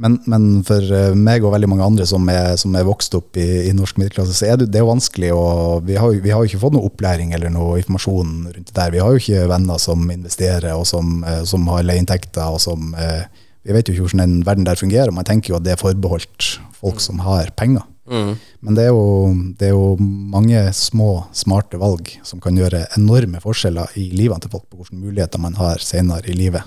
Men, 0.00 0.16
men 0.30 0.44
for 0.64 0.80
eh, 0.96 1.12
meg 1.12 1.44
og 1.44 1.52
veldig 1.52 1.68
mange 1.68 1.84
andre 1.84 2.06
som 2.08 2.24
er, 2.32 2.54
som 2.60 2.72
er 2.76 2.86
vokst 2.88 3.12
opp 3.18 3.36
i, 3.40 3.46
i 3.68 3.74
norsk 3.76 3.98
middelklasse, 4.00 4.32
så 4.38 4.48
er 4.48 4.60
det, 4.60 4.70
det 4.72 4.80
er 4.80 4.88
vanskelig 4.88 5.32
Og 5.36 5.84
vi 5.88 5.98
har, 6.00 6.14
vi 6.24 6.32
har 6.32 6.40
jo 6.40 6.48
ikke 6.48 6.62
fått 6.62 6.76
noe 6.76 6.88
opplæring 6.88 7.34
eller 7.36 7.52
noe 7.52 7.76
informasjon 7.82 8.32
rundt 8.48 8.70
det 8.70 8.76
der. 8.78 8.94
Vi 8.94 9.02
har 9.04 9.12
jo 9.12 9.20
ikke 9.20 9.44
venner 9.50 9.82
som 9.82 10.08
investerer, 10.08 10.72
og 10.72 10.86
som, 10.88 11.20
eh, 11.28 11.42
som 11.48 11.68
har 11.68 11.84
leieinntekter, 11.84 12.48
og 12.48 12.62
som 12.64 12.94
eh, 12.96 13.28
Vi 13.60 13.74
vet 13.76 13.88
jo 13.88 13.92
ikke 13.92 14.06
hvordan 14.06 14.22
den 14.22 14.44
verden 14.46 14.64
der 14.64 14.78
fungerer, 14.80 15.12
man 15.12 15.26
tenker 15.28 15.52
jo 15.52 15.58
at 15.58 15.66
det 15.66 15.74
er 15.74 15.80
forbeholdt 15.80 16.46
folk 16.80 17.02
som 17.04 17.18
har 17.20 17.50
penger. 17.52 17.84
Men 18.10 18.74
det 18.74 18.86
er, 18.86 18.94
jo, 18.96 19.34
det 19.60 19.68
er 19.68 19.74
jo 19.74 19.98
mange 20.00 20.62
små, 20.74 21.26
smarte 21.36 21.78
valg 21.78 22.08
som 22.26 22.40
kan 22.42 22.56
gjøre 22.56 22.86
enorme 22.96 23.38
forskjeller 23.44 23.92
i 24.00 24.06
livene 24.16 24.40
til 24.40 24.50
folk, 24.50 24.64
på 24.66 24.80
hvilke 24.80 24.96
muligheter 24.96 25.44
man 25.44 25.60
har 25.60 25.84
senere 25.84 26.24
i 26.24 26.38
livet. 26.40 26.64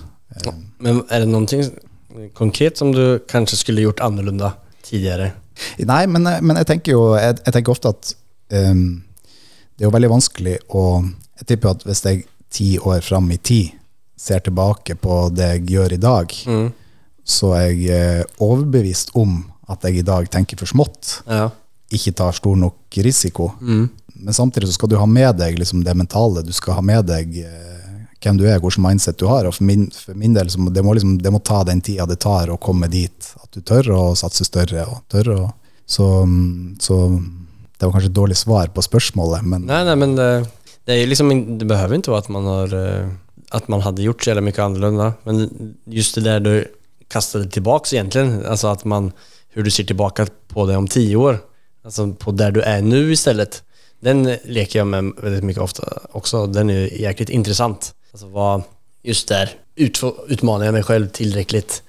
Men 0.78 1.02
er 1.10 1.24
det 1.24 1.28
någonting 1.28 1.66
konkret 2.34 2.78
som 2.78 2.92
du 2.94 3.18
kanskje 3.30 3.56
skulle 3.60 3.84
gjort 3.84 4.00
annorlunda 4.04 4.52
tidligere? 4.86 5.32
Nei, 5.86 6.04
men, 6.10 6.22
men 6.42 6.56
jeg 6.60 6.66
tenker 6.66 6.92
jo 6.96 7.02
jeg, 7.14 7.38
jeg 7.46 7.54
tenker 7.54 7.72
ofte 7.74 7.92
at 7.94 8.14
um, 8.54 9.02
det 9.74 9.84
er 9.84 9.88
jo 9.88 9.94
veldig 9.94 10.10
vanskelig 10.16 10.56
å 10.74 10.84
Jeg 11.34 11.46
tipper 11.50 11.72
at 11.74 11.82
hvis 11.86 12.04
jeg 12.06 12.20
ti 12.54 12.68
år 12.78 13.00
fram 13.02 13.26
i 13.34 13.36
tid 13.42 13.72
ser 14.16 14.38
tilbake 14.46 14.94
på 15.02 15.16
det 15.34 15.48
jeg 15.56 15.64
gjør 15.74 15.92
i 15.96 15.98
dag, 15.98 16.30
Mm. 16.46 16.68
så 17.26 17.50
er 17.58 17.64
jeg 17.72 17.88
eh, 17.90 18.24
overbevist 18.38 19.10
om 19.18 19.40
at 19.68 19.82
jeg 19.82 19.98
i 19.98 20.04
dag 20.06 20.28
tenker 20.30 20.56
for 20.60 20.70
smått, 20.70 21.22
Ja. 21.26 21.48
ikke 21.90 22.12
tar 22.14 22.32
stor 22.32 22.54
nok 22.56 22.76
risiko. 23.02 23.50
Mm. 23.60 23.88
Men 24.14 24.34
samtidig 24.36 24.68
så 24.70 24.74
skal 24.78 24.88
du 24.92 24.96
ha 24.96 25.06
med 25.06 25.36
deg 25.42 25.58
liksom 25.58 25.82
det 25.84 25.96
mentale, 25.98 26.44
du 26.46 26.52
skal 26.54 26.74
ha 26.78 26.80
med 26.86 27.06
deg 27.10 27.34
eh, 27.42 27.83
hvem 28.24 28.40
du 28.40 28.46
er, 28.48 28.60
hvilken 28.62 28.84
mindset 28.84 29.20
du 29.20 29.26
har. 29.30 29.46
Og 29.48 29.56
for 29.56 29.66
min, 29.68 29.86
for 29.92 30.16
min 30.18 30.34
del, 30.36 30.48
det, 30.48 30.84
må 30.84 30.96
liksom, 30.96 31.18
det 31.22 31.32
må 31.34 31.40
ta 31.44 31.62
den 31.68 31.82
tida 31.84 32.06
det 32.08 32.20
tar 32.24 32.52
å 32.52 32.58
komme 32.60 32.88
dit. 32.92 33.30
At 33.42 33.50
du 33.54 33.60
tør 33.60 33.92
å 33.94 34.02
satse 34.18 34.46
større. 34.48 34.86
og 34.88 35.04
tør 35.12 35.32
å, 35.34 35.40
så, 35.86 36.08
så 36.80 36.98
det 37.14 37.86
var 37.86 37.96
kanskje 37.96 38.10
et 38.12 38.16
dårlig 38.16 38.38
svar 38.40 38.70
på 38.72 38.84
spørsmålet, 38.84 39.44
men 39.44 39.66
Nei, 39.68 39.82
nei, 39.84 39.96
men 40.00 40.14
det, 40.16 40.28
det 40.88 41.02
liksom, 41.10 41.32
det 41.60 41.68
behøver 41.68 41.98
ikke 41.98 42.14
være 42.14 42.24
at 42.24 42.32
man 42.32 42.48
har, 42.48 42.78
at 43.58 43.68
man 43.72 43.84
hadde 43.84 44.06
gjort 44.06 44.24
så 44.24 44.32
jävla 44.32 44.44
mye 44.46 44.64
annorlunda. 44.64 45.10
Men 45.28 45.74
just 45.90 46.16
det 46.16 46.24
der 46.26 46.44
du 46.44 46.54
kastet 47.12 47.50
tilbake, 47.52 47.92
egentlig, 47.92 48.44
altså 48.48 48.72
at 48.72 48.84
man, 48.88 49.12
hur 49.54 49.66
du 49.66 49.70
ser 49.70 49.86
tilbake 49.88 50.26
på 50.52 50.66
det 50.70 50.78
om 50.80 50.88
ti 50.88 51.04
år, 51.16 51.42
altså 51.84 52.08
på 52.18 52.32
der 52.36 52.54
du 52.56 52.62
er 52.64 52.82
nå 52.84 53.04
i 53.12 53.18
stedet, 53.18 53.62
Den 54.04 54.26
leker 54.44 54.82
jeg 54.82 54.86
med 54.90 55.14
veldig 55.16 55.46
mye 55.48 55.60
ofte 55.64 55.80
også, 56.12 56.46
Den 56.52 56.68
er 56.68 56.90
jæklig 56.92 57.30
interessant. 57.32 57.94
Alltså 58.14 58.26
vad, 58.26 58.62
just 59.02 59.28
där, 59.28 59.50
ut, 59.74 60.00
utmanar 60.28 60.64
jag 60.64 60.72
mig 60.72 60.82
själv 60.82 61.08
tillräckligt? 61.08 61.82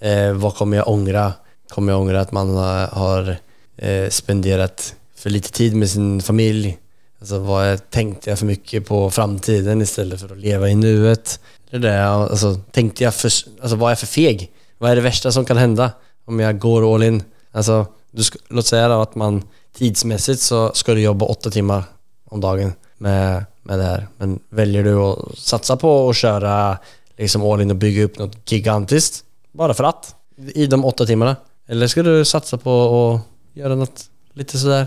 Eh, 0.00 0.32
vad 0.32 0.54
kommer 0.54 0.76
jag 0.76 0.88
ångra? 0.88 1.32
Kommer 1.68 1.92
jag 1.92 2.00
ångra 2.00 2.20
att 2.20 2.32
man 2.32 2.56
eh, 2.56 2.88
har 2.88 3.36
eh, 3.76 4.08
spenderat 4.08 4.94
för 5.16 5.30
lite 5.30 5.52
tid 5.52 5.76
med 5.76 5.90
sin 5.90 6.22
familj? 6.22 6.78
Alltså 7.20 7.38
vad 7.38 7.90
tänkte 7.90 8.30
jag 8.30 8.38
för 8.38 8.46
mycket 8.46 8.86
på 8.86 9.10
framtiden 9.10 9.82
istället 9.82 10.20
för 10.20 10.32
att 10.32 10.38
leva 10.38 10.68
i 10.68 10.74
nuet? 10.74 11.40
Det 11.70 11.78
där, 11.78 12.02
alltså, 12.02 12.54
tänkte 12.54 13.04
jag 13.04 13.14
för, 13.14 13.30
alltså 13.60 13.76
var 13.76 13.88
jag 13.88 13.98
för 13.98 14.06
feg? 14.06 14.50
Vad 14.78 14.90
är 14.90 14.96
det 14.96 15.02
värsta 15.02 15.32
som 15.32 15.44
kan 15.44 15.56
hända 15.56 15.90
om 16.24 16.40
jag 16.40 16.58
går 16.58 16.94
all 16.94 17.02
in? 17.02 17.22
Alltså, 17.52 17.86
du 18.10 18.22
låt 18.48 18.66
säga 18.66 18.88
då 18.88 19.00
att 19.00 19.14
man 19.14 19.42
tidsmässigt 19.76 20.40
så 20.40 20.72
ska 20.74 20.94
du 20.94 21.00
jobba 21.00 21.26
åtta 21.26 21.50
timmar 21.50 21.84
om 22.24 22.40
dagen 22.40 22.72
med, 23.02 23.44
med 23.62 23.78
det 23.78 23.84
här. 23.84 24.06
Men 24.18 24.40
väljer 24.48 24.84
du 24.84 24.96
att 24.96 25.38
satsa 25.38 25.76
på 25.76 26.10
att 26.10 26.16
köra 26.16 26.78
liksom 27.18 27.42
all 27.42 27.60
in 27.60 27.70
och 27.70 27.76
bygga 27.76 28.04
upp 28.04 28.18
något 28.18 28.52
gigantiskt 28.52 29.24
bara 29.52 29.74
för 29.74 29.84
att 29.84 30.14
i 30.36 30.66
de 30.66 30.84
åtta 30.84 31.06
timmarna? 31.06 31.36
Eller 31.68 31.86
ska 31.86 32.02
du 32.02 32.24
satsa 32.24 32.58
på 32.58 32.74
att 33.14 33.58
göra 33.58 33.74
något 33.74 34.04
lite 34.32 34.58
sådär 34.58 34.86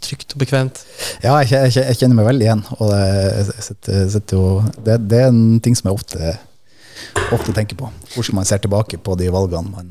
trygt 0.00 0.32
og 0.32 0.38
bekvemt. 0.38 0.84
ja, 1.22 1.34
jeg, 1.42 1.72
jeg, 1.74 1.84
jeg 1.88 1.98
kjenner 1.98 2.18
meg 2.20 2.28
veldig 2.28 2.46
igjen. 2.46 2.62
Og 2.78 2.92
det, 2.92 3.62
setter 3.66 4.04
jeg 4.04 4.22
jo, 4.30 4.44
det, 4.86 4.98
det 5.10 5.22
er 5.24 5.32
en 5.32 5.58
ting 5.64 5.74
som 5.78 5.90
jeg 5.90 5.98
ofte, 5.98 6.34
ofte 7.34 7.54
tenker 7.56 7.78
på. 7.80 7.90
Hvordan 8.14 8.38
man 8.38 8.48
ser 8.48 8.62
tilbake 8.62 9.00
på 9.02 9.16
de 9.18 9.32
valgene 9.34 9.74
man 9.74 9.90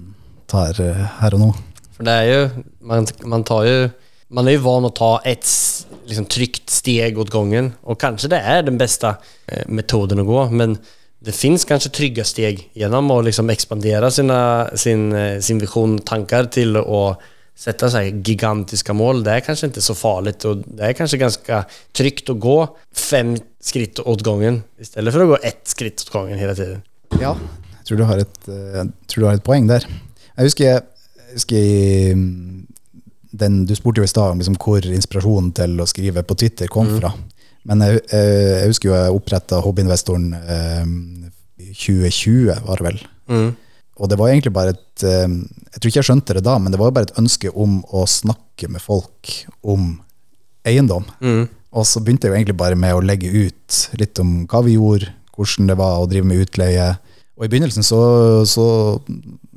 tar 0.52 0.80
eh, 0.84 1.04
her 1.20 1.36
og 1.36 1.44
nå. 1.44 1.50
For 1.98 2.08
det 2.08 2.16
er 2.22 2.30
jo 2.30 2.46
man, 2.88 3.08
man 3.28 3.44
tar 3.48 3.68
ju, 3.68 3.76
man 4.32 4.48
är 4.48 4.52
ju 4.52 4.58
van 4.58 4.86
att 4.86 4.96
ta 4.96 5.22
ett 5.26 5.44
s- 5.44 5.88
liksom, 6.06 6.26
trygt 6.26 6.70
steg 6.70 7.20
åt 7.20 7.30
gången 7.30 7.74
och 7.82 8.00
kanske 8.02 8.28
det 8.28 8.38
är 8.38 8.64
den 8.64 8.78
bästa 8.78 9.16
eh, 9.48 9.68
metoden 9.68 10.20
att 10.20 10.26
gå 10.26 10.50
men 10.50 10.78
det 11.20 11.32
finns 11.32 11.66
kanske 11.66 11.90
trygga 11.90 12.24
steg 12.24 12.70
genom 12.74 13.12
att 13.12 13.26
liksom 13.26 13.50
expandera 13.50 14.12
sina, 14.12 14.70
sin, 14.76 15.14
eh, 15.14 15.40
sin 15.40 15.60
vision, 15.60 16.00
tankar 16.00 16.44
till 16.46 16.76
att 16.78 17.20
sätta 17.56 17.90
så 17.90 18.02
gigantiska 18.02 18.94
mål. 18.94 19.24
Det 19.24 19.32
är 19.32 19.40
kanske 19.40 19.66
inte 19.66 19.82
så 19.82 19.96
farligt 19.96 20.46
och 20.46 20.58
det 20.58 20.84
är 20.84 20.94
kanske 20.94 21.18
ganska 21.18 21.66
tryggt 21.94 22.30
att 22.30 22.40
gå 22.40 22.78
fem 22.96 23.38
skritt 23.60 24.00
åt 24.00 24.22
gången 24.22 24.64
istället 24.80 25.14
för 25.14 25.22
att 25.22 25.28
gå 25.28 25.38
ett 25.44 25.62
skritt 25.68 26.02
åt 26.02 26.10
gången 26.10 26.40
hela 26.40 26.56
tiden. 26.56 26.82
Ja, 27.22 27.38
jeg 27.78 27.86
tror 27.88 27.98
du 27.98 28.04
har 28.04 28.18
et, 28.18 28.48
eh, 28.48 28.86
tror 29.08 29.22
du 29.22 29.26
har 29.26 29.34
et 29.34 29.44
poeng 29.44 29.68
der. 29.68 29.86
Jeg 30.38 30.44
husker, 30.46 30.66
jeg 30.66 30.82
husker 31.34 32.16
den, 33.32 33.66
Du 33.66 33.76
spurte 33.78 34.02
jo 34.02 34.08
i 34.08 34.12
stad 34.12 34.38
liksom 34.40 34.58
hvor 34.62 34.86
inspirasjonen 34.86 35.52
til 35.56 35.80
å 35.82 35.88
skrive 35.90 36.24
på 36.28 36.38
Twitter 36.40 36.72
kom 36.72 36.90
fra. 37.00 37.14
Men 37.70 37.84
jeg, 37.86 38.02
jeg, 38.10 38.38
jeg 38.62 38.70
husker 38.72 38.90
jo 38.90 38.96
jeg 38.98 39.18
oppretta 39.18 39.62
Hobbyinvestoren 39.62 40.32
eh, 40.40 40.94
i 41.62 41.74
2020, 41.78 42.64
var 42.66 42.82
det 42.82 42.88
vel. 42.88 43.04
Mm. 43.32 43.52
Og 44.02 44.10
det 44.10 44.18
var 44.18 44.32
egentlig 44.32 44.54
bare 44.56 44.74
et 44.74 45.06
eh, 45.06 45.28
Jeg 45.30 45.78
tror 45.78 45.92
ikke 45.92 46.02
jeg 46.02 46.10
skjønte 46.10 46.38
det 46.38 46.46
da, 46.48 46.58
men 46.60 46.74
det 46.74 46.82
var 46.82 46.94
bare 46.96 47.10
et 47.10 47.20
ønske 47.22 47.52
om 47.54 47.80
å 47.94 48.06
snakke 48.10 48.70
med 48.72 48.84
folk 48.84 49.36
om 49.62 49.94
eiendom. 50.68 51.06
Mm. 51.22 51.46
Og 51.72 51.88
så 51.88 52.02
begynte 52.04 52.28
jeg 52.28 52.34
jo 52.34 52.40
egentlig 52.40 52.60
bare 52.60 52.80
med 52.80 52.98
å 52.98 53.04
legge 53.06 53.30
ut 53.32 53.78
litt 54.02 54.20
om 54.20 54.42
hva 54.52 54.64
vi 54.66 54.76
gjorde, 54.76 55.14
hvordan 55.38 55.70
det 55.70 55.78
var 55.80 56.02
å 56.02 56.10
drive 56.10 56.28
med 56.28 56.44
utleie. 56.44 56.90
Og 57.38 57.46
i 57.46 57.52
begynnelsen 57.52 57.86
så, 57.86 58.02
så 58.50 58.66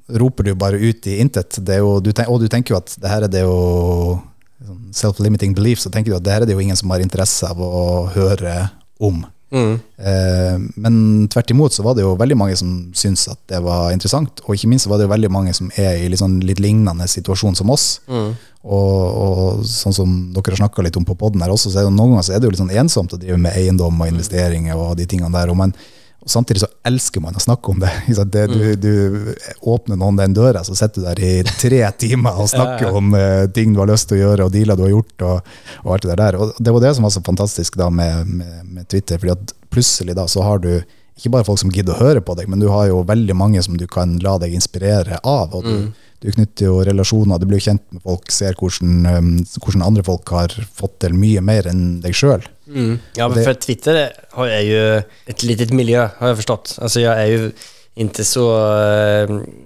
roper 0.08 0.44
du 0.48 0.54
bare 0.58 0.80
ut 0.80 1.06
i 1.06 1.18
intet. 1.22 1.58
Og 1.80 2.02
du 2.04 2.12
tenker 2.12 2.74
jo 2.74 2.80
at 2.80 2.96
det 3.00 3.10
her 3.10 3.26
er 3.26 3.32
det 3.32 3.44
jo 3.44 4.20
sånn 4.64 4.82
self-limiting 4.96 5.54
belief, 5.56 5.82
så 5.82 5.92
tenker 5.92 6.12
du 6.12 6.18
at 6.18 6.24
det 6.24 6.34
her 6.34 6.44
er 6.44 6.48
det 6.48 6.56
jo 6.56 6.64
ingen 6.64 6.78
som 6.78 6.92
har 6.94 7.04
interesse 7.04 7.48
av 7.48 7.60
å 7.60 8.06
høre 8.14 8.68
om. 9.02 9.24
Mm. 9.54 9.74
Eh, 9.98 10.54
men 10.82 10.94
tvert 11.30 11.52
imot 11.52 11.74
så 11.76 11.84
var 11.86 11.94
det 11.94 12.02
jo 12.02 12.16
veldig 12.18 12.36
mange 12.38 12.56
som 12.58 12.70
syntes 12.96 13.28
at 13.30 13.38
det 13.52 13.60
var 13.62 13.92
interessant, 13.94 14.42
og 14.44 14.56
ikke 14.56 14.70
minst 14.72 14.88
var 14.90 14.98
det 14.98 15.06
jo 15.06 15.12
veldig 15.12 15.30
mange 15.30 15.54
som 15.54 15.70
er 15.78 16.00
i 16.00 16.08
litt, 16.10 16.22
sånn, 16.22 16.40
litt 16.46 16.62
lignende 16.62 17.06
situasjon 17.10 17.58
som 17.60 17.70
oss. 17.74 18.00
Mm. 18.08 18.32
Og, 18.64 19.02
og 19.24 19.66
sånn 19.68 19.94
som 19.94 20.14
dere 20.32 20.54
har 20.54 20.62
snakka 20.64 20.86
litt 20.86 20.96
om 20.98 21.06
på 21.06 21.16
poden 21.20 21.44
her 21.44 21.52
også, 21.52 21.70
så 21.70 21.82
er 21.82 21.88
det 21.88 21.94
noen 21.94 22.14
ganger 22.14 22.26
så 22.26 22.34
er 22.34 22.40
det 22.40 22.48
jo 22.48 22.54
litt 22.54 22.62
sånn 22.64 22.78
ensomt 22.80 23.14
å 23.14 23.20
drive 23.20 23.38
med 23.40 23.58
eiendom 23.60 24.00
og 24.00 24.10
investeringer 24.10 24.80
og 24.80 24.96
de 24.98 25.06
tingene 25.10 25.34
der. 25.36 25.52
Og, 25.52 25.60
man, 25.60 25.76
og 26.24 26.30
samtidig 26.32 26.62
så 26.62 26.70
elsker 26.88 27.20
man 27.20 27.36
å 27.36 27.42
snakke 27.42 27.72
om 27.72 27.82
det. 27.82 27.92
Det 28.34 28.46
du, 28.50 28.62
du 28.80 29.34
åpner 29.68 29.98
noen 30.00 30.16
den 30.18 30.34
døra, 30.34 30.64
så 30.64 30.74
sitter 30.76 31.02
du 31.02 31.06
der 31.06 31.20
i 31.20 31.32
tre 31.44 31.82
timer 32.04 32.40
og 32.40 32.48
snakker 32.50 32.96
om 32.96 33.12
eh, 33.18 33.44
ting 33.54 33.74
du 33.74 33.82
har 33.82 33.90
lyst 33.90 34.08
til 34.08 34.18
å 34.18 34.22
gjøre, 34.22 34.48
og 34.48 34.54
dealer 34.54 34.80
du 34.80 34.86
har 34.86 34.94
gjort, 34.94 35.14
og, 35.28 35.54
og 35.84 35.94
alt 35.96 36.08
det 36.08 36.18
der. 36.22 36.38
Og 36.40 36.56
det 36.58 36.74
var 36.74 36.84
det 36.86 36.94
som 36.96 37.06
var 37.06 37.14
så 37.14 37.24
fantastisk 37.26 37.78
da 37.80 37.90
med, 37.92 38.30
med, 38.40 38.60
med 38.64 38.88
Twitter, 38.88 39.20
fordi 39.20 39.36
at 39.36 39.54
plutselig 39.74 40.16
da 40.16 40.26
så 40.30 40.46
har 40.46 40.64
du 40.64 40.72
ikke 41.18 41.30
bare 41.30 41.46
folk 41.46 41.60
som 41.60 41.70
gidder 41.70 41.94
å 41.94 42.02
høre 42.08 42.20
på 42.24 42.34
deg, 42.38 42.48
men 42.50 42.58
du 42.62 42.68
har 42.72 42.88
jo 42.90 43.04
veldig 43.06 43.36
mange 43.38 43.62
som 43.62 43.76
du 43.78 43.86
kan 43.86 44.16
la 44.24 44.36
deg 44.42 44.54
inspirere 44.56 45.20
av. 45.22 45.54
og 45.54 45.62
du, 45.64 45.92
du 46.24 46.32
knytter 46.32 46.66
jo 46.66 46.80
relasjoner, 46.88 47.38
du 47.38 47.46
blir 47.46 47.60
jo 47.60 47.68
kjent 47.70 47.84
med 47.94 48.02
folk, 48.02 48.30
ser 48.34 48.56
hvordan, 48.58 49.06
um, 49.06 49.28
hvordan 49.62 49.84
andre 49.86 50.02
folk 50.06 50.28
har 50.34 50.54
fått 50.74 50.98
til 51.04 51.14
mye 51.14 51.42
mer 51.44 51.68
enn 51.70 52.00
deg 52.02 52.16
sjøl. 52.18 52.42
Mm. 52.66 52.98
Ja, 53.18 53.28
men 53.28 53.44
for 53.44 53.54
Twitter 53.60 54.08
har 54.34 54.50
jeg 54.56 54.68
jo 54.72 54.82
et 55.30 55.46
litet 55.46 55.70
miljø, 55.76 56.08
har 56.18 56.32
jeg 56.32 56.40
forstått. 56.42 56.78
Altså, 56.82 57.04
jeg 57.04 57.14
er 57.14 57.30
jo 57.36 57.52
inte 57.94 58.24
så... 58.26 58.44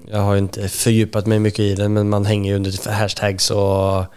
Jeg 0.09 0.21
har 0.21 0.37
jo 0.37 0.45
ikke 0.45 0.69
fordypet 0.73 1.29
meg 1.33 1.43
mye 1.47 1.65
i 1.65 1.75
det, 1.79 1.89
men 1.95 2.11
man 2.13 2.27
henger 2.29 2.51
jo 2.51 2.59
under 2.61 2.93
hashtags 2.99 3.49
og 3.55 4.09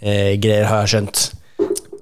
eh, 0.00 0.34
greier, 0.40 0.66
har 0.68 0.84
jeg 0.84 0.92
skjønt. 0.96 1.22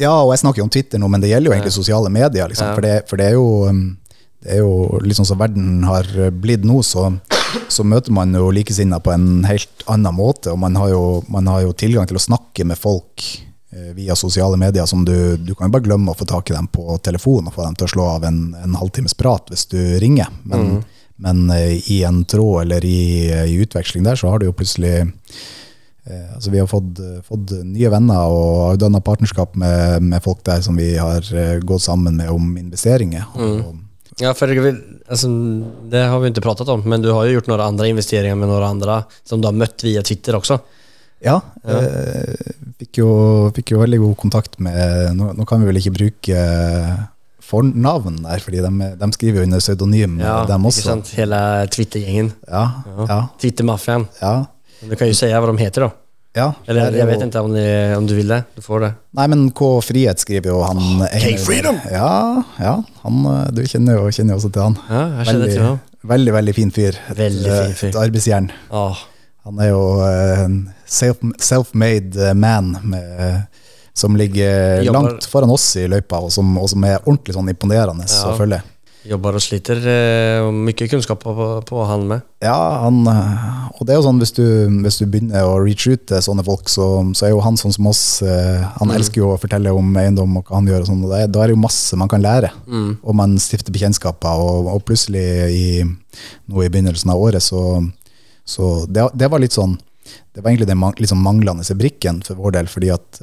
Ja, 0.01 0.17
og 0.25 0.33
jeg 0.35 0.41
snakker 0.43 0.63
jo 0.63 0.67
om 0.67 0.73
Twitter 0.75 0.99
nå, 0.99 1.07
men 1.13 1.23
det 1.23 1.31
gjelder 1.31 1.53
jo 1.53 1.55
egentlig 1.55 1.71
Ja. 1.71 1.79
sosiale 1.79 2.11
medier. 2.11 2.49
Liksom, 2.51 2.73
Ja. 2.73 2.75
for, 2.75 2.83
det, 2.83 2.95
for 3.07 3.21
det 3.21 3.29
er 3.31 3.37
jo 3.37 3.69
um, 3.71 3.85
det 4.45 4.59
er 4.59 4.61
jo 4.61 5.15
sånn 5.17 5.31
som 5.31 5.41
verden 5.41 5.85
har 5.89 6.09
blitt 6.31 6.67
nå, 6.69 6.83
så, 6.85 7.09
så 7.73 7.87
møter 7.87 8.13
man 8.13 8.35
jo 8.37 8.51
likesinnede 8.53 9.01
på 9.05 9.15
en 9.15 9.47
helt 9.49 9.85
annen 9.91 10.17
måte. 10.17 10.53
Og 10.53 10.61
man 10.61 10.77
har 10.77 10.93
jo, 10.93 11.05
man 11.33 11.49
har 11.49 11.65
jo 11.65 11.73
tilgang 11.73 12.09
til 12.11 12.21
å 12.21 12.25
snakke 12.27 12.67
med 12.69 12.77
folk 12.81 13.25
eh, 13.73 13.95
via 13.97 14.17
sosiale 14.19 14.59
medier 14.61 14.85
som 14.91 15.07
du, 15.09 15.37
du 15.41 15.55
kan 15.55 15.71
jo 15.71 15.77
bare 15.79 15.87
glemme 15.89 16.13
å 16.13 16.19
få 16.19 16.29
tak 16.29 16.53
i 16.53 16.57
dem 16.59 16.69
på 16.69 16.99
telefon 17.05 17.49
og 17.49 17.57
få 17.57 17.65
dem 17.65 17.79
til 17.81 17.89
å 17.89 17.95
slå 17.95 18.11
av 18.19 18.29
en, 18.29 18.43
en 18.61 18.79
halvtimes 18.83 19.17
prat 19.17 19.49
hvis 19.49 19.65
du 19.73 19.81
ringer. 20.03 20.29
Men, 20.45 20.83
men 21.17 21.45
eh, 21.57 21.81
i 21.97 22.03
en 22.05 22.25
tråd 22.29 22.67
eller 22.67 22.85
i, 22.85 23.33
i 23.49 23.59
utveksling 23.65 24.05
der, 24.05 24.21
så 24.21 24.29
har 24.29 24.43
du 24.43 24.51
jo 24.51 24.57
plutselig 24.57 24.99
Eh, 26.05 26.35
altså 26.35 26.51
vi 26.51 26.59
har 26.61 26.67
fått, 26.69 26.99
fått 27.25 27.53
nye 27.65 27.89
venner 27.89 28.29
og 28.29 28.59
har 28.61 28.81
danna 28.83 29.01
partnerskap 29.01 29.55
med, 29.57 30.03
med 30.05 30.21
folk 30.21 30.43
der 30.45 30.61
som 30.61 30.77
vi 30.77 30.91
har 31.01 31.25
eh, 31.33 31.57
gått 31.65 31.87
sammen 31.87 32.19
med 32.21 32.29
om 32.29 32.51
investeringer. 32.61 33.25
Og, 33.33 33.71
Ja, 34.19 34.35
för 34.35 34.49
alltså, 35.09 35.29
det 35.91 35.99
har 35.99 36.21
vi 36.21 36.29
inte 36.29 36.41
pratat 36.41 36.69
om, 36.69 36.89
men 36.89 37.03
du 37.03 37.11
har 37.11 37.25
ju 37.25 37.33
gjort 37.33 37.47
några 37.47 37.65
andra 37.65 37.87
investeringar 37.87 38.35
med 38.35 38.49
några 38.49 38.67
andra 38.67 39.05
som 39.25 39.41
du 39.41 39.49
har 39.49 39.53
mött 39.53 39.85
via 39.85 40.03
Twitter 40.03 40.35
också. 40.35 40.59
ja, 41.21 41.41
Ja. 41.65 41.83
eh, 41.83 42.35
fikk, 42.79 42.99
jo, 42.99 43.51
fikk 43.57 43.71
jo 43.73 43.79
veldig 43.81 43.99
god 44.01 44.17
kontakt 44.17 44.59
med 44.59 45.17
Nå, 45.17 45.33
nå 45.33 45.47
kan 45.47 45.61
vi 45.61 45.67
vel 45.67 45.77
ikke 45.81 45.91
bruke 45.95 46.37
fornavn 47.45 48.23
der, 48.25 48.39
fordi 48.45 48.61
de, 48.65 48.91
de 49.01 49.13
skriver 49.13 49.41
jo 49.41 49.45
under 49.49 49.61
pseudonym, 49.61 50.19
Ja, 50.21 50.45
dem 50.49 50.67
også. 50.67 50.81
Ikke 50.81 50.91
sant? 50.91 51.11
Hele 51.19 51.41
Twitter-gjengen. 51.73 52.33
Ja, 52.49 52.65
Ja. 52.87 53.07
ja, 53.09 53.19
Twittermaffian. 53.41 54.07
ja, 54.21 54.45
Du 54.85 54.97
kan 54.97 55.09
jo 55.09 55.15
si 55.17 55.27
hva 55.33 55.47
de 55.47 55.59
heter 55.59 55.87
då. 55.87 55.91
Ja. 56.37 56.53
Eller 56.67 56.91
jeg 56.91 57.01
jo- 57.01 57.07
vet 57.07 57.23
ikke 57.29 57.41
om, 57.45 57.53
de, 57.55 57.65
om 57.97 58.07
du 58.11 58.15
vil 58.17 58.29
det. 58.29 58.41
Du 58.57 58.63
får 58.63 58.81
det. 58.85 58.93
Nei, 59.15 59.27
men 59.31 59.51
K 59.55 59.69
Frihet 59.87 60.19
skriver 60.19 60.51
jo 60.51 60.63
han 60.67 60.79
Einar- 61.09 61.39
Freedom! 61.45 61.79
Ja, 61.93 62.43
ja 62.59 62.75
han, 63.05 63.25
eh, 63.33 63.51
du 63.55 63.63
kjenner 63.71 63.99
jo, 64.01 64.09
kjenner 64.11 64.35
også 64.39 64.51
til 64.53 64.63
han. 64.63 64.79
Ja, 64.91 65.03
jeg 65.23 65.27
veldig, 65.33 65.51
til 65.53 65.63
han. 65.63 65.81
veldig, 66.15 66.33
veldig 66.41 66.55
fin 66.55 66.71
fyr. 66.75 66.99
Et, 67.11 67.17
Veldig 67.19 67.51
eh, 67.51 67.65
fin 67.67 67.75
fyr. 67.83 67.89
Et 67.95 68.01
arbeidsjern. 68.03 68.51
Oh. 68.71 68.97
Han 69.45 69.59
er 69.61 69.69
jo 69.71 69.83
eh, 70.09 70.45
en 70.45 70.59
self- 70.89 71.25
self-made 71.39 72.35
man 72.35 72.79
med, 72.83 73.47
som 73.95 74.17
ligger 74.17 74.83
Jobber- 74.83 74.93
langt 75.13 75.25
foran 75.31 75.51
oss 75.55 75.77
i 75.77 75.87
løypa, 75.87 76.19
og 76.25 76.33
som, 76.33 76.57
og 76.59 76.69
som 76.73 76.83
er 76.85 76.99
ordentlig 77.05 77.35
sånn 77.37 77.49
imponerende 77.53 78.07
Ja. 78.11 78.33
å 78.33 78.37
følge. 78.39 78.63
Jobbar 79.05 79.37
og 79.37 79.43
sliter. 79.45 79.77
eh, 79.85 80.47
Mye 80.51 80.87
kunnskap 80.89 81.21
på, 81.21 81.35
på, 81.69 81.81
han 81.85 82.07
med. 82.09 82.23
Ja, 82.41 82.57
han, 82.85 83.03
eh, 83.07 83.69
og 83.77 83.83
det 83.85 83.93
er 83.93 83.99
jo 83.99 84.07
sånn 84.07 84.21
hvis 84.23 84.33
du, 84.33 84.45
hvis 84.85 84.97
du 85.01 85.05
begynner 85.13 85.45
å 85.45 85.59
reach 85.61 85.85
ut 85.91 86.07
til 86.09 86.23
sånne 86.25 86.45
folk, 86.47 86.71
så, 86.73 86.87
så 87.13 87.27
er 87.27 87.35
jo 87.35 87.43
han 87.45 87.59
sånn 87.61 87.75
som 87.77 87.87
oss. 87.91 88.23
eh, 88.23 88.63
Han 88.79 88.89
Mm. 88.89 88.95
elsker 88.97 89.21
jo 89.21 89.33
å 89.35 89.41
fortelle 89.41 89.73
om 89.77 89.93
eiendom 90.01 90.39
og 90.41 90.45
hva 90.49 90.57
han 90.57 90.67
gjør, 90.71 90.81
og 90.87 90.89
sånn, 90.89 91.05
og 91.05 91.11
da 91.13 91.21
er 91.43 91.53
det 91.53 91.57
jo 91.57 91.61
masse 91.61 91.97
man 92.01 92.09
kan 92.09 92.23
lære. 92.25 92.51
Mm. 92.67 92.99
Og 93.03 93.15
man 93.15 93.37
stifter 93.39 93.73
bekjentskaper, 93.77 94.41
og, 94.41 94.69
og 94.73 94.85
plutselig 94.89 95.27
i, 95.53 95.85
nå 95.85 96.63
i 96.65 96.69
begynnelsen 96.73 97.11
av 97.13 97.21
året, 97.21 97.43
så, 97.45 97.83
så 98.47 98.87
det, 98.89 99.05
det 99.15 99.29
var 99.31 99.41
litt 99.45 99.53
sånn 99.57 99.77
Det 100.35 100.43
var 100.43 100.51
egentlig 100.51 100.67
den 100.69 100.81
liksom 101.01 101.21
manglende 101.23 101.77
brikken 101.79 102.19
for 102.27 102.35
vår 102.37 102.53
del, 102.57 102.67
fordi 102.69 102.91
at 102.93 103.21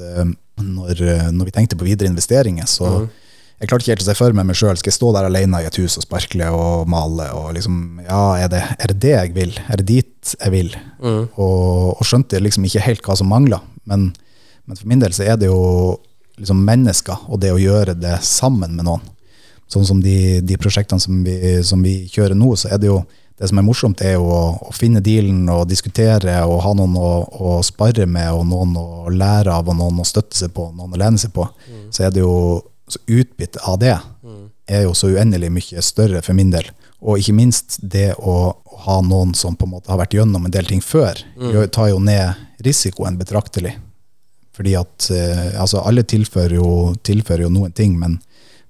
når, 0.58 1.30
når 1.32 1.44
vi 1.44 1.52
tenkte 1.54 1.76
på 1.78 1.84
videre 1.86 2.08
investeringer, 2.10 2.64
så 2.66 2.86
Mm. 3.02 3.10
Jeg 3.62 3.70
klarte 3.70 3.84
ikke 3.84 3.94
helt 3.94 4.02
å 4.02 4.06
se 4.08 4.14
for 4.18 4.34
meg 4.34 4.46
meg 4.48 4.56
sjøl. 4.58 4.78
Skal 4.80 4.90
jeg 4.90 4.96
stå 4.96 5.12
der 5.14 5.28
alene 5.28 5.60
i 5.62 5.66
et 5.68 5.76
hus 5.78 5.94
og 6.00 6.02
sparkle 6.02 6.48
og 6.50 6.88
male? 6.90 7.28
og 7.38 7.52
liksom, 7.54 8.00
ja, 8.02 8.22
Er 8.42 8.50
det 8.50 8.62
er 8.74 8.90
det, 8.90 8.98
det 9.04 9.12
jeg 9.12 9.34
vil? 9.36 9.52
Er 9.70 9.78
det 9.78 9.86
dit 9.86 10.32
jeg 10.34 10.50
vil? 10.50 10.74
Mm. 10.98 11.28
Og, 11.36 11.94
og 11.94 12.02
skjønte 12.02 12.42
liksom 12.42 12.66
ikke 12.66 12.82
helt 12.82 13.06
hva 13.06 13.14
som 13.18 13.30
mangla. 13.30 13.60
Men, 13.86 14.10
men 14.66 14.78
for 14.78 14.90
min 14.90 15.02
del 15.02 15.14
så 15.14 15.22
er 15.22 15.38
det 15.38 15.46
jo 15.46 15.60
liksom 16.40 16.64
mennesker, 16.66 17.28
og 17.30 17.38
det 17.38 17.52
å 17.54 17.60
gjøre 17.60 17.94
det 17.94 18.16
sammen 18.26 18.74
med 18.74 18.88
noen. 18.88 19.04
Sånn 19.70 19.86
som 19.86 20.02
de, 20.02 20.40
de 20.42 20.58
prosjektene 20.60 21.00
som 21.00 21.22
vi, 21.24 21.60
som 21.64 21.84
vi 21.86 22.02
kjører 22.10 22.34
nå, 22.36 22.50
så 22.58 22.72
er 22.74 22.82
det 22.82 22.90
jo 22.90 22.98
det 23.38 23.48
som 23.48 23.58
er 23.58 23.64
morsomt, 23.64 24.02
er 24.02 24.16
jo 24.18 24.26
å, 24.26 24.42
å 24.68 24.74
finne 24.74 25.00
dealen 25.02 25.46
og 25.50 25.64
diskutere 25.70 26.34
og 26.44 26.60
ha 26.66 26.74
noen 26.76 26.98
å, 26.98 27.12
å 27.30 27.54
spare 27.64 28.04
med, 28.10 28.28
og 28.34 28.44
noen 28.50 28.74
å 28.78 29.06
lære 29.14 29.54
av, 29.54 29.70
og 29.70 29.78
noen 29.78 30.02
å 30.02 30.06
støtte 30.06 30.36
seg 30.38 30.52
på, 30.54 30.68
noen 30.74 30.92
å 30.92 31.00
lene 31.00 31.18
seg 31.18 31.32
på. 31.34 31.46
Så 31.94 32.04
er 32.06 32.12
det 32.14 32.22
jo 32.22 32.34
så 32.92 33.00
utbyttet 33.08 33.62
av 33.68 33.78
det 33.82 33.96
er 34.72 34.84
jo 34.86 34.92
så 34.96 35.10
uendelig 35.12 35.50
mye 35.52 35.82
større 35.84 36.22
for 36.22 36.36
min 36.38 36.50
del. 36.54 36.68
Og 37.02 37.18
ikke 37.18 37.34
minst 37.34 37.80
det 37.82 38.12
å 38.18 38.34
ha 38.86 39.00
noen 39.02 39.34
som 39.34 39.56
på 39.58 39.66
en 39.66 39.72
måte 39.74 39.90
har 39.90 39.98
vært 39.98 40.14
gjennom 40.14 40.44
en 40.46 40.52
del 40.54 40.64
ting 40.70 40.80
før, 40.84 41.18
gjør- 41.36 41.70
tar 41.74 41.88
jo 41.90 41.98
ned 41.98 42.34
risikoen 42.62 43.18
betraktelig. 43.18 43.74
Fordi 44.54 44.74
at 44.78 45.08
eh, 45.10 45.54
altså 45.60 45.80
alle 45.82 46.04
tilfører 46.04 46.54
jo, 46.60 46.68
tilfører 47.02 47.46
jo 47.46 47.50
noen 47.50 47.72
ting, 47.72 47.94
men, 47.98 48.18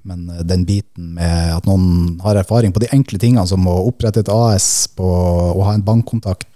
men 0.07 0.29
eh, 0.31 0.43
den 0.47 0.63
biten 0.65 1.11
med 1.19 1.57
at 1.59 1.67
noen 1.67 2.21
har 2.23 2.39
erfaring 2.39 2.73
på 2.73 2.81
de 2.85 2.89
enkle 2.95 3.19
tingene, 3.19 3.45
som 3.51 3.67
å 3.69 3.75
opprette 3.91 4.23
et 4.23 4.31
AS 4.33 4.69
på, 4.97 5.05
og 5.05 5.65
ha 5.67 5.75
en 5.75 5.83
bankkontakt, 5.85 6.49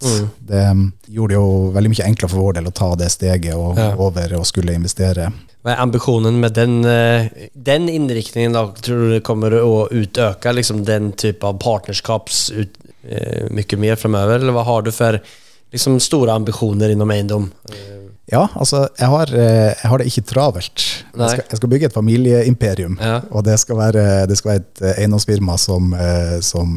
det 0.47 0.63
mm, 0.71 0.87
gjorde 1.11 1.35
det 1.35 1.41
jo 1.41 1.73
veldig 1.75 1.91
mye 1.93 2.07
enklere 2.07 2.31
for 2.33 2.45
vår 2.47 2.57
del 2.61 2.71
å 2.71 2.75
ta 2.79 2.93
det 3.03 3.11
steget 3.13 3.55
og 3.59 3.77
Ja. 3.83 3.91
over 3.99 4.37
og 4.39 4.47
skulle 4.47 4.79
investere. 4.79 5.33
Vad 5.67 5.75
är 5.75 5.79
ambitionen 5.79 6.41
med 6.41 6.53
den, 6.53 6.85
eh, 6.85 7.27
den 7.53 7.89
inriktningen 7.89 8.53
då? 8.53 8.75
Tror 8.83 8.99
du 8.99 9.11
det 9.11 9.21
kommer 9.21 9.83
att 9.85 9.93
utöka 9.93 10.53
liksom 10.53 10.85
den 10.85 11.13
typ 11.13 11.45
av 11.45 11.59
partnerskaps 11.59 12.51
ut, 12.51 12.71
eh, 13.09 13.51
mycket 13.51 13.79
mer 13.79 13.97
framöver? 13.97 14.39
Eller 14.39 14.53
vad 14.53 14.65
har 14.65 14.83
du 14.83 14.93
för 14.93 15.23
liksom, 15.73 16.01
stora 16.01 16.33
ambitioner 16.33 16.89
inom 16.89 17.11
Eindom? 17.11 17.51
Ja, 18.27 18.49
altså, 18.59 18.89
jeg 18.99 19.07
har, 19.07 19.31
eh, 19.39 19.71
jeg 19.71 19.87
har 19.91 20.03
det 20.03 20.07
ikke 20.11 20.25
travelt. 20.27 20.83
Jeg 21.17 21.29
skal, 21.31 21.45
jeg 21.47 21.59
skal 21.61 21.71
bygge 21.71 21.87
et 21.87 21.95
familieimperium. 21.95 22.97
Ja. 22.99 23.21
Og 23.31 23.45
det 23.47 23.55
skal 23.63 23.79
være, 23.79 24.27
det 24.27 24.37
skal 24.41 24.51
være 24.51 24.63
et 24.65 24.83
eh, 24.83 24.99
eiendomsfirma 25.05 25.55
som, 25.63 25.95
eh, 25.95 26.35
som 26.43 26.75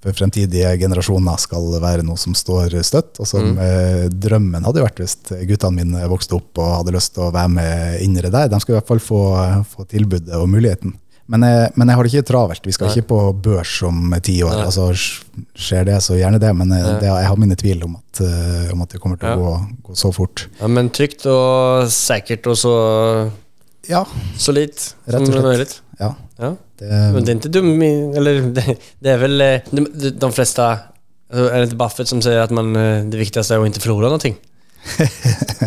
for 0.00 0.16
fremtidige 0.16 0.72
generasjoner 0.80 1.36
skal 1.42 1.68
være 1.82 2.06
noe 2.06 2.16
som 2.20 2.34
står 2.36 2.78
støtt. 2.86 3.20
Og 3.20 3.28
som 3.28 3.52
mm. 3.58 4.12
drømmen 4.24 4.64
hadde 4.64 4.84
vært 4.86 5.02
hvis 5.02 5.18
guttene 5.50 5.84
mine 5.84 6.08
vokste 6.08 6.38
opp 6.38 6.62
og 6.62 6.78
hadde 6.78 6.96
lyst 6.96 7.12
til 7.16 7.26
å 7.26 7.32
være 7.34 7.52
med 7.58 8.00
innere 8.06 8.32
der. 8.32 8.48
De 8.52 8.60
skal 8.62 8.76
i 8.76 8.78
hvert 8.78 8.94
fall 8.94 9.02
få, 9.02 9.22
få 9.68 9.84
tilbudet 9.92 10.32
og 10.38 10.48
muligheten. 10.48 10.96
Men 11.28 11.42
jeg, 11.42 11.70
men 11.74 11.88
jeg 11.90 11.98
har 11.98 12.06
det 12.06 12.12
ikke 12.14 12.26
travelt. 12.28 12.66
Vi 12.68 12.72
skal 12.76 12.86
Nei. 12.86 12.94
ikke 13.00 13.08
på 13.10 13.20
børs 13.42 13.72
om 13.86 14.12
ti 14.22 14.36
år. 14.46 14.52
Nei. 14.60 14.66
Altså, 14.68 14.84
skjer 15.58 15.88
det, 15.88 15.96
så 16.04 16.14
gjerne 16.18 16.38
det. 16.42 16.52
Men 16.54 16.70
eh, 16.76 16.84
det, 17.02 17.08
jeg 17.10 17.26
har 17.32 17.40
mine 17.42 17.56
tvil 17.58 17.82
om 17.88 17.96
at, 17.98 18.20
eh, 18.22 18.68
om 18.74 18.84
at 18.84 18.94
det 18.94 19.00
kommer 19.02 19.18
til 19.18 19.28
Ja. 19.32 19.34
å 19.34 19.40
gå, 19.42 19.54
gå 19.88 19.96
så 19.98 20.12
fort. 20.14 20.46
Ja, 20.60 20.68
men 20.70 20.90
trygt 20.94 21.26
og 21.26 21.88
sikkert 21.90 22.46
og 22.46 22.56
så 22.62 22.74
Ja, 23.90 24.04
solid. 24.38 24.74
Det 25.06 25.18
er 25.20 25.26
slett. 25.58 25.80
ja. 26.00 26.14
Ja. 26.38 26.52
Det, 26.76 26.88
Men 27.14 27.24
det 27.24 27.32
er 27.32 27.38
ikke 27.40 27.52
dum, 27.54 27.70
eller 27.82 28.40
det, 28.56 28.78
det 29.00 29.10
er 29.14 29.18
väl 29.22 29.40
eh, 29.40 29.60
de, 29.72 30.10
de 30.12 30.28
fleste 30.34 30.60
Er 31.32 31.54
det 31.62 31.70
ikke 31.70 31.78
Buffett 31.80 32.06
som 32.10 32.20
sier 32.22 32.42
at 32.42 32.52
man, 32.54 32.74
det 33.10 33.18
viktigste 33.18 33.54
er 33.56 33.58
å 33.62 33.66
ikke 33.66 33.80
förlora 33.82 34.10
någonting? 34.12 34.36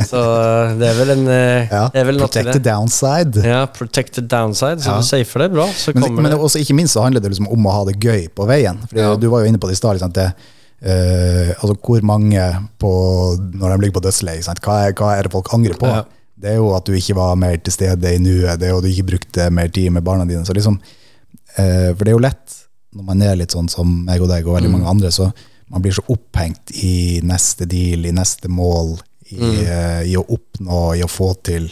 Så 0.10 0.20
eh, 0.20 0.76
det 0.80 0.88
er 0.89 0.97
vel 0.99 1.12
en, 1.14 1.26
eh, 1.34 1.72
ja. 1.72 1.82
det 1.93 2.03
vel 2.07 2.22
Protect 2.22 2.51
the 2.55 2.62
downside. 2.64 3.41
Ja, 3.45 3.64
protect 3.74 4.16
the 4.16 4.24
downside. 4.24 4.84
Så 4.84 4.93
Ja. 4.93 4.97
du 4.97 5.07
safer 5.07 5.43
det 5.45 5.49
bra, 5.53 5.68
så 5.74 5.93
Men, 5.93 6.03
kommer 6.03 6.22
men 6.22 6.32
det. 6.32 6.39
også 6.39 6.62
ikke 6.62 6.76
minst 6.78 6.95
så 6.95 7.03
handler 7.03 7.22
det 7.22 7.32
liksom 7.34 7.49
om 7.51 7.68
å 7.68 7.76
ha 7.76 7.84
det 7.89 7.99
gøy 7.99 8.30
på 8.36 8.47
veien. 8.47 8.80
Fordi 8.88 9.01
Ja. 9.03 9.16
Du 9.16 9.28
var 9.30 9.43
jo 9.43 9.51
inne 9.51 9.60
på 9.60 9.68
det 9.68 9.78
i 9.78 9.82
stad. 9.82 9.99
Liksom, 9.99 10.14
uh, 10.16 11.49
altså, 11.60 11.76
hvor 11.84 12.01
mange 12.01 12.70
på, 12.80 12.91
når 13.53 13.76
de 13.76 13.82
ligger 13.84 13.99
på 13.99 14.05
dødsleiet, 14.07 14.64
hva, 14.64 14.93
hva 14.93 15.18
er 15.18 15.24
det 15.24 15.32
folk 15.32 15.51
angrer 15.53 15.78
på? 15.78 15.88
Ja. 15.88 16.03
Det 16.39 16.53
er 16.53 16.55
jo 16.55 16.74
at 16.76 16.86
du 16.86 16.93
ikke 16.95 17.16
var 17.16 17.36
mer 17.36 17.57
til 17.57 17.74
stede 17.74 18.16
i 18.16 18.18
nuet, 18.18 18.60
det 18.60 18.70
er 18.70 18.72
jo 18.72 18.78
at 18.80 18.84
du 18.84 18.89
ikke 18.89 19.10
brukte 19.12 19.49
mer 19.51 19.68
tid 19.68 19.91
med 19.91 20.03
barna 20.03 20.26
dine. 20.26 20.45
Så 20.47 20.55
liksom, 20.55 20.80
uh, 21.60 21.91
for 21.93 22.03
det 22.05 22.14
er 22.14 22.18
jo 22.18 22.24
lett 22.24 22.55
når 22.95 23.03
man 23.05 23.22
er 23.22 23.36
litt 23.36 23.53
sånn 23.53 23.70
som 23.70 23.86
meg 24.05 24.22
og 24.24 24.30
deg 24.32 24.47
og 24.47 24.55
veldig 24.55 24.72
mange 24.72 24.89
andre, 24.89 25.12
så 25.14 25.28
man 25.70 25.84
blir 25.84 25.95
så 25.95 26.03
opphengt 26.09 26.72
i 26.84 27.20
neste 27.26 27.67
deal, 27.70 28.05
i 28.05 28.13
neste 28.15 28.49
mål, 28.51 28.97
i, 29.30 29.41
eh, 29.65 30.01
i 30.09 30.15
å 30.17 30.26
oppnå, 30.26 30.95
i 30.97 31.03
å 31.05 31.09
få 31.09 31.34
til, 31.45 31.70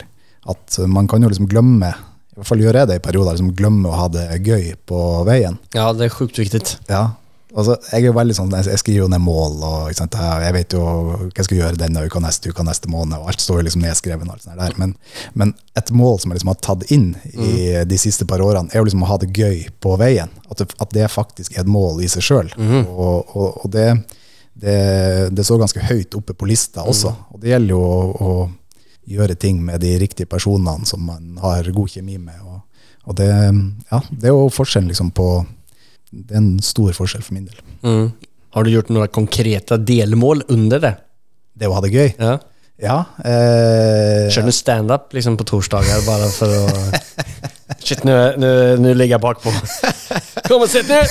at 0.48 0.78
man 0.88 1.10
kan 1.10 1.24
jo 1.24 1.32
liksom 1.32 1.50
glemme, 1.50 1.90
i 1.92 2.38
hvert 2.38 2.50
fall 2.52 2.62
gjør 2.62 2.78
jeg 2.82 2.90
det 2.92 3.00
i 3.00 3.06
perioder, 3.08 3.34
liksom 3.34 3.56
glemme 3.58 3.90
å 3.90 3.98
ha 3.98 4.10
det 4.14 4.28
gøy 4.46 4.76
på 4.88 5.00
veien. 5.28 5.58
Ja, 5.74 5.90
det 5.98 6.08
er 6.08 6.14
sjukt 6.14 6.38
viktig. 6.38 6.62
Ja. 6.92 7.18
Altså, 7.56 7.78
jeg 7.94 8.02
er 8.02 8.10
jo 8.10 8.16
veldig 8.18 8.36
sånn, 8.36 8.52
jeg 8.52 8.80
skriver 8.82 9.06
jo 9.06 9.08
ned 9.12 9.22
mål, 9.24 9.54
og 9.64 9.92
jeg 9.96 10.54
vet 10.56 10.74
jo 10.76 10.82
hva 10.84 11.30
jeg 11.30 11.48
skal 11.48 11.60
gjøre 11.62 11.80
denne 11.80 12.04
uka, 12.04 12.20
neste 12.20 12.52
uka, 12.52 12.66
neste 12.68 12.92
måned, 12.92 13.16
og 13.22 13.32
alt 13.32 13.40
står 13.44 13.62
jo 13.62 13.68
liksom 13.70 13.86
nedskrevet. 13.86 14.28
alt 14.28 14.44
sånt 14.44 14.60
der. 14.60 14.76
Men, 14.82 14.98
men 15.34 15.54
et 15.80 15.92
mål 15.96 16.20
som 16.20 16.34
jeg 16.34 16.42
liksom 16.42 16.52
har 16.52 16.60
tatt 16.68 16.84
inn 16.92 17.08
i 17.32 17.86
de 17.88 18.00
siste 18.02 18.28
par 18.28 18.44
årene, 18.44 18.68
er 18.74 18.84
jo 18.84 18.90
liksom 18.90 19.08
å 19.08 19.12
ha 19.14 19.20
det 19.24 19.32
gøy 19.32 19.64
på 19.80 19.96
veien. 20.02 20.34
At 20.52 20.60
det, 20.60 20.70
at 20.76 20.94
det 20.98 21.08
faktisk 21.14 21.56
er 21.56 21.64
et 21.64 21.72
mål 21.72 22.04
i 22.04 22.12
seg 22.12 22.28
sjøl. 22.28 22.52
Og, 22.84 23.32
og, 23.32 23.64
og 23.64 23.72
det, 23.72 23.88
det, 24.60 24.78
det 25.32 25.48
står 25.48 25.64
ganske 25.64 25.88
høyt 25.88 26.20
oppe 26.20 26.36
på 26.36 26.52
lista 26.52 26.84
også. 26.84 27.16
Og 27.32 27.40
det 27.42 27.56
gjelder 27.56 27.78
jo 27.78 27.84
å, 27.88 28.00
å 28.28 28.38
gjøre 29.08 29.40
ting 29.40 29.64
med 29.64 29.80
de 29.82 29.96
riktige 30.04 30.28
personene 30.28 30.86
som 30.86 31.06
man 31.08 31.38
har 31.40 31.72
god 31.72 31.96
kjemi 31.96 32.20
med. 32.20 32.44
Og, 32.44 32.60
og 33.08 33.16
det, 33.24 33.32
ja, 33.32 34.02
det 34.12 34.28
er 34.28 34.36
jo 34.36 34.50
forskjellen 34.52 34.92
liksom 34.92 35.16
på 35.16 35.30
Det 36.12 36.36
er 36.36 36.42
en 36.42 36.54
stor 36.64 36.94
forskjell 36.96 37.24
for 37.26 37.36
min 37.36 37.48
del. 37.50 37.58
Mm. 37.84 38.06
Har 38.56 38.64
du 38.66 38.72
gjort 38.72 38.92
noen 38.94 39.12
konkrete 39.14 39.78
delmål 39.84 40.46
under 40.54 40.82
det? 40.84 40.94
Det 41.58 41.68
å 41.68 41.76
ha 41.76 41.82
det 41.84 41.92
gøy. 41.94 42.14
Ja. 42.20 42.38
Ja. 42.78 42.98
Eh, 43.26 44.28
Kjører 44.30 44.52
du 44.52 44.54
stand-up 44.54 45.14
liksom 45.18 45.38
på 45.40 45.48
torsdager 45.50 46.04
bare 46.06 46.30
for 46.34 46.54
å 46.54 46.66
Shit, 47.84 48.04
nu, 48.08 48.14
nu, 48.40 48.50
nu 48.80 48.90
ligger 48.96 49.18
jeg 49.18 49.24
bak 49.24 49.42
på. 49.44 49.52
Kom 50.48 50.64
og 50.64 50.70
sitt 50.72 50.88
ner! 50.90 51.08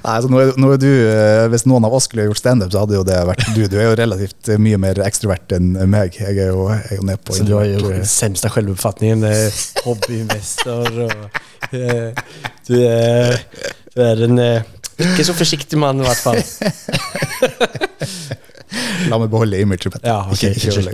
Altså, 0.00 0.30
nå, 0.32 0.38
er, 0.40 0.50
nå 0.56 0.70
er 0.74 0.78
du, 0.80 0.86
eh, 0.88 1.46
Hvis 1.52 1.66
noen 1.68 1.84
av 1.84 1.92
oss 1.96 2.06
skulle 2.08 2.24
gjort 2.28 2.40
standup, 2.40 2.70
så 2.72 2.78
hadde 2.84 2.96
jo 2.96 3.02
det 3.06 3.18
vært 3.28 3.42
du. 3.56 3.62
Du 3.68 3.76
er 3.78 3.84
jo 3.90 3.96
relativt 4.00 4.48
eh, 4.48 4.58
mye 4.62 4.78
mer 4.80 4.94
ekstrovert 5.04 5.52
enn 5.56 5.68
meg. 5.92 6.16
Jeg 6.20 6.34
er 6.40 6.48
jo, 6.54 6.60
jeg 6.72 6.84
er 6.94 7.00
jo 7.02 7.06
ned 7.10 7.18
på 7.26 7.30
Så 7.36 7.44
du 7.48 7.52
har 7.58 7.66
jo 7.68 7.78
den 7.90 8.06
sämsta 8.08 8.48
självuppfattningen, 8.54 9.18
hobbyinvestor 9.84 10.90
och... 11.06 11.20
Eh, 11.70 12.08
du, 12.66 12.76
er, 12.86 13.36
du 13.94 14.00
er 14.06 14.16
en 14.26 14.38
ikke 15.00 15.24
så 15.24 15.32
forsiktig 15.36 15.78
mann, 15.80 16.00
i 16.02 16.04
hvert 16.04 16.20
fall. 16.20 16.40
La 19.10 19.18
meg 19.18 19.30
beholde 19.32 19.58
imaget. 19.60 19.86
mitt. 19.94 20.04
Ja, 20.06 20.20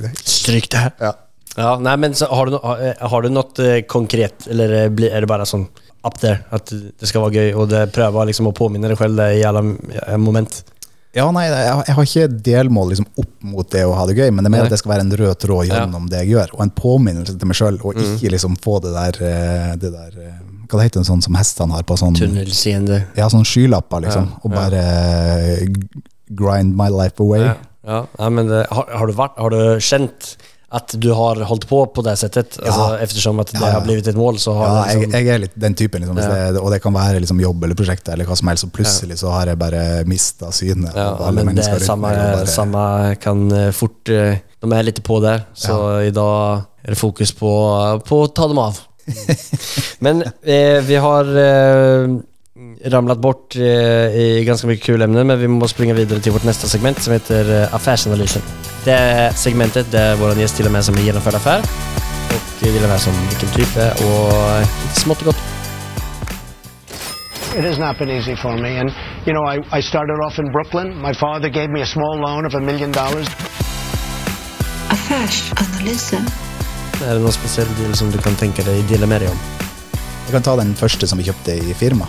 det. 0.06 0.12
Stryk 0.22 0.68
det. 0.72 0.84
Ja. 1.02 1.12
Ja, 1.56 1.70
nei, 1.80 1.94
men 1.96 2.12
har, 2.20 2.46
du, 2.46 2.52
no- 2.52 2.60
har- 2.62 2.98
du 3.24 3.28
eh, 3.64 3.78
konkret 3.88 4.44
eller 4.52 4.72
er 4.86 5.20
det 5.24 5.28
bare 5.30 5.46
sån 5.48 5.64
up 6.06 6.20
there? 6.22 6.44
At 6.54 6.70
det 6.72 7.10
skal 7.10 7.26
være 7.26 7.42
gøy, 7.42 7.52
og 7.58 7.68
det, 7.72 7.88
prøver 7.96 8.30
liksom 8.30 8.50
å 8.50 8.54
påminne 8.56 8.90
deg 8.90 8.98
selv 9.00 9.20
det 9.20 9.30
i 9.40 9.44
alla 9.46 9.62
eh, 9.64 10.16
moment? 10.20 10.62
Ja, 11.16 11.30
nei, 11.32 11.46
jeg, 11.48 11.94
har 11.96 12.04
ikke 12.04 12.26
delmål 12.44 12.90
liksom, 12.92 13.06
opp 13.22 13.46
mot 13.48 13.68
det 13.72 13.86
å 13.88 13.94
ha 13.96 14.02
det 14.08 14.18
gøy, 14.18 14.28
men 14.34 14.44
det 14.44 14.50
er 14.50 14.52
mer 14.52 14.66
at 14.66 14.74
det 14.74 14.80
skal 14.82 14.92
være 14.92 15.06
en 15.06 15.14
rød 15.16 15.38
tråd 15.40 15.70
Ja. 15.70 15.78
gjennom 15.80 16.10
det 16.12 16.20
jeg 16.24 16.34
gjør, 16.34 16.52
og 16.58 16.64
en 16.66 16.72
påminnelse 16.76 17.38
til 17.40 17.48
meg 17.48 17.56
sjøl, 17.56 17.78
og 17.80 18.00
ikke 18.02 18.34
liksom 18.34 18.58
få 18.60 18.76
det 18.84 18.92
der, 18.92 19.20
eh, 19.24 19.70
det 19.80 19.92
der 19.94 20.18
eh, 20.26 20.42
Hva 20.66 20.80
det 20.80 20.88
heter 20.88 21.04
det 21.04 21.08
sånn 21.08 21.22
som 21.22 21.36
hestene 21.38 21.76
har 21.78 21.84
på 21.86 21.94
sånn 21.96 22.16
Tunnelseende. 22.18 22.96
Ja, 23.16 23.28
sånn 23.30 23.46
skylapper, 23.46 24.02
liksom, 24.02 24.28
Ja, 24.34 24.40
og 24.42 24.50
bare 24.50 24.82
grind 26.26 26.74
my 26.76 26.90
life 26.90 27.22
away. 27.22 27.46
Ja, 27.46 27.54
ja, 27.86 28.00
ja 28.18 28.30
men 28.34 28.50
det, 28.50 28.64
har, 28.74 28.90
har, 28.90 29.06
du 29.06 29.16
vært, 29.16 29.38
har 29.38 29.54
du 29.54 29.78
känt 29.80 30.34
att 30.68 30.94
du 30.98 31.12
har 31.12 31.36
holdt 31.46 31.68
på 31.68 31.86
på 31.86 32.02
det 32.02 32.16
settet. 32.16 32.58
Ja. 32.58 32.66
Altså, 32.66 32.98
eftersom 33.04 33.38
at 33.40 33.52
det 33.52 33.60
Ja, 33.60 33.66
ja. 33.68 33.72
har 33.78 33.84
blivit 33.86 34.06
et 34.10 34.16
mål 34.18 34.38
så 34.42 34.52
har 34.58 34.66
Ja, 34.66 34.72
det 34.82 34.90
jeg, 34.92 35.00
liksom, 35.00 35.12
jeg 35.20 35.28
er 35.34 35.38
litt 35.38 35.54
den 35.54 35.74
typen, 35.78 36.00
liksom, 36.02 36.16
det, 36.16 36.58
og 36.60 36.70
det 36.74 36.80
kan 36.82 36.92
være 36.96 37.20
liksom, 37.22 37.40
jobb 37.40 37.64
eller 37.64 37.78
prosjekt, 37.78 38.08
eller 38.08 38.26
hva 38.26 38.36
som 38.36 38.48
helst, 38.50 38.64
og 38.66 38.72
plutselig 38.74 39.18
så 39.22 39.30
har 39.30 39.46
jeg 39.52 39.58
bare 39.58 39.84
mista 40.10 40.50
synet. 40.50 40.90
men 40.94 41.54
det 41.54 41.68
og 41.68 42.02
bare- 42.02 42.46
samme, 42.46 43.16
kan 43.22 43.52
eh, 43.52 43.70
fort, 43.70 44.08
eh, 44.08 44.38
de 44.60 44.72
er 44.74 44.82
litt 44.82 45.02
på 45.06 45.20
der, 45.22 45.44
Så 45.54 46.02
i 46.08 46.10
dag 46.10 46.64
er 46.84 46.90
det 46.90 46.98
fokus 46.98 47.32
på, 47.32 48.02
på 48.04 48.22
å 48.26 48.34
ta 48.34 48.48
dem 48.48 48.58
av. 48.58 48.80
Men 50.00 50.22
eh, 50.42 50.80
vi 50.82 50.96
har 50.96 51.24
eh, 51.38 52.08
ramlat 52.84 53.18
bort 53.18 53.56
eh, 53.56 53.62
i 53.62 54.44
ganska 54.46 54.66
mycket 54.66 54.86
kul 54.86 55.02
ämnen 55.02 55.26
men 55.26 55.40
vi 55.40 55.48
måste 55.48 55.74
springa 55.74 55.94
vidare 55.94 56.20
till 56.20 56.32
vårt 56.32 56.44
nästa 56.44 56.66
segment 56.66 57.02
som 57.02 57.12
heter 57.12 57.62
eh, 57.62 57.74
Affärsanalysen. 57.74 58.42
Det 58.84 58.92
är 58.92 59.30
segmentet 59.30 59.90
där 59.90 60.16
vår 60.16 60.38
gäst 60.38 60.56
delar 60.56 60.70
med 60.70 60.84
sig 60.84 60.92
om 60.92 60.98
en 60.98 61.06
genomförd 61.06 61.34
affär 61.34 61.60
och 62.28 62.64
delar 62.64 62.88
med 62.88 63.00
sig 63.00 63.12
om 63.12 63.28
vilken 63.28 63.48
typ 63.48 63.74
det 63.74 63.82
är 63.82 63.92
och 63.92 64.60
lite 64.82 65.00
smått 65.00 65.18
och 65.18 65.24
gott. 65.24 65.36
It 67.58 67.64
has 67.64 67.78
not 67.78 67.98
been 67.98 68.10
easy 68.10 68.36
for 68.36 68.58
me. 68.58 68.80
And, 68.80 68.90
you 69.26 69.32
know, 69.32 69.44
I, 69.54 69.78
I 69.78 69.82
started 69.82 70.18
off 70.26 70.38
in 70.38 70.52
Brooklyn. 70.52 71.02
My 71.02 71.14
father 71.14 71.48
gave 71.48 71.68
me 71.68 71.82
a 71.82 71.86
small 71.86 72.16
loan 72.20 72.46
of 72.46 72.54
a 72.54 72.60
million 72.60 72.92
dollars. 72.92 73.28
Affärsanalysen. 74.88 76.26
Är 77.04 77.14
det 77.14 77.20
någon 77.20 77.32
speciell 77.32 77.68
del 77.82 77.94
som 77.94 78.10
du 78.10 78.18
kan 78.18 78.34
tänka 78.34 78.62
dig 78.62 78.82
dela 78.82 79.06
med 79.06 79.20
dig 79.20 79.28
om? 79.28 79.36
Jeg 80.24 80.32
kan 80.32 80.42
ta 80.42 80.56
den 80.56 80.74
første 80.74 81.06
som 81.06 81.18
vi 81.18 81.24
kjøpte 81.24 81.54
i 81.54 81.74
firma. 81.74 82.06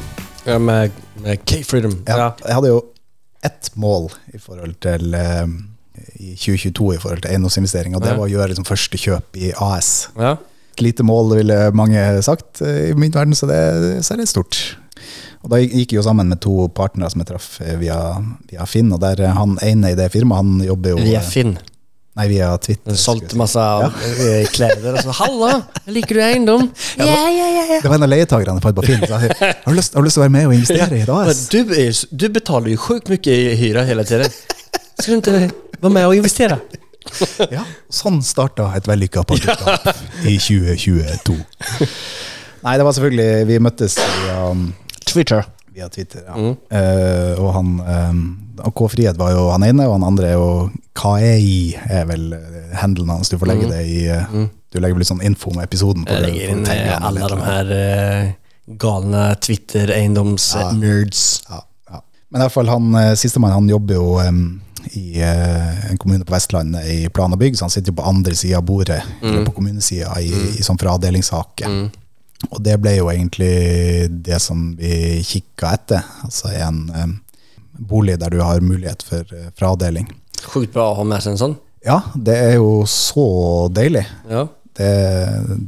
Ja, 0.47 0.59
med, 0.59 0.91
med 1.23 1.41
K-Freedom. 1.45 1.97
Ja, 2.07 2.31
Jeg 2.45 2.55
hadde 2.55 2.69
jo 2.71 2.83
ett 3.45 3.67
mål 3.75 4.07
i 4.33 4.39
forhold 4.39 4.77
til 4.83 5.11
um, 5.13 5.57
i 6.15 6.35
2022 6.35 6.93
i 6.95 6.99
forhold 7.01 7.23
til 7.25 7.33
eiendomsinvestering, 7.33 7.95
og 7.97 8.03
det 8.05 8.13
var 8.15 8.25
å 8.25 8.31
gjøre 8.31 8.53
liksom, 8.53 8.67
første 8.67 8.99
kjøp 9.01 9.37
i 9.39 9.51
AS. 9.63 9.91
Ja. 10.15 10.37
Et 10.77 10.83
lite 10.85 11.03
mål, 11.05 11.35
ville 11.41 11.57
mange 11.75 12.01
sagt 12.25 12.61
eh, 12.61 12.91
i 12.91 12.97
min 12.97 13.11
verden, 13.13 13.35
så 13.35 13.49
det, 13.49 13.59
så 14.05 14.13
er 14.13 14.21
det 14.21 14.29
stort. 14.31 14.59
Og 15.43 15.51
da 15.51 15.59
gikk 15.61 15.93
jeg 15.93 15.99
jo 15.99 16.05
sammen 16.05 16.29
med 16.31 16.41
to 16.43 16.67
partnere 16.75 17.09
som 17.11 17.23
jeg 17.23 17.31
traff 17.31 17.49
eh, 17.65 17.75
via, 17.81 17.97
via 18.49 18.67
Finn, 18.69 18.93
og 18.93 19.01
der 19.03 19.25
eh, 19.25 19.35
han 19.37 19.57
ene 19.65 19.93
i 19.93 19.97
det 19.99 20.11
firmaet, 20.13 20.45
han 20.45 20.67
jobber 20.69 20.95
jo 20.95 21.01
Via 21.03 21.23
Finn. 21.25 21.57
Nei, 22.17 22.27
via 22.27 22.57
Twitter. 22.57 22.81
Den 22.89 22.97
skulle 22.97 23.03
sålt 23.03 23.23
jeg 23.27 23.31
si. 23.31 23.37
massa 23.37 23.63
eh, 23.85 25.01
så 25.03 25.13
Hallå, 25.19 25.49
liker 25.93 26.17
du 26.17 26.21
eiendom? 26.25 26.63
Ja, 26.97 27.05
yeah, 27.05 27.27
yeah, 27.29 27.51
yeah. 27.59 27.81
Det 27.83 27.91
var 27.91 27.99
en 27.99 28.05
av 28.07 28.09
leietakerne 28.09 28.63
på 28.63 28.85
Finn. 28.87 29.03
Har, 29.11 29.27
du 29.67 29.77
lyst, 29.77 29.93
har 29.93 30.01
du 30.01 30.07
lyst 30.07 30.17
til 30.17 30.23
å 30.23 30.25
være 30.25 30.33
med 30.33 30.47
og 30.49 30.55
investere 30.57 30.97
i 30.97 31.05
dag? 31.05 31.29
Du, 31.53 31.75
du 32.23 32.25
betaler 32.33 32.73
jo 32.73 32.79
sjukt 32.81 33.11
mye 33.13 33.35
i 33.37 33.53
hyra 33.59 33.85
hele 33.85 34.05
tiden. 34.07 34.33
Skal 34.97 35.13
du 35.13 35.17
ikke 35.19 35.35
være 35.83 35.93
med 35.93 36.09
og 36.09 36.17
investere? 36.17 36.57
Ja, 37.53 37.61
sånn 37.93 38.17
starta 38.25 38.71
et 38.75 38.89
vellykka 38.89 39.21
partnerskap 39.29 40.25
i 40.25 40.39
2022. 40.41 41.37
Nei, 42.65 42.73
det 42.73 42.83
var 42.83 42.97
selvfølgelig 42.97 43.45
Vi 43.47 43.61
møttes 43.63 43.99
via, 44.01 44.41
um, 44.49 44.65
Twitter. 45.05 45.45
via 45.77 45.87
Twitter. 45.93 46.25
Ja. 46.25 46.51
Eh, 46.81 47.37
og 47.37 47.53
han 47.55 47.77
um, 47.85 48.25
og 48.41 48.46
K. 48.63 48.89
Frihet 48.89 49.17
var 49.17 49.33
jo 49.35 49.47
han 49.53 49.65
ene, 49.67 49.87
og 49.87 49.97
han 49.97 50.07
andre 50.07 50.31
er 50.31 50.37
jo 50.37 50.49
KEI, 50.97 51.77
er 51.99 52.05
vel 52.09 52.33
eh, 52.37 52.75
handelen 52.81 53.13
hans. 53.15 53.31
Du 53.31 53.37
får 53.39 53.51
legge 53.51 53.69
det 53.69 53.81
i 53.85 54.03
eh, 54.11 54.37
Du 54.73 54.79
legger 54.81 54.97
vel 54.97 55.03
litt 55.05 55.11
sånn 55.11 55.25
info 55.25 55.51
om 55.53 55.61
episoden. 55.63 56.05
på 56.05 56.15
jeg 56.15 56.25
legger 56.25 56.53
inn 56.55 56.65
eh, 56.67 56.93
eller 57.09 57.33
de 57.33 57.39
her 57.45 57.73
uh, 57.73 58.29
galne 58.81 59.25
Twitter-eiendoms-nerds. 59.43 61.25
Ja, 61.49 61.61
ja. 61.91 62.01
Men 62.29 62.41
i 62.41 62.45
hvert 62.45 62.55
fall 62.57 62.71
han 62.71 62.97
sistemann 63.19 63.55
han 63.55 63.69
jobber 63.71 63.95
jo 63.95 64.17
um, 64.19 64.41
i 64.91 65.21
uh, 65.21 65.87
en 65.91 66.01
kommune 66.01 66.27
på 66.27 66.35
Vestlandet 66.35 66.89
i 66.91 66.97
plan 67.13 67.33
og 67.33 67.39
bygg, 67.39 67.55
så 67.55 67.67
han 67.67 67.73
sitter 67.73 67.93
jo 67.93 67.99
på 68.01 68.09
andre 68.09 68.35
sida 68.35 68.59
av 68.59 68.67
bordet, 68.67 68.99
eller 69.21 69.47
på 69.47 69.55
kommunesida, 69.59 70.11
i, 70.19 70.33
i 70.57 70.65
sånn 70.65 70.79
fradelingssaker. 70.81 71.79
Og 72.51 72.59
det 72.61 72.75
ble 72.81 72.97
jo 72.99 73.07
egentlig 73.09 74.09
det 74.25 74.37
som 74.43 74.69
vi 74.77 75.23
kikka 75.25 75.71
etter. 75.73 76.03
Altså 76.27 76.51
en 76.53 76.83
em, 76.93 77.15
bolig 77.79 78.17
der 78.19 78.33
du 78.33 78.41
har 78.41 78.63
mulighet 78.63 79.03
for 79.05 79.25
eh, 79.35 79.49
fradeling. 79.57 80.09
Sjukt 80.43 80.73
bra 80.73 80.91
å 80.91 80.99
ha 80.99 81.07
med 81.07 81.23
seg 81.23 81.35
en 81.35 81.41
sånn. 81.43 81.57
Ja, 81.85 82.01
det 82.15 82.35
er 82.35 82.55
jo 82.57 82.81
så 82.89 83.27
deilig. 83.73 84.03
Ja. 84.29 84.47
Det, 84.77 84.89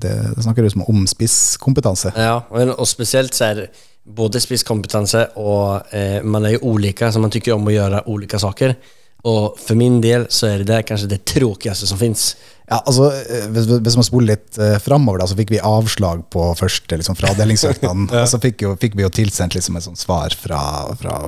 det, 0.02 0.16
det 0.36 0.44
snakker 0.46 0.66
du 0.66 0.70
som 0.70 0.84
om 0.90 1.06
spisskompetanse. 1.10 2.12
Ja, 2.18 2.44
og 2.50 2.86
spesielt 2.86 3.34
speciellt 3.34 3.40
så 3.40 3.54
det 3.58 3.70
både 4.10 4.42
spisskompetanse 4.42 5.26
og 5.38 5.94
eh, 5.94 6.24
man 6.24 6.46
är 6.46 6.50
ju 6.50 6.58
olika, 6.58 7.12
så 7.12 7.20
man 7.20 7.32
tycker 7.32 7.54
om 7.54 7.68
å 7.68 7.74
gjøre 7.74 8.04
olika 8.10 8.40
saker. 8.40 8.76
Och 9.24 9.60
for 9.60 9.76
min 9.76 10.00
del 10.02 10.26
så 10.32 10.48
er 10.48 10.64
det 10.64 10.84
kanskje 10.88 10.88
kanske 10.88 11.12
det 11.12 11.26
tråkigste 11.28 11.88
som 11.88 12.00
fins. 12.00 12.36
Ja, 12.70 12.84
altså, 12.86 13.10
eh, 13.12 13.48
hvis, 13.50 13.66
hvis 13.68 13.96
man 13.98 14.06
spoler 14.06 14.36
litt 14.36 14.60
uh, 14.62 14.78
framover, 14.80 15.20
da, 15.20 15.28
så 15.28 15.36
fikk 15.36 15.52
vi 15.56 15.62
avslag 15.66 16.22
på 16.32 16.44
første 16.56 17.00
liksom, 17.02 17.18
fradelingssøknaden. 17.18 18.10
Og 18.22 18.28
så 18.30 18.40
fikk, 18.42 18.62
jo, 18.64 18.76
fikk 18.80 18.96
vi 18.96 19.04
jo 19.04 19.12
tilsendt 19.12 19.58
liksom, 19.58 19.80
et 19.80 19.88
sånt 19.88 20.00
svar 20.00 20.36
fra, 20.38 20.62
fra 21.00 21.24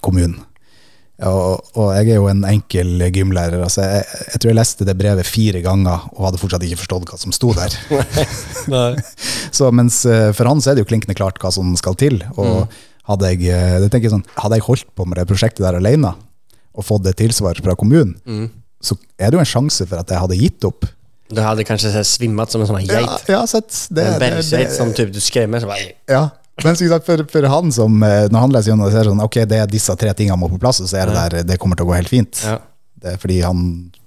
kommunen. 0.00 0.38
Ja, 1.16 1.30
og, 1.32 1.70
og 1.80 1.94
jeg 1.96 2.10
er 2.12 2.18
jo 2.18 2.26
en 2.28 2.42
enkel 2.44 3.00
gymlærer. 3.08 3.62
Altså, 3.64 3.86
jeg, 3.88 4.04
jeg 4.34 4.40
tror 4.40 4.50
jeg 4.50 4.58
leste 4.58 4.84
det 4.84 4.94
brevet 5.00 5.24
fire 5.24 5.62
ganger 5.64 6.02
og 6.12 6.26
hadde 6.26 6.40
fortsatt 6.42 6.66
ikke 6.66 6.82
forstått 6.82 7.06
hva 7.08 7.20
som 7.22 7.32
sto 7.32 7.54
der. 7.56 7.72
så 9.56 9.70
mens 9.72 10.02
eh, 10.04 10.28
for 10.36 10.52
han 10.52 10.60
så 10.60 10.70
er 10.70 10.76
det 10.76 10.84
jo 10.84 10.90
klinkende 10.92 11.16
klart 11.16 11.40
hva 11.40 11.48
som 11.56 11.72
skal 11.80 11.96
til. 11.96 12.20
Og 12.36 12.68
hadde 13.08 13.32
jeg, 13.32 13.48
jeg 13.48 14.12
sånn, 14.12 14.26
hadde 14.36 14.60
jeg 14.60 14.66
holdt 14.68 14.92
på 14.92 15.08
med 15.08 15.16
det 15.16 15.24
prosjektet 15.30 15.64
der 15.64 15.80
alene 15.80 16.12
og 16.76 16.84
fått 16.84 17.08
et 17.10 17.18
tilsvar 17.18 17.58
fra 17.64 17.74
kommunen, 17.78 18.14
så 18.84 18.96
er 19.18 19.32
det 19.32 19.38
jo 19.38 19.42
en 19.42 19.48
sjanse 19.48 19.86
for 19.88 20.00
at 20.02 20.12
jeg 20.12 20.22
hadde 20.22 20.38
gitt 20.38 20.66
opp. 20.68 20.86
Du 21.32 21.40
hadde 21.42 21.64
kanskje 21.66 21.90
svimmet 22.06 22.52
som 22.52 22.62
en 22.62 22.68
sånn 22.68 22.84
geit? 22.84 23.26
Ja, 23.26 23.40
ja, 23.40 23.44
sett. 23.50 23.72
Det, 23.90 24.04
En 24.04 24.14
det, 24.14 24.20
bergsgeit 24.22 24.68
det, 24.68 24.74
som 24.76 24.92
typ 24.94 25.10
du 25.14 25.18
skremmer? 25.22 25.64
så 25.64 25.70
bara... 25.72 25.88
ja. 26.10 26.26
Men 26.64 26.78
for, 27.04 27.20
for 27.28 27.46
han 27.52 27.72
som, 27.74 27.98
eh, 28.06 28.30
når 28.32 28.40
han 28.46 28.54
leser 28.54 28.70
gjennom 28.70 28.86
det, 28.86 28.94
så 28.94 29.00
er 29.02 29.10
sånn, 29.10 29.24
ok, 29.26 29.34
det 29.50 29.58
er 29.60 29.68
disse 29.68 29.92
tre 30.00 30.14
tingene 30.16 30.38
må 30.40 30.48
på 30.48 30.60
plass, 30.62 30.78
og 30.80 30.88
så 30.88 31.02
er 31.02 31.10
det 31.10 31.16
der, 31.18 31.48
det 31.50 31.58
kommer 31.60 31.76
til 31.76 31.84
å 31.84 31.90
gå 31.90 31.96
helt 31.98 32.08
fint. 32.08 32.40
Ja. 32.46 32.54
Det 33.02 33.12
er 33.12 33.20
fordi 33.20 33.42
han 33.44 33.58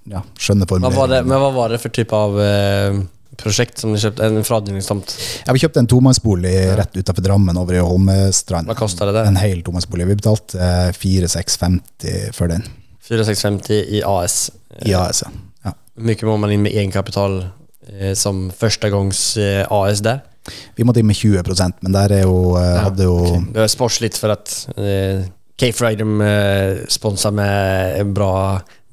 ja, 0.09 0.23
skjønner 0.39 0.69
formuleringen. 0.69 1.27
men 1.29 1.43
hva 1.43 1.51
var 1.53 1.75
det 1.75 1.77
for 1.83 1.93
type 1.93 2.15
av 2.15 2.39
eh, 2.41 2.97
projekt 3.41 3.81
som 3.81 3.93
ni 3.93 3.99
kjøpte? 4.01 4.25
En 4.25 4.45
fradelingstomt? 4.47 5.15
Ja, 5.47 5.55
vi 5.55 5.63
kjøpte 5.63 5.83
en 5.83 5.89
tomannsbolig 5.89 6.55
rett 6.79 6.97
utenfor 6.99 7.25
Drammen 7.25 7.59
over 7.59 7.79
i 7.79 7.83
Holmestrand. 7.83 8.69
Hva 8.69 8.77
kosta 8.77 9.09
det? 9.11 9.25
En 9.27 9.39
hel 9.39 9.63
tomannsbolig. 9.65 10.07
Vi 10.11 10.17
betalte 10.19 10.59
eh, 10.59 10.89
4650 10.95 12.35
for 12.37 12.51
den 12.51 12.65
4650 13.09 13.79
i 13.99 14.03
AS. 14.05 14.41
i 14.85 14.93
AS. 14.93 15.23
ja. 15.25 15.31
Ja. 15.65 15.73
Mye 15.99 16.27
må 16.27 16.37
man 16.39 16.53
inn 16.53 16.61
med 16.63 16.75
egenkapital 16.75 17.41
eh, 17.89 18.13
som 18.15 18.47
førstegangs 18.55 18.93
gångs 18.95 19.37
eh, 19.41 19.65
AS 19.67 20.03
der? 20.05 20.21
Vi 20.77 20.85
måtte 20.87 21.01
inn 21.01 21.09
med 21.09 21.17
20% 21.19 21.83
men 21.83 21.95
der 21.95 22.13
er 22.19 22.23
jo, 22.23 22.55
eh, 22.57 22.77
hadde 22.85 23.05
jo 23.09 23.17
Det 23.51 23.59
var 23.59 23.71
sportsligt 23.71 24.17
for 24.17 24.33
at 24.33 24.53
eh, 24.77 25.27
K-Freedom 25.59 26.21
eh, 26.23 26.85
sponsa 26.87 27.31
med 27.35 27.99
en 27.99 28.13
bra 28.15 28.33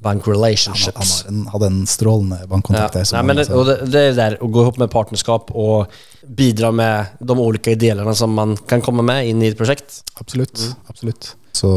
bank 0.07 0.27
relationships. 0.31 1.23
han 1.27 1.35
han 1.35 1.41
en, 1.43 1.47
hadde 1.55 1.71
en 1.73 1.81
strålende 1.91 2.41
bankkontakt. 2.51 2.95
der, 2.97 3.09
Nei, 3.17 3.23
men 3.29 3.37
det, 3.43 3.49
det, 3.51 3.79
det 3.93 4.01
är 4.01 4.13
det 4.13 4.21
där 4.23 4.39
gå 4.41 4.63
ihop 4.63 4.79
med 4.79 4.91
partnerskap 4.91 5.51
og 5.55 5.87
bidra 6.27 6.71
med 6.75 7.19
de 7.21 7.39
ulike 7.39 7.75
delene 7.79 8.15
som 8.19 8.33
man 8.35 8.57
kan 8.67 8.83
komme 8.83 9.03
med 9.07 9.27
inn 9.31 9.43
i 9.43 9.51
et 9.53 9.59
prosjekt. 9.59 10.01
Absolutt. 10.21 10.59
Mm. 10.59 10.75
absolutt. 10.91 11.35
Så 11.57 11.69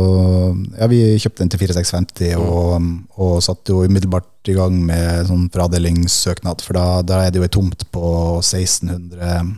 ja, 0.75 0.87
vi 0.91 0.97
kjøpte 1.21 1.43
den 1.43 1.51
til 1.53 1.61
4650 1.61 2.33
Mm. 2.35 2.47
og, 2.49 2.87
og 3.23 3.43
satte 3.45 3.71
jo 3.71 3.85
umiddelbart 3.87 4.49
i 4.51 4.55
gang 4.57 4.75
med 4.89 5.29
sånn 5.29 5.45
fradelingssøknad, 5.53 6.63
for 6.65 6.75
da, 6.75 6.85
da 7.05 7.21
er 7.25 7.31
det 7.31 7.39
jo 7.39 7.45
ei 7.47 7.53
tomt 7.53 7.85
på 7.95 8.09
1600 8.41 9.55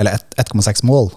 Eller 0.00 0.18
1,6 0.40 0.84
mål. 0.88 1.10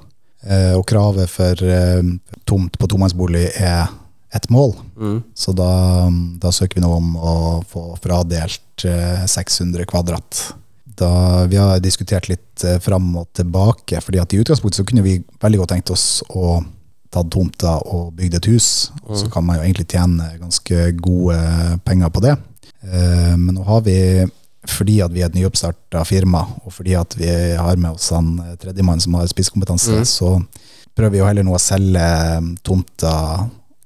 Eh, 0.43 0.73
og 0.75 0.85
kravet 0.89 1.31
for 1.31 1.59
eh, 1.63 2.03
tomt 2.45 2.77
på 2.79 2.87
tomannsbolig 2.91 3.45
er 3.55 3.87
ett 4.33 4.49
mål. 4.49 4.75
Mm. 4.97 5.21
Så 5.37 5.53
da, 5.53 5.71
da 6.41 6.51
søker 6.51 6.79
vi 6.79 6.83
nå 6.85 6.91
om 6.95 7.15
å 7.17 7.35
få 7.69 7.93
fradelt 8.01 8.85
eh, 8.89 9.25
600 9.29 9.85
kvadrat. 9.89 10.43
Da, 10.97 11.45
vi 11.49 11.57
har 11.57 11.81
diskutert 11.81 12.29
litt 12.29 12.63
eh, 12.65 12.79
fram 12.81 13.11
og 13.21 13.29
tilbake, 13.37 14.01
fordi 14.01 14.21
at 14.21 14.33
i 14.33 14.41
utgangspunktet 14.41 14.81
så 14.81 14.87
kunne 14.89 15.05
vi 15.05 15.19
veldig 15.41 15.61
godt 15.61 15.75
tenkt 15.75 15.93
oss 15.93 16.07
å 16.29 16.59
ta 17.13 17.21
tomta 17.29 17.77
og 17.93 18.13
bygd 18.17 18.39
et 18.39 18.49
hus. 18.49 18.69
Og 19.05 19.19
så 19.21 19.29
kan 19.31 19.45
man 19.45 19.59
jo 19.59 19.67
egentlig 19.67 19.89
tjene 19.93 20.31
ganske 20.41 20.89
gode 20.97 21.37
penger 21.85 22.13
på 22.13 22.25
det. 22.25 22.37
Eh, 22.83 23.35
men 23.37 23.53
nå 23.55 23.65
har 23.67 23.83
vi, 23.85 23.97
fordi 24.69 24.99
at 25.05 25.13
vi 25.13 25.23
er 25.23 25.29
et 25.29 25.37
nyoppstarta 25.37 26.03
firma, 26.09 26.45
og 26.65 26.73
fordi 26.73 26.97
at 26.99 27.17
vi 27.19 27.29
har 27.57 27.77
med 27.77 27.93
oss 27.93 28.09
han 28.15 28.35
eh, 28.43 28.55
tredjemann 28.61 29.01
som 29.03 29.17
har 29.19 29.29
spisskompetanse, 29.29 30.03
så 30.09 30.39
prøver 30.93 31.15
vi 31.15 31.21
jo 31.21 31.27
heller 31.29 31.45
nå 31.45 31.55
å 31.57 31.61
selge 31.61 32.07
tomta 32.65 33.13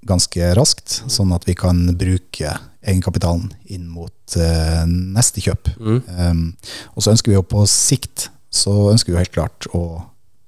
ganske 0.08 0.52
raskt, 0.58 1.02
sånn 1.12 1.34
at 1.36 1.48
vi 1.48 1.56
kan 1.58 1.84
bruke 2.00 2.56
egenkapitalen 2.88 3.52
inn 3.74 3.88
mot 3.92 4.38
uh, 4.40 4.84
neste 4.88 5.44
kjøp. 5.44 5.74
Um, 5.80 6.54
og 6.96 7.04
så 7.04 7.14
ønsker 7.14 7.34
vi 7.34 7.38
jo 7.38 7.46
på 7.46 7.66
sikt, 7.70 8.30
så 8.54 8.92
ønsker 8.94 9.12
vi 9.12 9.18
jo 9.18 9.24
helt 9.24 9.36
klart 9.36 9.68
å 9.76 9.84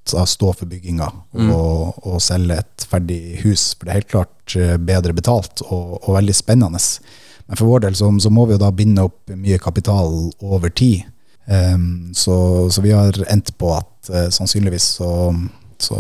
stå 0.09 0.53
for 0.57 0.65
bygginga 0.65 1.05
og, 1.53 1.99
og 2.07 2.15
selge 2.23 2.55
et 2.63 2.85
ferdig 2.89 3.39
hus, 3.43 3.75
for 3.75 3.85
det 3.85 3.91
er 3.91 3.99
helt 3.99 4.09
klart 4.09 4.55
eh, 4.57 4.77
bedre 4.81 5.13
betalt 5.13 5.61
og, 5.67 5.99
og 5.99 6.15
veldig 6.15 6.33
spennende. 6.33 6.81
Men 7.45 7.59
for 7.59 7.69
vår 7.69 7.83
del 7.85 7.97
så, 7.99 8.09
så 8.21 8.31
må 8.33 8.47
vi 8.47 8.55
jo 8.55 8.61
da 8.63 8.71
binde 8.73 9.05
opp 9.05 9.29
mye 9.37 9.59
kapital 9.61 10.31
over 10.41 10.73
tid. 10.73 11.05
Um, 11.49 12.11
så, 12.13 12.69
så 12.69 12.81
vi 12.81 12.93
har 12.93 13.15
endt 13.29 13.55
på 13.57 13.71
at 13.73 14.09
uh, 14.09 14.27
sannsynligvis 14.33 14.85
så, 14.99 15.09
så 15.81 15.97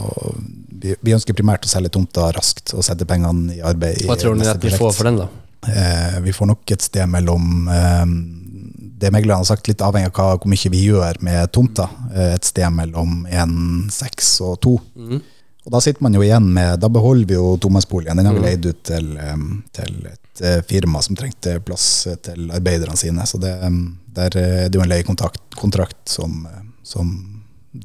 vi, 0.79 0.95
vi 1.01 1.13
ønsker 1.15 1.35
primært 1.37 1.65
å 1.67 1.71
selge 1.71 1.91
tomta 1.95 2.29
raskt 2.35 2.73
og 2.75 2.83
sette 2.85 3.07
pengene 3.09 3.57
i 3.57 3.61
arbeid. 3.65 4.03
Hva 4.07 4.17
tror 4.19 4.37
du 4.39 4.45
at 4.47 4.63
vi 4.63 4.71
får 4.75 4.93
for 4.95 5.09
den 5.09 5.17
da? 5.21 5.29
Eh, 5.67 6.19
vi 6.23 6.31
får 6.35 6.47
nok 6.53 6.71
et 6.71 6.85
sted 6.85 7.09
mellom 7.11 7.67
eh, 7.67 8.05
det 8.99 9.11
meglerne 9.15 9.39
har 9.39 9.47
sagt, 9.47 9.67
litt 9.71 9.81
avhengig 9.83 10.11
av 10.19 10.37
hvor 10.39 10.51
mye 10.51 10.71
vi 10.71 10.85
gjør 10.85 11.19
med 11.23 11.51
tomta. 11.55 11.89
eh, 12.13 12.33
Et 12.35 12.47
sted 12.47 12.67
mellom 12.75 13.25
1,6 13.27 14.31
og 14.47 14.57
2. 14.65 14.73
Og 15.67 15.73
da 15.75 15.81
sitter 15.83 16.01
man 16.01 16.15
jo 16.15 16.23
igjen 16.23 16.47
med 16.55 16.79
Da 16.81 16.87
beholder 16.89 17.27
vi 17.29 17.35
jo 17.35 17.57
Thomas-boligen. 17.61 18.17
Den 18.17 18.25
har 18.29 18.33
vi 18.37 18.41
leid 18.45 18.65
ut 18.65 18.79
til, 18.87 19.09
til 19.75 19.97
et 20.07 20.41
eh, 20.41 20.61
firma 20.67 21.01
som 21.05 21.17
trengte 21.19 21.59
plass 21.63 22.07
eh, 22.07 22.15
til 22.25 22.49
arbeiderne 22.55 22.97
sine. 22.97 23.25
Så 23.27 23.37
det, 23.43 23.51
der 24.15 24.29
det 24.33 24.45
er 24.45 24.69
det 24.71 24.79
jo 24.79 24.83
en 24.85 24.89
leiekontrakt 24.91 26.09
som, 26.09 26.45
eh, 26.49 26.63
som 26.83 27.11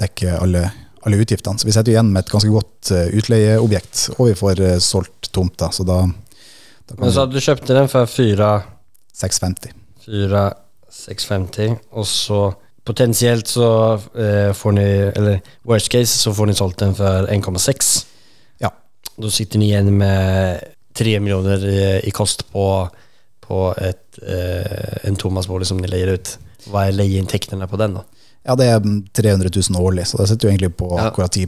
dekker 0.00 0.38
alle, 0.40 0.70
alle 1.04 1.16
utgiftene. 1.16 1.58
Så 1.58 1.66
vi 1.68 1.72
sitter 1.72 1.92
igjen 1.92 2.12
med 2.12 2.24
et 2.24 2.32
ganske 2.32 2.50
godt 2.52 2.90
eh, 2.94 3.08
utleieobjekt. 3.18 4.06
Og 4.16 4.30
vi 4.30 4.36
får 4.38 4.60
eh, 4.64 4.78
solgt 4.82 5.30
tomta, 5.34 5.70
så 5.74 5.84
da, 5.86 5.98
da 6.88 6.98
Men 6.98 7.12
så 7.12 7.24
hadde 7.24 7.36
du 7.36 7.44
kjøpte 7.44 7.76
den 7.76 7.90
for 7.92 8.08
4650. 8.10 9.74
4650, 10.04 11.76
og 11.92 12.06
så 12.08 12.40
potensielt 12.84 13.48
så 13.48 13.68
eh, 13.96 14.50
får 14.56 14.76
ni, 14.76 14.88
eller 15.16 15.40
worst 15.68 15.92
case 15.92 16.12
så 16.20 16.32
får 16.36 16.50
ni 16.50 16.56
solgt 16.56 16.80
den 16.84 16.96
for 16.96 17.28
1,6. 17.32 17.92
Ja. 18.64 18.70
Da 19.16 19.32
sitter 19.32 19.60
ni 19.60 19.72
igjen 19.72 19.92
med 19.98 20.64
3 20.96 21.18
millioner 21.20 21.64
i, 21.68 21.78
i 22.08 22.12
kost 22.14 22.46
på, 22.52 22.66
på 23.44 23.60
et, 23.82 24.02
en 24.22 25.16
Thomas-bolig 25.18 25.66
som 25.66 25.80
ni 25.82 25.88
leier 25.90 26.14
ut. 26.14 26.36
Hva 26.70 26.86
er 26.86 26.96
leieinntektene 26.96 27.66
på 27.68 27.80
den 27.80 27.98
då? 27.98 28.04
Ja, 28.44 28.54
det 28.60 28.66
er 28.68 28.80
300 29.16 29.48
000 29.70 29.80
årlig, 29.80 30.04
så 30.06 30.18
det 30.20 30.28
sitter 30.28 30.48
jo 30.48 30.52
egentlig 30.52 30.74
på 30.76 30.90
Ja. 30.98 31.06
akkurat 31.08 31.32
10 31.32 31.46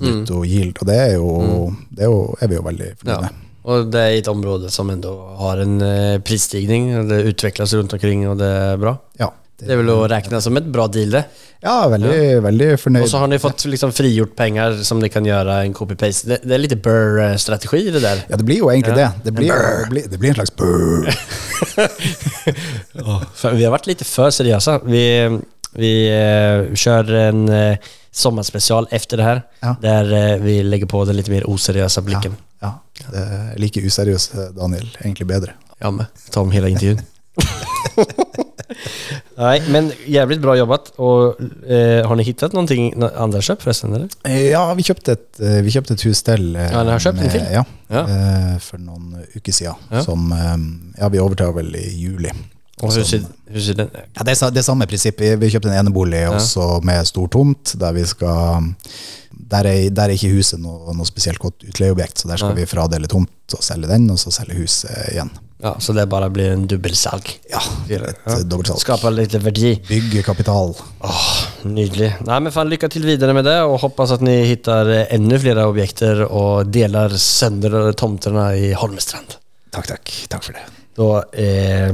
brutto 0.00 0.44
yield. 0.44 0.76
Og 0.82 0.86
det 0.88 0.96
er 0.98 1.12
jo, 1.14 1.74
det 1.90 2.02
er, 2.02 2.10
jo, 2.10 2.36
er 2.42 2.48
vi 2.48 2.54
jo 2.58 2.62
veldig 2.66 2.90
fornøyd 2.98 3.14
Ja. 3.14 3.20
med. 3.20 3.38
Och 3.64 3.86
det 3.94 4.00
er 4.00 4.16
et 4.18 4.26
område 4.28 4.70
som 4.70 4.90
ändå 4.90 5.12
har 5.38 5.56
en 5.62 5.80
eh, 5.80 6.18
prisstigning, 6.18 7.08
det 7.08 7.20
utvikles 7.30 7.72
rundt 7.74 7.92
omkring 7.92 8.24
og 8.28 8.38
det 8.38 8.48
er 8.50 8.76
bra. 8.76 8.96
Ja, 9.20 9.28
Det 9.62 9.70
er 9.70 9.76
vel 9.78 9.90
å 9.94 10.08
räkna 10.10 10.40
som 10.42 10.56
et 10.56 10.64
bra 10.66 10.88
deal 10.88 11.10
det. 11.12 11.24
ja 11.62 11.86
veldig, 11.88 12.42
veldig 12.42 12.70
fornøyd. 12.82 13.02
Og 13.04 13.08
så 13.08 13.18
har 13.22 13.28
ni 13.30 13.38
fått 13.38 13.62
liksom 13.70 13.92
frigjort 13.94 14.34
penger 14.34 14.82
som 14.82 14.98
ni 14.98 15.08
kan 15.08 15.22
gjøre 15.24 15.60
en 15.64 15.72
copy-paste. 15.72 16.26
Det, 16.26 16.40
det 16.42 16.54
er 16.56 16.58
litt 16.58 16.74
Burr-strategi 16.82 17.84
det 17.92 18.02
der. 18.02 18.24
Ja, 18.28 18.36
det 18.36 18.44
blir 18.44 18.58
jo 18.58 18.70
egentlig 18.72 18.96
Ja. 18.98 19.12
det. 19.14 19.24
Det 19.30 19.32
blir, 19.38 19.52
det, 19.54 19.88
blir, 19.90 20.08
det 20.10 20.18
blir 20.18 20.30
en 20.30 20.34
slags 20.34 20.56
burr. 20.56 21.06
oh, 23.06 23.22
vi 23.54 23.62
har 23.64 23.72
vært 23.74 23.86
litt 23.92 24.02
for 24.06 24.34
seriøse. 24.34 24.80
Vi, 24.90 25.04
vi 25.74 26.08
eh, 26.08 26.74
kör 26.74 27.12
en 27.14 27.48
eh, 27.48 27.76
sommarspecial 28.10 28.88
efter 28.90 29.16
det 29.16 29.22
här. 29.22 29.42
Ja. 29.60 29.76
Där 29.82 30.12
eh, 30.32 30.36
vi 30.42 30.62
lägger 30.62 30.86
på 30.86 31.04
den 31.04 31.16
lite 31.16 31.30
mer 31.30 31.50
oseriösa 31.50 32.00
blicken. 32.00 32.36
Ja, 32.60 32.78
det 33.12 33.18
er 33.18 33.58
like 33.58 33.80
useriøs 33.80 34.30
Daniel, 34.56 34.88
egentlig 35.00 35.26
bedre. 35.26 35.52
Ja, 35.78 35.90
med. 35.90 36.06
Ta 36.30 36.40
om 36.40 36.50
hela 36.50 36.68
intervjun. 36.68 37.00
Nej, 39.36 39.62
men 39.68 39.92
jävligt 40.06 40.40
bra 40.40 40.56
jobbat. 40.56 40.88
Och 40.96 41.40
eh, 41.70 42.06
har 42.06 42.16
ni 42.16 42.22
hittat 42.22 42.52
någonting, 42.52 42.92
nå- 42.96 43.10
andra 43.16 43.40
köp 43.42 43.62
förresten 43.62 43.94
eller? 43.94 44.08
Eh, 44.24 44.42
Ja, 44.50 44.74
vi 44.74 44.82
kjøpte 44.82 45.12
et, 45.12 45.40
eh, 45.40 45.62
vi 45.62 45.70
kjøpte 45.70 45.94
et 45.94 46.02
hus 46.06 46.22
til. 46.22 46.56
eh, 46.56 46.62
Ja, 46.72 46.82
dere 46.84 46.92
har 46.92 46.98
kjøpt 46.98 47.18
en 47.18 47.24
med- 47.24 47.32
til? 47.32 47.46
Ja, 47.52 47.64
Ja. 47.88 48.02
eh, 48.08 48.58
for 48.58 48.78
noen 48.78 49.24
uker 49.36 49.52
siden. 49.52 49.74
Ja. 49.90 50.02
Som, 50.04 50.32
eh, 50.32 50.56
ja, 51.00 51.08
vi 51.08 51.18
overtar 51.18 51.52
vel 51.56 51.74
i 51.76 51.88
juli. 52.04 52.30
Ser, 52.90 53.04
Som- 53.06 53.26
hur 53.52 53.60
ser 53.60 53.74
den 53.78 53.90
Ja, 53.94 54.24
det, 54.24 54.34
er, 54.34 54.50
det 54.50 54.64
samme 54.66 54.86
prinsipp. 54.90 55.20
Vi, 55.20 55.50
kjøpte 55.52 55.70
en 55.70 55.78
enebolig 55.86 56.24
også 56.28 56.80
med 56.82 57.06
stor 57.06 57.28
tomt, 57.28 57.76
der 57.78 57.92
vi 57.94 58.04
skal 58.10 58.64
der 59.52 59.66
er, 59.68 59.90
der 59.92 60.08
er 60.08 60.16
ikke 60.16 60.32
huset 60.32 60.60
noe, 60.62 60.94
noe 60.96 61.08
spesielt 61.08 61.40
godt 61.42 61.64
utleieobjekt, 61.68 62.22
så 62.22 62.28
der 62.30 62.40
skal 62.40 62.54
ja. 62.54 62.62
vi 62.62 62.68
fradele 62.68 63.08
tomt 63.10 63.56
og 63.56 63.64
selge 63.64 63.90
den, 63.90 64.08
og 64.12 64.20
så 64.20 64.32
selge 64.34 64.56
huset 64.58 64.92
igjen. 65.12 65.32
Ja, 65.62 65.76
så 65.78 65.94
det 65.94 66.08
bare 66.10 66.26
blir 66.32 66.50
en 66.56 66.64
dubbelsalg. 66.66 67.28
Ja, 67.50 67.60
et 67.86 68.16
Ja. 68.26 68.38
dobbeltsalg. 68.42 68.80
Skapa 68.82 69.10
lite 69.10 69.38
värdi. 69.38 69.76
Bygge 69.86 70.24
kapital. 70.26 70.74
Nydelig. 71.62 72.10
Nei, 72.26 72.38
men 72.40 72.52
fan 72.52 72.68
Lykke 72.72 72.90
til 72.90 73.06
videre 73.06 73.34
med 73.36 73.44
det 73.46 73.60
og 73.62 73.78
hoppas 73.84 74.10
at 74.10 74.24
ni 74.26 74.40
hittar 74.48 74.90
enda 75.14 75.38
flere 75.38 75.68
objekter 75.70 76.24
og 76.26 76.72
deler 76.72 77.14
sønder 77.14 77.92
tomtene 77.94 78.48
i 78.58 78.72
Holmestrand. 78.72 79.38
Takk, 79.70 79.86
takk. 79.86 80.12
Takk 80.28 80.42
for 80.42 80.52
det. 80.58 80.66
Da, 80.98 81.22
eh, 81.32 81.92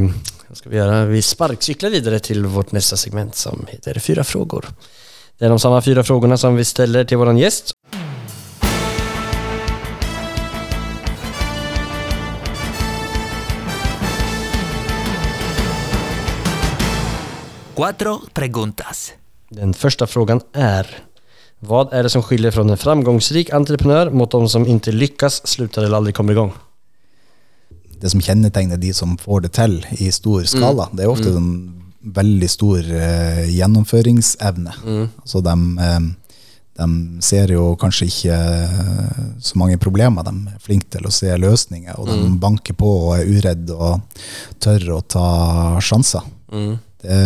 ska 0.56 0.70
vi 0.70 0.76
göra? 0.76 1.04
Vi 1.04 1.22
sparkcyklar 1.22 1.90
vidare 1.90 2.18
till 2.18 2.46
vårt 2.46 2.72
nästa 2.72 2.96
segment 2.96 3.34
som 3.34 3.66
heter 3.68 3.98
Fyra 3.98 4.24
frågor. 4.24 4.66
Det 5.38 5.44
är 5.44 5.48
de 5.48 5.58
samma 5.58 5.82
fyra 5.82 6.04
frågorna 6.04 6.36
som 6.36 6.56
vi 6.56 6.64
ställer 6.64 7.04
till 7.04 7.16
våran 7.16 7.38
gäst. 7.38 7.72
Cuatro 17.76 18.20
preguntas. 18.32 19.12
Den 19.48 19.74
första 19.74 20.06
frågan 20.06 20.40
är 20.52 20.98
Vad 21.58 21.92
är 21.92 22.02
det 22.02 22.10
som 22.10 22.22
skiljer 22.22 22.50
från 22.50 22.70
en 22.70 22.76
framgångsrik 22.76 23.50
entreprenör 23.50 24.10
mot 24.10 24.30
de 24.30 24.48
som 24.48 24.66
inte 24.66 24.92
lyckas, 24.92 25.46
slutar 25.46 25.82
eller 25.82 25.96
aldrig 25.96 26.14
kommer 26.14 26.32
igång? 26.32 26.52
Det 27.98 28.10
som 28.12 28.22
kjennetegner 28.22 28.78
de 28.78 28.92
som 28.94 29.16
får 29.18 29.46
det 29.46 29.52
til 29.58 29.80
i 29.98 30.10
stor 30.14 30.46
skala, 30.46 30.88
det 30.94 31.04
er 31.04 31.10
ofte 31.10 31.32
en 31.34 31.50
veldig 32.14 32.48
stor 32.50 32.78
uh, 32.78 33.44
gjennomføringsevne. 33.50 34.74
Altså 35.22 35.42
de, 35.44 35.54
eh, 35.82 36.00
de 36.78 36.88
ser 37.24 37.52
jo 37.52 37.72
kanskje 37.80 38.06
ikke 38.06 38.36
eh, 38.38 39.22
så 39.42 39.58
mange 39.58 39.80
problemer, 39.82 40.22
de 40.26 40.54
er 40.54 40.62
flinke 40.62 40.92
til 40.94 41.08
å 41.08 41.12
se 41.12 41.34
løsninger, 41.34 41.98
og 41.98 42.10
de 42.10 42.28
banker 42.40 42.78
på 42.78 42.92
og 43.00 43.16
er 43.18 43.32
uredd 43.32 43.72
og 43.74 44.22
tør 44.62 44.92
å 44.98 45.00
ta 45.02 45.28
sjanser. 45.82 46.22
Det, 46.98 47.18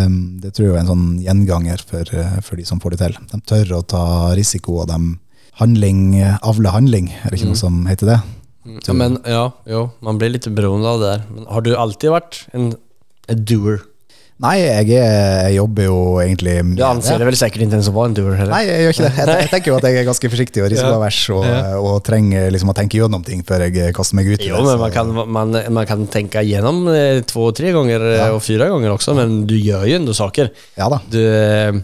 det 0.42 0.50
tror 0.52 0.66
jeg 0.66 0.74
er 0.74 0.82
en 0.82 0.90
sånn 0.90 1.10
gjenganger 1.22 1.84
for, 1.88 2.08
for 2.44 2.60
de 2.60 2.64
som 2.68 2.80
får 2.80 2.96
det 2.96 3.04
til. 3.04 3.20
De 3.30 3.40
tør 3.48 3.76
å 3.78 3.84
ta 3.88 4.04
risiko, 4.36 4.82
og 4.82 4.88
de 4.90 5.16
handling, 5.60 6.22
avler 6.40 6.72
handling, 6.72 7.12
er 7.12 7.28
det 7.28 7.40
ikke 7.40 7.52
noe 7.52 7.60
som 7.60 7.84
heter 7.88 8.14
det? 8.14 8.22
Ja, 8.62 8.94
men 8.94 9.16
ja, 9.26 9.46
jo, 9.66 9.86
man 10.06 10.18
blir 10.20 10.30
litt 10.30 10.46
beroende 10.54 10.86
av 10.90 11.00
det 11.02 11.08
der. 11.16 11.24
Men 11.34 11.48
har 11.50 11.64
du 11.66 11.72
alltid 11.74 12.12
vært 12.14 12.44
en, 12.54 12.68
en 13.32 13.42
doer? 13.48 13.80
Nei, 14.42 14.56
jeg, 14.58 14.88
er, 14.98 15.44
jeg 15.46 15.54
jobber 15.60 15.84
jo 15.86 15.96
egentlig 16.18 16.54
med 16.66 16.78
Du 16.80 16.82
anser 16.82 17.20
det. 17.20 17.28
det 17.30 17.38
sikkert 17.38 17.60
ikke 17.60 17.66
inte 17.68 17.76
ens 17.78 17.88
att 17.88 17.94
vara 17.94 18.08
en 18.10 18.14
doer 18.16 18.34
heller? 18.34 18.50
Nei, 18.50 18.62
jeg 18.66 18.80
gjør 18.82 18.94
ikke 18.96 19.04
det. 19.04 19.12
Jeg, 19.20 19.36
jeg 19.44 19.50
tenker 19.52 19.70
jo 19.70 19.76
at 19.76 19.86
jeg 19.86 19.98
er 20.00 20.08
ganske 20.08 20.30
forsiktig 20.32 20.64
og 20.64 20.70
risikoavers 20.72 21.20
og, 21.36 21.46
og 21.78 22.00
trenger 22.06 22.48
liksom 22.50 22.72
å 22.72 22.74
tenke 22.74 22.98
gjennom 22.98 23.22
ting 23.26 23.44
før 23.46 23.66
jeg 23.68 23.94
kaster 23.94 24.18
meg 24.18 24.32
ut 24.32 24.42
i 24.42 24.48
Jo, 24.50 24.64
men 24.66 24.80
man 24.82 24.94
kan, 24.96 25.12
man, 25.36 25.54
man 25.78 25.86
kan 25.86 26.02
tenke 26.10 26.42
gjennom 26.48 26.82
to-tre 27.30 27.70
ganger 27.76 28.08
eh, 28.08 28.18
Ja. 28.18 28.26
og 28.34 28.42
fire 28.42 28.66
ganger 28.72 28.96
også, 28.96 29.14
men 29.20 29.42
du 29.46 29.54
gjør 29.60 29.86
jo 29.90 30.00
enda 30.00 30.16
saker. 30.16 30.50
Ja 30.80 30.90
da. 30.90 30.98
Du, 31.12 31.20
eh, 31.22 31.78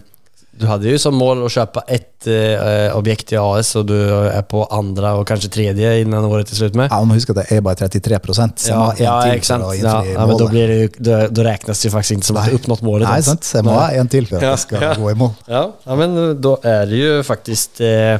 du 0.59 0.65
hadde 0.67 0.91
jo 0.91 0.97
som 0.99 1.15
mål 1.15 1.45
å 1.45 1.49
kjøpe 1.51 1.81
ett 1.87 2.27
eh, 2.27 2.89
objekt 2.97 3.31
i 3.31 3.37
AS 3.39 3.69
og 3.79 3.85
du 3.87 3.95
er 3.95 4.41
på 4.49 4.65
andre 4.75 5.13
og 5.19 5.23
kanskje 5.29 5.49
tredje 5.53 5.91
innen 6.01 6.25
året 6.27 6.49
til 6.51 6.59
slutt 6.59 6.75
med. 6.79 6.91
Ja, 6.91 6.99
må 7.07 7.15
huske 7.15 7.31
at 7.35 7.39
det 7.41 7.45
er 7.57 7.63
bare 7.63 7.79
33 7.79 8.19
så 8.35 8.47
jeg 8.67 8.75
må 8.75 8.89
ha 8.89 8.95
Ja, 8.99 9.15
til 9.23 9.43
for 9.47 9.65
å 9.69 9.73
Ja, 9.73 9.77
innfri 9.79 10.13
ja, 10.13 10.25
men 10.25 10.35
då, 10.35 10.37
målet. 10.43 10.51
blir 10.51 10.67
det 10.67 10.77
jo, 10.81 10.89
da, 11.09 11.19
då 11.27 11.43
räknas 11.47 11.81
det 11.81 11.87
ju 11.87 11.91
faktiskt 11.91 12.11
inte 12.11 12.27
som 12.27 12.37
at 12.37 12.45
du 12.45 12.51
har 12.51 12.59
oppnådd 12.59 12.83
målet 12.83 13.07
Nei, 13.09 13.21
sant. 13.23 13.43
Så 13.47 13.59
jeg 13.61 13.67
må 13.69 13.75
ha 13.77 13.89
en 13.95 14.11
til 14.11 14.27
for 14.27 14.37
at 14.41 14.43
Ja, 14.43 14.53
jeg 14.57 14.63
skal 14.65 14.83
ja. 14.83 14.93
gå 14.99 15.11
i 15.11 15.17
mål. 15.23 15.31
Ja, 15.47 15.63
ja, 15.85 15.95
men 16.03 16.17
da 16.43 16.55
er 16.63 16.85
det 16.91 16.99
jo 17.03 17.13
faktisk 17.23 17.79
eh, 17.85 18.19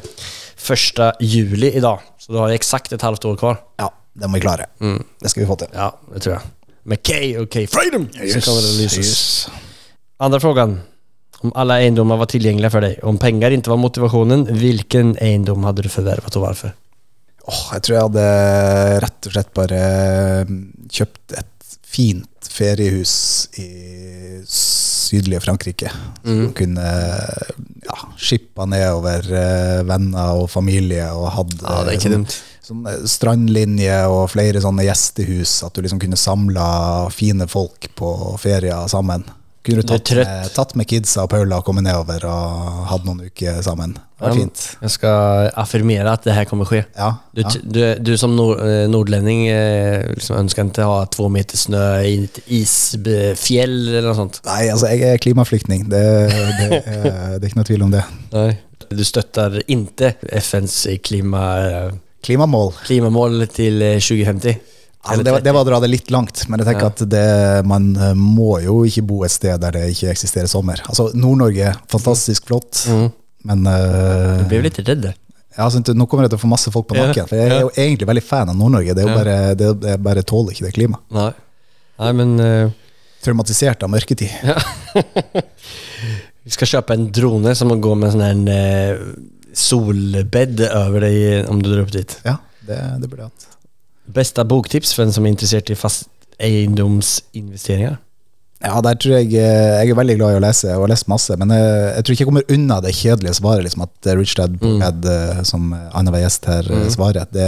1. 0.60 1.02
juli 1.20 1.74
dag 1.80 2.00
Så 2.20 2.32
du 2.32 2.40
har 2.40 2.54
eksakt 2.56 2.94
et 2.96 3.04
halvt 3.04 3.26
år 3.26 3.40
kvar. 3.40 3.60
Ja, 3.80 3.90
det 4.16 4.28
må 4.30 4.40
vi 4.40 4.46
klare. 4.48 4.70
Mm. 4.80 5.02
Det 5.20 5.32
skal 5.32 5.44
vi 5.44 5.50
få 5.50 5.60
til. 5.60 5.72
Ja, 5.76 5.92
det 6.14 6.24
tror 6.24 6.38
jeg. 6.38 6.54
Med 6.90 7.04
K 7.04 7.20
og 7.42 7.50
K 7.52 7.66
Freedom 7.68 8.08
så 8.16 8.40
kommer 8.46 8.62
det 8.64 8.78
lyses. 8.80 8.98
Yes. 9.00 9.50
Andra 10.20 10.40
frågan. 10.40 10.80
Om 11.42 11.52
alla 11.56 11.80
eiendommer 11.80 12.18
var 12.18 12.26
tillgängliga 12.26 12.70
för 12.70 12.82
dig, 12.82 13.00
om 13.04 13.18
pengar 13.18 13.52
inte 13.52 13.70
var 13.70 13.78
motivationen, 13.78 14.48
vilken 14.50 15.18
egendom 15.18 15.64
hade 15.64 15.82
du 15.82 15.90
förvärvat 15.90 16.36
och 16.36 16.42
varför? 16.42 16.72
Oh, 17.50 17.70
jeg 17.74 17.84
tror 17.84 17.96
jeg 17.96 18.06
hadde 18.06 18.26
rett 19.02 19.28
og 19.28 19.34
slett 19.34 19.54
bare 19.58 19.78
eh, 19.80 20.52
kjøpt 20.94 21.34
et 21.40 21.72
fint 21.90 22.50
feriehus 22.52 23.14
i 23.58 23.70
sydlige 24.46 25.42
Frankrike. 25.42 25.90
Mm. 26.22 26.44
Som 26.44 26.54
kunne 26.60 26.92
ja, 27.88 27.98
skippa 28.22 28.68
nedover 28.70 29.26
eh, 29.34 29.82
venner 29.88 30.44
og 30.44 30.52
familie 30.54 31.10
og 31.16 31.32
hadde 31.40 31.64
Ja, 31.64 32.22
sånn, 32.70 32.86
strandlinje 33.10 33.98
og 34.12 34.28
flere 34.36 34.62
sånne 34.62 34.86
gjestehus. 34.86 35.60
At 35.66 35.74
du 35.74 35.82
liksom 35.86 36.02
kunne 36.04 36.20
samla 36.20 36.70
fine 37.14 37.50
folk 37.50 37.90
på 37.98 38.14
ferier 38.42 38.86
sammen. 38.92 39.26
Kunne 39.66 39.82
du 39.84 39.88
tatt 39.90 40.10
med, 40.16 40.52
tatt 40.56 40.72
med 40.80 40.88
kidsa 40.88 41.26
og 41.26 41.30
Paula 41.34 41.58
og 41.60 41.66
kommet 41.68 41.84
nedover 41.84 42.24
og 42.30 42.86
hatt 42.90 43.04
noen 43.06 43.26
uker 43.28 43.58
sammen. 43.66 43.92
Det 43.94 44.24
var 44.24 44.32
Ja, 44.32 44.38
fint. 44.40 44.62
Jeg 44.82 44.92
skal 44.94 45.50
affirmere 45.60 46.14
at 46.16 46.24
det 46.28 46.34
her 46.36 46.46
kommer 46.48 46.66
til 46.68 46.82
Ja, 46.96 47.10
Du, 47.36 47.42
ja. 47.42 47.52
du, 47.64 47.82
du 48.04 48.14
som 48.20 48.36
nord, 48.36 48.60
nordlending 48.92 49.46
liksom 50.16 50.40
ønsker 50.40 50.64
ikke 50.72 50.88
å 50.88 50.96
ha 51.02 51.06
to 51.12 51.28
meter 51.32 51.60
snø 51.60 51.84
i 52.08 52.16
et 52.30 52.40
isfjell 52.48 53.76
eller 53.92 54.08
noe 54.10 54.18
sånt? 54.18 54.40
Nei, 54.48 54.70
altså 54.72 54.92
jeg 54.94 55.04
er 55.14 55.22
klimaflyktning. 55.24 55.86
Det, 55.92 56.04
det, 56.32 56.70
er, 56.80 57.08
det 57.38 57.44
er 57.44 57.48
ikke 57.52 57.60
noe 57.62 57.70
tvil 57.70 57.86
om 57.88 57.94
det. 57.96 58.04
Nei. 58.36 58.50
Du 58.90 59.04
støtter 59.06 59.60
ikke 59.70 60.16
FNs 60.42 60.80
klima, 61.06 61.44
eh, 61.68 61.92
Klimamål? 62.26 62.72
klimamål 62.88 63.44
till 63.54 63.82
eh, 63.86 64.00
2050? 64.00 64.56
Altså, 65.00 65.24
det, 65.24 65.32
var, 65.32 65.40
det 65.46 65.52
var 65.56 65.64
å 65.64 65.68
dra 65.70 65.78
det 65.80 65.88
litt 65.94 66.10
langt, 66.12 66.42
men 66.52 66.60
jeg 66.60 66.68
tenker 66.68 66.90
Ja. 66.90 66.92
at 66.92 67.04
det, 67.08 67.64
man 67.66 67.86
eh, 67.96 68.12
må 68.20 68.58
jo 68.62 68.82
ikke 68.86 69.06
bo 69.08 69.22
et 69.24 69.32
sted 69.32 69.56
der 69.64 69.72
det 69.78 69.86
ikke 69.94 70.10
eksisterer 70.12 70.48
sommer. 70.52 70.82
Altså, 70.92 71.06
Nord-Norge, 71.16 71.72
fantastisk 71.88 72.46
flott, 72.52 72.84
Mm. 72.92 73.08
men 73.48 73.64
uh, 73.68 74.42
Du 74.42 74.46
blir 74.52 74.62
litt 74.68 74.80
redd? 74.84 75.06
ja, 75.14 75.64
altså, 75.64 75.80
nå 75.96 76.06
kommer 76.06 76.26
jeg 76.28 76.32
til 76.34 76.40
å 76.42 76.44
få 76.44 76.52
masse 76.52 76.72
folk 76.76 76.90
på 76.92 76.98
Ja, 77.00 77.06
nakken. 77.08 77.28
For 77.32 77.40
jeg 77.40 77.48
er 77.56 77.62
jo 77.64 77.72
egentlig 77.72 78.08
veldig 78.12 78.24
fan 78.28 78.50
av 78.52 78.58
Nord-Norge. 78.60 78.92
Det 78.94 79.06
er 79.06 79.08
jo 79.08 79.16
Ja. 79.16 79.24
bare, 79.24 79.38
det, 79.56 79.72
jeg 79.88 80.04
bare 80.04 80.22
tåler 80.24 80.52
ikke 80.52 80.68
det 80.68 80.74
klimaet. 80.76 81.02
Nei. 81.16 81.32
Nei, 82.00 82.12
men... 82.20 82.36
uh, 82.40 82.70
Traumatisert 83.24 83.84
av 83.84 83.90
mørketid. 83.92 84.32
Vi 86.44 86.54
skal 86.56 86.70
kjøpe 86.72 86.96
en 86.96 87.08
drone 87.14 87.54
som 87.58 87.72
går 87.84 87.98
med 88.00 88.16
en 88.24 88.44
uh, 88.48 89.02
solbed 89.56 90.64
over 90.70 91.06
deg 91.08 91.50
om 91.52 91.62
du 91.64 91.70
drar 91.72 91.86
opp 91.86 91.94
dit. 91.96 92.16
Ja, 92.26 92.38
det, 92.68 92.80
det 93.04 93.10
burde 93.12 93.28
jeg 93.28 93.32
hatt. 93.32 93.48
Bästa 94.10 94.44
boktips 94.48 94.94
for 94.96 95.06
en 95.06 95.14
som 95.14 95.26
er 95.26 95.34
interessert 95.36 95.70
i 95.70 95.76
fast 95.78 96.08
eiendomsinvesteringer? 96.40 97.98
Ja, 98.60 98.82
der 98.84 98.98
tror 99.00 99.14
jeg 99.16 99.30
eh, 99.40 99.78
Jeg 99.80 99.92
er 99.94 99.96
veldig 99.96 100.16
glad 100.20 100.34
i 100.34 100.40
å 100.40 100.42
lese, 100.44 100.74
og 100.76 100.84
har 100.84 100.92
lest 100.92 101.08
masse, 101.08 101.36
men 101.40 101.54
jeg, 101.56 101.68
jeg 101.96 102.04
tror 102.04 102.16
ikke 102.16 102.24
jeg 102.26 102.30
kommer 102.30 102.50
unna 102.56 102.80
det 102.84 102.92
kjedelige 102.98 103.38
svaret, 103.38 103.64
liksom 103.64 103.86
at 103.86 104.10
eh, 104.10 104.18
Rich 104.20 104.34
Dad 104.40 104.58
Bookhead, 104.60 105.00
Mm. 105.00 105.14
Eh, 105.14 105.44
som 105.48 105.70
annenhver 105.72 106.26
gjest 106.26 106.50
her 106.50 106.68
mm. 106.68 106.90
svarer, 106.92 107.30
det, 107.32 107.46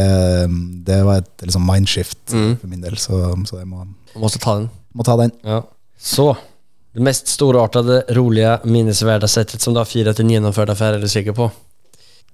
det 0.88 1.01
var 1.07 1.20
et 1.20 1.43
liksom 1.43 1.66
mindshift 1.68 2.32
Mm. 2.32 2.53
for 2.62 2.72
min 2.72 2.86
del, 2.86 2.95
så, 3.01 3.20
så 3.49 3.59
jeg 3.59 3.68
må, 3.68 3.84
Man 4.16 4.24
måste 4.24 4.39
ta 4.39 4.55
den. 4.62 4.70
må 4.95 5.03
ta 5.07 5.18
den. 5.20 5.34
Ja. 5.43 5.59
Så. 5.99 6.30
Det 6.95 7.03
mest 7.03 7.28
storartede, 7.32 8.01
rolige, 8.16 8.57
minnesverdige 8.68 9.30
settet 9.32 9.62
som 9.64 9.74
du 9.76 9.80
har 9.80 9.88
firat 9.88 10.20
en 10.20 10.32
gjennomført 10.32 10.72
affære, 10.74 10.97
er 10.99 11.03
du 11.03 11.07
sikker 11.12 11.36
på? 11.36 11.45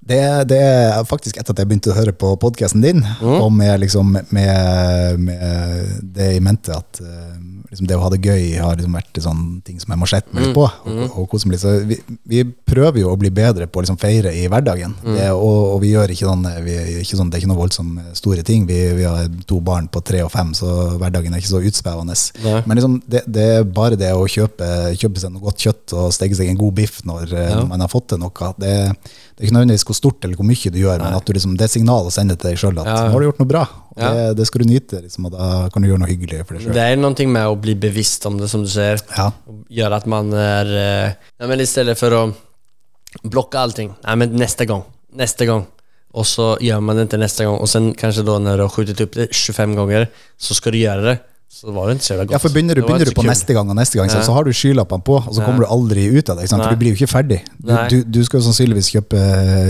Det, 0.08 0.48
det 0.48 0.58
er 0.64 1.04
faktisk 1.04 1.36
etter 1.38 1.52
at 1.52 1.60
jeg 1.60 1.68
begynte 1.68 1.92
å 1.92 1.98
høre 1.98 2.14
på 2.16 2.30
podkasten 2.40 2.80
din, 2.82 3.02
Mm. 3.20 3.42
og 3.42 3.52
med, 3.52 3.80
liksom, 3.82 4.14
med, 4.32 5.20
med 5.20 6.04
det 6.16 6.36
i 6.38 6.40
mente 6.44 6.72
at 6.72 7.02
eh, 7.04 7.34
liksom, 7.72 7.88
det 7.90 7.98
å 7.98 8.04
ha 8.06 8.10
det 8.14 8.22
gøy 8.24 8.54
har 8.62 8.78
liksom 8.78 8.96
vært 8.96 9.20
sånn 9.24 9.42
ting 9.68 9.82
som 9.82 9.92
jeg 9.92 10.00
må 10.00 10.08
sette 10.08 10.32
meg 10.32 10.46
litt 10.46 10.56
på. 10.56 10.64
Og, 10.64 11.02
og 11.12 11.28
kose 11.34 11.50
meg 11.50 11.58
litt. 11.58 11.64
Så 11.66 11.74
vi, 11.90 11.98
vi 12.30 12.44
prøver 12.48 13.02
jo 13.02 13.12
å 13.12 13.18
bli 13.20 13.32
bedre 13.36 13.68
på 13.68 13.82
å 13.82 13.84
liksom, 13.84 14.00
feire 14.00 14.32
i 14.32 14.46
hverdagen. 14.48 14.96
Det, 15.04 15.28
og, 15.36 15.74
og 15.76 15.82
vi 15.84 15.92
gjør 15.92 16.14
ikke 16.16 16.30
noen, 16.30 16.48
vi, 16.64 16.78
er 16.80 16.94
ikke 17.02 17.20
sånn 17.20 17.30
Det 17.34 17.40
er 17.40 17.44
ikke 17.44 17.52
noe 17.52 17.60
voldsomt 17.66 18.16
store 18.22 18.46
ting. 18.48 18.64
Vi, 18.70 18.80
vi 19.02 19.04
har 19.10 19.28
to 19.50 19.60
barn 19.60 19.90
på 19.92 20.00
tre 20.08 20.24
og 20.24 20.32
fem, 20.32 20.54
så 20.56 20.72
hverdagen 21.02 21.36
er 21.36 21.44
ikke 21.44 21.52
så 21.52 21.64
utsvevende. 21.68 22.16
Nei. 22.48 22.62
Men 22.64 22.80
liksom, 22.80 23.00
det, 23.12 23.26
det 23.28 23.50
er 23.60 23.68
bare 23.68 24.00
det 24.00 24.14
å 24.16 24.24
kjøpe, 24.24 24.72
kjøpe 24.96 25.20
seg 25.26 25.36
noe 25.36 25.44
godt 25.50 25.68
kjøtt 25.68 25.98
og 26.00 26.14
steke 26.16 26.40
seg 26.40 26.54
en 26.54 26.64
god 26.64 26.80
biff 26.80 27.04
når, 27.04 27.28
eh, 27.36 27.50
Ja. 27.52 27.60
når 27.60 27.72
man 27.76 27.84
har 27.84 27.92
fått 27.92 28.08
til 28.14 28.24
noe. 28.24 28.54
Det, 28.62 28.74
det 29.38 29.44
er 29.44 29.48
ikke 29.52 29.54
nødvendigvis 29.54 29.84
hvor 29.86 29.94
stort 29.98 30.24
eller 30.26 30.36
hvor 30.40 30.48
mye 30.50 30.70
du 30.74 30.80
gjør, 30.82 30.98
men 31.04 31.14
at 31.14 31.26
du 31.28 31.34
liksom, 31.36 31.52
det 31.60 31.68
er 31.68 32.10
sender 32.10 32.36
til 32.42 32.50
deg 32.50 32.58
sjøl 32.58 32.80
at 32.82 32.88
Ja. 32.90 32.96
nå 33.06 33.12
har 33.14 33.20
du 33.22 33.26
gjort 33.28 33.40
noe 33.44 33.50
bra. 33.52 33.62
Og 33.94 34.02
Ja. 34.02 34.10
det, 34.14 34.38
det 34.38 34.48
skal 34.48 34.62
du 34.64 34.66
nyte, 34.66 35.02
liksom, 35.04 35.26
og 35.26 35.32
da 35.32 35.70
kan 35.70 35.82
du 35.82 35.88
gjøre 35.88 36.00
noe 36.02 36.10
hyggelig 36.10 36.40
for 36.48 36.58
deg 36.58 36.64
sjøl. 36.66 36.74
Det 36.74 36.82
er 36.82 36.96
noe 36.98 37.28
med 37.28 37.46
å 37.46 37.56
bli 37.62 37.76
bevisst 37.76 38.26
om 38.26 38.38
det 38.42 38.50
som 38.50 38.64
du 38.66 38.70
sier. 38.70 38.98
Ja. 39.16 39.32
Gjøre 39.70 39.96
at 40.02 40.08
man 40.08 40.34
er 40.34 40.66
ja, 41.40 41.48
men 41.48 41.60
I 41.62 41.66
stedet 41.70 41.98
for 42.00 42.10
å 42.18 42.24
blokke 43.24 43.62
allting. 43.62 43.94
Nei, 44.04 44.16
men 44.16 44.34
neste 44.34 44.66
gang. 44.66 44.84
Neste 45.16 45.46
gang. 45.46 45.68
Og 46.18 46.26
så 46.26 46.58
gjør 46.64 46.82
man 46.82 46.98
det 46.98 47.08
ikke 47.12 47.20
neste 47.22 47.46
gang. 47.46 47.60
Og 47.62 47.70
sen 47.70 47.92
kanskje 47.94 48.26
da 48.26 48.40
når 48.42 48.58
du 48.58 48.64
har 48.66 48.74
skjutet 48.74 49.02
opp 49.06 49.18
det 49.20 49.30
25 49.36 49.76
ganger, 49.78 50.08
så 50.40 50.58
skal 50.58 50.74
du 50.74 50.80
gjøre 50.82 51.04
det. 51.12 51.18
Så 51.50 51.70
det 51.70 51.74
var 51.74 51.90
en 51.90 51.98
godt. 51.98 52.10
gott. 52.20 52.32
Ja, 52.36 52.40
for 52.44 52.54
begynner 52.54 52.76
du, 52.76 52.84
begynner 52.84 53.08
du 53.08 53.16
på 53.16 53.24
neste 53.26 53.56
gang 53.56 53.70
og 53.72 53.78
neste 53.80 53.98
gang, 53.98 54.12
så, 54.12 54.20
så 54.26 54.34
har 54.36 54.44
du 54.46 54.52
skylappene 54.54 55.02
på, 55.08 55.16
og 55.22 55.32
så 55.34 55.46
kommer 55.46 55.64
du 55.64 55.70
aldri 55.74 56.04
ut 56.12 56.30
av 56.30 56.42
det. 56.42 56.50
For 56.52 56.76
du 56.76 56.82
blir 56.82 56.94
jo 56.94 57.00
ikke 57.00 57.10
ferdig. 57.10 57.40
Du, 57.58 57.72
du, 57.94 57.96
du 58.18 58.20
skal 58.28 58.44
sannsynligvis 58.46 58.92
kjøpe, 58.94 59.22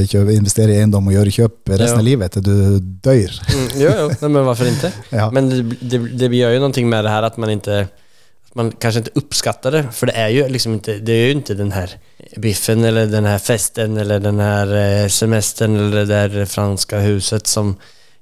kjøpe, 0.09 0.33
investere 0.35 0.73
i 0.73 0.81
eiendom 0.81 1.07
og 1.07 1.15
gjøre 1.15 1.35
kjøp 1.37 1.71
resten 1.75 2.01
av 2.01 2.07
livet 2.07 2.33
til 2.33 2.43
du 2.47 2.57
dør. 3.05 3.37
Mm, 3.53 3.69
jo, 3.83 3.93
jo. 4.01 4.09
Men 4.25 4.43
hvorfor 4.49 4.73
ikke? 4.73 4.91
Ja. 5.17 5.29
Men 5.33 5.47
det, 5.49 5.61
det, 5.79 6.01
det 6.19 6.27
gjør 6.35 6.57
jo 6.57 6.65
noe 6.65 6.89
med 6.89 7.05
det 7.07 7.13
her 7.13 7.25
at 7.29 7.37
man 7.39 7.53
ikke 7.53 7.79
att 7.85 8.55
man 8.55 8.71
kanskje 8.71 9.01
ikke 9.05 9.21
oppskatter 9.21 9.71
det. 9.71 9.83
for 9.93 10.09
det 10.09 10.15
er 10.17 10.29
jo 10.33 10.45
liksom 10.49 10.77
ikke 10.79 10.99
det 11.05 11.13
er 11.13 11.27
jo 11.27 11.39
ikke 11.39 11.57
den 11.57 11.71
her 11.71 11.93
biffen 12.41 12.83
eller 12.83 13.05
den 13.05 13.25
her 13.25 13.37
festen 13.37 13.97
eller 13.97 14.19
den 14.19 14.39
her 14.39 14.67
semesteren 15.09 15.09
semestern 15.17 15.75
eller 15.75 16.05
det 16.05 16.07
der 16.31 16.45
franska 16.45 17.01
huset 17.05 17.47
som 17.47 17.75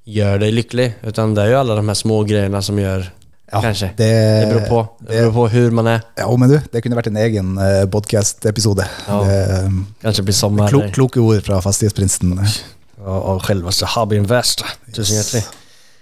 gjør 0.06 0.40
deg 0.40 0.54
lykkelig, 0.54 0.94
Utan 1.08 1.34
det 1.34 1.44
er 1.44 1.52
jo 1.52 1.60
alle 1.60 1.76
de 1.80 1.88
her 1.88 1.98
små 1.98 2.24
greiene 2.24 2.62
som 2.62 2.78
gör 2.80 3.08
Ja, 3.52 3.62
kanskje. 3.62 3.90
det- 3.98 4.08
Det, 4.08 4.48
beror 4.54 4.68
på. 4.70 4.80
Det 5.08 5.20
beror 5.22 5.34
på 5.34 5.48
hur 5.54 5.72
man 5.72 5.88
er. 5.88 6.02
Ja, 6.18 6.30
men 6.38 6.50
du, 6.50 6.60
det 6.74 6.82
kunne 6.84 6.96
vært 6.98 7.08
en 7.12 7.18
egen 7.18 7.58
uh, 7.58 7.86
podkast-episode. 7.86 8.88
Ja. 9.08 9.20
kanskje 10.02 10.24
blir 10.26 10.34
sommar. 10.34 10.70
Klo, 10.70 10.82
kloke 10.92 11.20
ord 11.22 11.44
fra 11.46 11.60
Fastighetsprinsen. 11.62 12.34
Og, 13.06 13.20
og 13.36 13.44
selveste 13.46 13.86
Habin 13.86 14.26
West. 14.30 14.64
Tusen 14.94 15.16
hjertelig. 15.20 15.44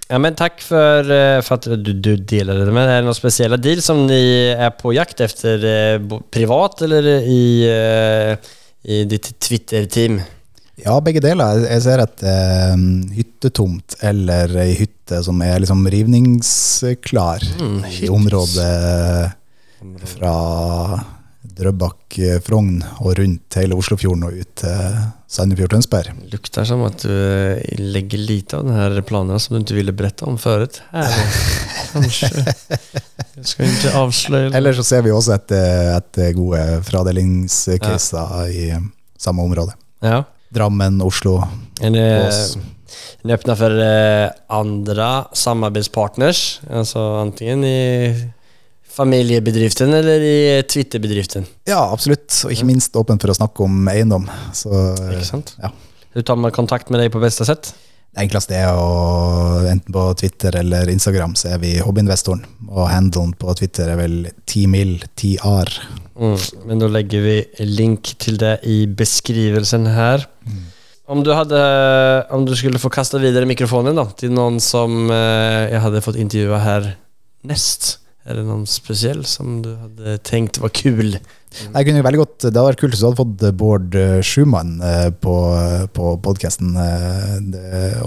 Ja, 0.09 0.17
men 0.19 0.35
takk 0.35 0.59
for, 0.61 0.99
eh, 1.11 1.41
för 1.41 1.55
att 1.55 1.61
du, 1.63 1.93
du 1.93 2.15
deler 2.17 2.65
det 2.65 2.71
med. 2.73 2.87
er 2.89 3.01
det 3.01 3.05
noen 3.07 3.15
spesielle 3.17 3.57
deal 3.57 3.81
som 3.81 4.05
ni 4.07 4.51
er 4.51 4.69
på 4.77 4.91
jakt 4.93 5.21
efter 5.21 5.63
eh, 5.63 6.19
privat 6.31 6.81
eller 6.81 7.07
i, 7.23 7.63
eh, 7.65 8.35
i 8.83 9.03
ditt 9.09 9.31
Twitter-team? 9.39 10.21
Ja, 10.82 10.95
begge 11.05 11.21
deler. 11.21 11.59
Jeg- 11.69 11.82
ser 11.86 12.01
et 12.01 12.24
eh, 12.26 12.76
hyttetomt 13.13 13.95
eller 14.01 14.49
ei 14.63 14.74
hytte 14.80 15.19
som 15.24 15.41
er 15.45 15.59
liksom 15.61 15.86
rivningsklar 15.88 17.43
Mm, 17.59 17.84
i 18.01 18.09
området 18.09 19.34
fra 20.09 21.03
Drøbak, 21.53 22.17
eh, 22.17 22.39
Frogn 22.41 22.80
og 23.03 23.17
rundt 23.19 23.53
hele 23.59 23.76
Oslofjorden 23.78 24.24
og 24.26 24.34
ut 24.34 24.55
til 24.55 24.95
Sandefjord, 25.30 25.69
Tønsberg. 25.76 26.09
Lukter 26.32 26.65
som 26.65 26.82
at 26.88 27.03
du 27.05 27.13
legger 27.78 28.17
lite 28.17 28.57
av 28.57 28.65
denne 28.65 29.03
planen 29.05 29.39
som 29.39 29.53
du 29.57 29.61
ikke 29.61 29.78
ville 29.78 29.93
berette 29.93 30.26
om 30.26 30.38
før. 30.41 30.65
Kanskje. 31.93 32.32
Jeg 32.34 33.45
skal 33.45 33.65
ikke 33.69 33.93
avsløre 33.93 34.01
avslöja. 34.07 34.55
Eller 34.57 34.74
så 34.74 34.84
ser 34.88 35.03
vi 35.05 35.13
også 35.13 35.36
etter 35.38 35.97
et 35.99 36.21
gode 36.38 36.82
fradelingscaser 36.89 38.49
i 38.49 38.71
samme 39.21 39.45
område. 39.45 39.76
Ja. 40.01 40.24
Drammen, 40.53 41.01
Oslo. 41.01 41.43
Är 41.81 41.89
ni, 41.89 42.03
Ås. 42.27 42.55
är 43.21 43.27
ni 43.27 43.33
öppna 43.33 43.55
för 43.55 43.71
eh, 44.25 44.29
andra 44.47 45.25
samarbetspartners? 45.33 46.61
Alltså 46.71 46.99
antingen 46.99 47.63
i 47.63 48.29
familiebedriften 48.89 49.93
eller 49.93 50.19
i 50.21 50.63
Twitter-bedriften. 50.63 51.45
Ja, 51.65 51.89
absolutt. 51.93 52.43
Og 52.45 52.51
ikke 52.53 52.67
minst 52.69 52.95
åpen 52.99 53.17
for 53.21 53.33
å 53.33 53.37
snakke 53.37 53.65
om 53.65 53.87
eiendom. 53.89 54.27
Så 54.53 54.69
Ikke 55.09 55.25
sant? 55.25 55.55
ja. 55.61 55.71
Hur 56.13 56.21
tar 56.21 56.37
man 56.37 56.53
kontakt 56.53 56.91
med 56.93 57.01
deg 57.01 57.09
på 57.11 57.19
beste 57.23 57.45
sätt? 57.45 57.71
Enkleste 58.14 58.53
er 58.53 58.76
å 58.78 59.64
enten 59.66 59.93
på 59.93 60.03
Twitter 60.20 60.53
eller 60.59 60.89
Instagram 60.91 61.34
så 61.39 61.55
er 61.55 61.61
vi 61.64 61.72
hobbyinvestoren. 61.82 62.43
Og 62.70 62.86
handelen 62.91 63.32
på 63.39 63.55
Twitter 63.57 63.89
er 63.89 63.97
vel 63.97 64.20
10mil, 64.45 64.99
10ar. 65.18 65.72
Mm. 66.14 66.38
Men 66.70 66.84
da 66.84 66.91
legger 66.93 67.26
vi 67.26 67.38
link 67.66 68.14
til 68.22 68.38
det 68.41 68.59
i 68.70 68.84
beskrivelsen 68.86 69.89
här. 69.95 70.28
Om 71.09 71.24
du, 71.26 71.34
hadde, 71.36 71.59
om 72.32 72.45
du 72.45 72.53
skulle 72.55 72.80
få 72.80 72.93
kasta 72.93 73.20
videre 73.20 73.49
mikrofonen 73.49 73.97
da, 73.97 74.05
til 74.18 74.32
noen 74.34 74.61
som 74.64 75.09
jeg 75.09 75.82
hadde 75.84 76.05
fått 76.05 76.22
intervjua 76.22 76.61
her 76.64 76.93
nest, 77.49 77.97
er 78.24 78.38
det 78.39 78.45
noen 78.47 78.64
spesiell 78.70 79.26
som 79.28 79.57
du 79.66 79.74
hadde 79.74 80.20
tenkt 80.24 80.61
var 80.64 80.72
kul? 80.72 81.18
Jeg 81.61 81.87
kunne 81.87 82.03
veldig 82.05 82.19
godt, 82.21 82.37
Det 82.45 82.51
hadde 82.53 82.65
vært 82.71 82.81
kult 82.81 82.95
hvis 82.95 83.01
du 83.03 83.07
hadde 83.07 83.19
fått 83.21 83.45
Bård 83.59 83.95
eh, 83.99 84.19
Schumann 84.25 84.75
eh, 84.83 85.09
på, 85.23 85.35
på 85.93 86.13
podkasten. 86.25 86.73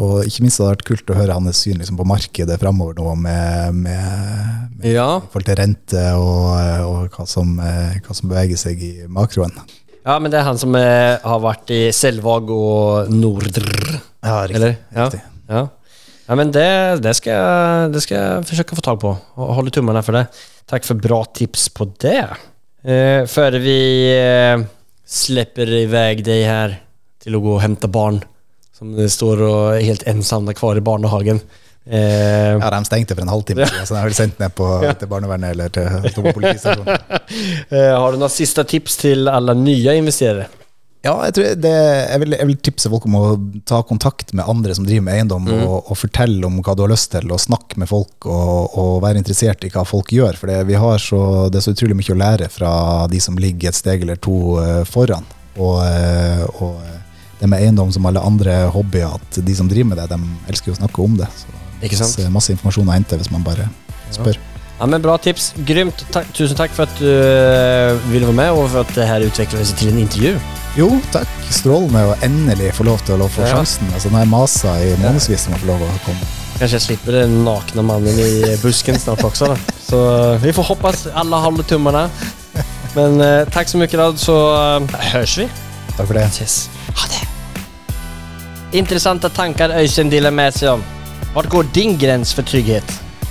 Og 0.03 0.27
ikke 0.27 0.45
minst 0.45 0.61
hadde 0.61 0.71
det 0.71 0.75
vært 0.77 0.87
kult 0.91 1.13
å 1.15 1.19
høre 1.19 1.37
hans 1.39 1.63
syn 1.65 1.81
liksom, 1.81 1.99
på 2.01 2.07
markedet 2.09 2.59
framover 2.61 2.99
nå, 2.99 3.15
med, 3.27 3.81
med, 3.87 4.77
med 4.81 4.93
Ja. 4.97 5.09
forhold 5.31 5.49
til 5.49 5.59
rente 5.61 6.05
og, 6.19 6.53
og 6.87 7.17
hva, 7.17 7.27
som, 7.31 7.57
eh, 7.63 7.99
hva 8.05 8.17
som 8.17 8.31
beveger 8.33 8.61
seg 8.61 8.83
i 8.83 8.93
makroen. 9.09 9.55
Ja, 10.07 10.19
men 10.23 10.31
det 10.31 10.39
er 10.39 10.47
han 10.47 10.59
som 10.61 10.75
eh, 10.79 11.17
har 11.23 11.41
vært 11.43 11.71
i 11.75 11.81
Selvåg 11.95 12.53
og 12.55 13.09
Nordr. 13.11 13.65
Ja, 14.23 14.43
riktig. 14.47 14.61
Eller? 14.61 14.77
Ja. 14.95 15.07
riktig. 15.09 15.23
Ja. 15.51 15.63
ja, 16.29 16.37
men 16.39 16.53
det, 16.55 16.69
det, 17.03 17.15
skal 17.19 17.33
jeg, 17.35 17.89
det 17.95 18.05
skal 18.05 18.19
jeg, 18.21 18.45
forsøke 18.53 18.77
å 18.77 18.79
få 18.79 18.87
tag 18.87 19.01
på. 19.03 19.17
og 19.39 19.51
holde 19.59 19.75
tummene 19.75 20.03
for 20.07 20.19
det. 20.19 20.27
Takk 20.71 20.87
for 20.87 20.99
bra 20.99 21.21
tips 21.35 21.69
på 21.75 21.89
det. 22.03 22.21
Eh, 22.87 23.25
før 23.27 23.57
vi 23.59 23.79
eh, 24.15 24.61
i 24.63 25.87
vei 25.91 26.15
deg 26.23 26.43
her 26.47 26.77
til 27.23 27.35
å 27.35 27.43
gå 27.43 27.55
og 27.57 27.63
hente 27.65 27.89
barn 27.91 28.21
som 28.77 28.93
eh, 28.95 29.09
står 29.11 29.43
og 29.43 29.63
er 29.75 29.87
helt 29.89 30.05
ensomme 30.07 30.55
kvar 30.55 30.79
i 30.79 30.85
barnehagen. 30.87 31.41
Eh, 31.87 32.55
Ja, 32.55 32.71
De 32.71 32.85
stengte 32.87 33.17
for 33.17 33.23
en 33.27 33.33
halvtime 33.33 33.67
siden, 33.67 33.87
så 33.87 33.95
de 33.95 34.01
har 34.01 34.07
vel 34.11 34.19
sendt 34.19 34.39
ned 34.43 34.55
på, 34.55 34.69
til 35.01 35.11
barnevernet 35.11 35.57
eller 35.57 35.75
til, 35.75 36.11
til 36.15 36.31
politistasjonen. 36.31 37.19
eh, 37.75 37.91
har 37.95 38.13
du 38.15 38.23
noen 38.23 38.33
siste 38.33 38.63
tips 38.67 39.01
til 39.03 39.31
alle 39.35 39.55
nye 39.59 39.99
investerare? 39.99 40.47
Ja, 41.07 41.15
jeg, 41.29 41.59
det, 41.63 41.71
jeg, 41.71 42.21
vil, 42.23 42.35
jeg 42.35 42.49
vil 42.49 42.59
tipse 42.69 42.91
folk 42.91 43.05
om 43.07 43.17
å 43.19 43.25
ta 43.69 43.79
kontakt 43.87 44.33
med 44.35 44.49
andre 44.49 44.75
som 44.75 44.87
driver 44.87 45.05
med 45.07 45.21
eiendom, 45.21 45.47
og, 45.55 45.77
og 45.93 45.99
fortelle 46.01 46.43
om 46.49 46.59
hva 46.65 46.75
du 46.75 46.83
har 46.83 46.91
lyst 46.91 47.13
til, 47.15 47.31
og 47.31 47.43
snakke 47.43 47.79
med 47.79 47.91
folk 47.91 48.27
og, 48.27 48.75
og 48.81 48.93
være 49.05 49.23
interessert 49.23 49.63
i 49.67 49.71
hva 49.73 49.85
folk 49.87 50.11
gjør. 50.17 50.39
For 50.41 50.51
det, 50.51 50.59
vi 50.71 50.79
har 50.81 51.03
så, 51.03 51.21
det 51.53 51.61
er 51.61 51.67
så 51.69 51.77
utrolig 51.77 51.99
mye 52.01 52.17
å 52.17 52.21
lære 52.25 52.51
fra 52.53 52.73
de 53.13 53.23
som 53.23 53.39
ligger 53.39 53.71
et 53.71 53.79
steg 53.79 54.03
eller 54.07 54.19
to 54.19 54.57
eh, 54.63 54.83
foran. 54.89 55.29
Og, 55.57 55.79
eh, 55.85 56.43
og 56.59 56.83
eh, 56.83 56.99
det 57.39 57.53
med 57.53 57.63
eiendom 57.63 57.93
som 57.95 58.09
alle 58.09 58.25
andre 58.25 58.65
hobbyer, 58.75 59.15
at 59.21 59.41
de 59.47 59.57
som 59.57 59.71
driver 59.71 59.93
med 59.93 60.03
det, 60.03 60.11
de 60.11 60.51
elsker 60.51 60.75
å 60.75 60.81
snakke 60.81 61.07
om 61.07 61.17
det. 61.21 61.31
Så 61.39 61.55
Ikke 61.87 62.01
sant? 62.01 62.17
Så 62.17 62.29
masse 62.33 62.55
informasjon 62.57 62.91
å 62.91 62.97
hente 62.97 63.21
hvis 63.21 63.33
man 63.33 63.47
bare 63.47 63.71
spør. 64.11 64.35
Ja, 64.35 64.56
men 64.85 65.01
bra 65.01 65.15
tips. 65.17 65.55
Grymt. 65.65 66.03
Takk- 66.13 66.29
tusen 66.37 66.57
takk 66.59 66.71
for 66.77 66.85
at 66.85 66.99
du 67.01 67.09
eh, 67.09 67.97
ville 68.13 68.27
være 68.29 68.37
med, 68.37 68.51
og 68.53 68.67
for 68.75 68.83
at 68.85 68.91
det 68.95 69.07
her 69.09 69.25
utviklet 69.25 69.65
seg 69.71 69.79
til 69.81 69.89
en 69.95 70.03
intervju. 70.03 70.35
Jo, 70.77 70.91
takk. 71.15 71.31
Strålende 71.49 72.03
å 72.11 72.17
endelig 72.27 72.75
få 72.77 72.85
lov 72.85 73.01
til 73.09 73.23
å 73.25 73.29
få 73.33 73.47
Ja. 73.47 73.55
sjansen. 73.57 73.89
Altså, 73.97 74.11
nå 74.13 74.19
har 74.21 74.27
jeg 74.27 74.33
masa 74.35 74.75
i 74.85 74.91
månedsvis 75.01 75.47
om 75.49 75.55
å 75.57 75.61
få 75.63 75.71
lov 75.71 75.81
å 75.87 75.89
komme. 76.05 76.29
Kanskje 76.59 76.77
jeg 76.77 76.85
slipper 76.91 77.13
den 77.23 77.39
nakne 77.45 77.83
mannen 77.85 78.19
i 78.21 78.57
busken 78.61 78.99
snart 79.01 79.25
også. 79.25 79.49
Da. 79.55 79.57
Så 79.89 80.03
eh, 80.35 80.39
vi 80.45 80.53
får 80.53 80.69
hoppas 80.75 81.07
alle 81.15 81.41
holder 81.41 81.65
tummarna. 81.73 82.05
Men 82.97 83.17
eh, 83.21 83.45
takk 83.53 83.69
så 83.73 83.81
mye, 83.81 83.89
da, 83.97 84.11
så 84.21 84.37
eh, 84.83 85.01
høres 85.15 85.39
vi. 85.41 85.49
Takk 85.97 86.05
for 86.07 86.13
det. 86.21 86.29
Yes. 86.41 86.69
Ha 87.01 87.09
det. 87.15 87.25
Interessante 88.77 89.29
tanker 89.33 89.73
Øystein 89.81 90.11
deler 90.13 90.31
med 90.35 90.53
seg 90.57 90.75
om. 90.77 90.85
Hvor 91.33 91.49
går 91.53 91.69
din 91.77 91.97
grense 92.01 92.35
for 92.37 92.45
trygghet? 92.49 92.85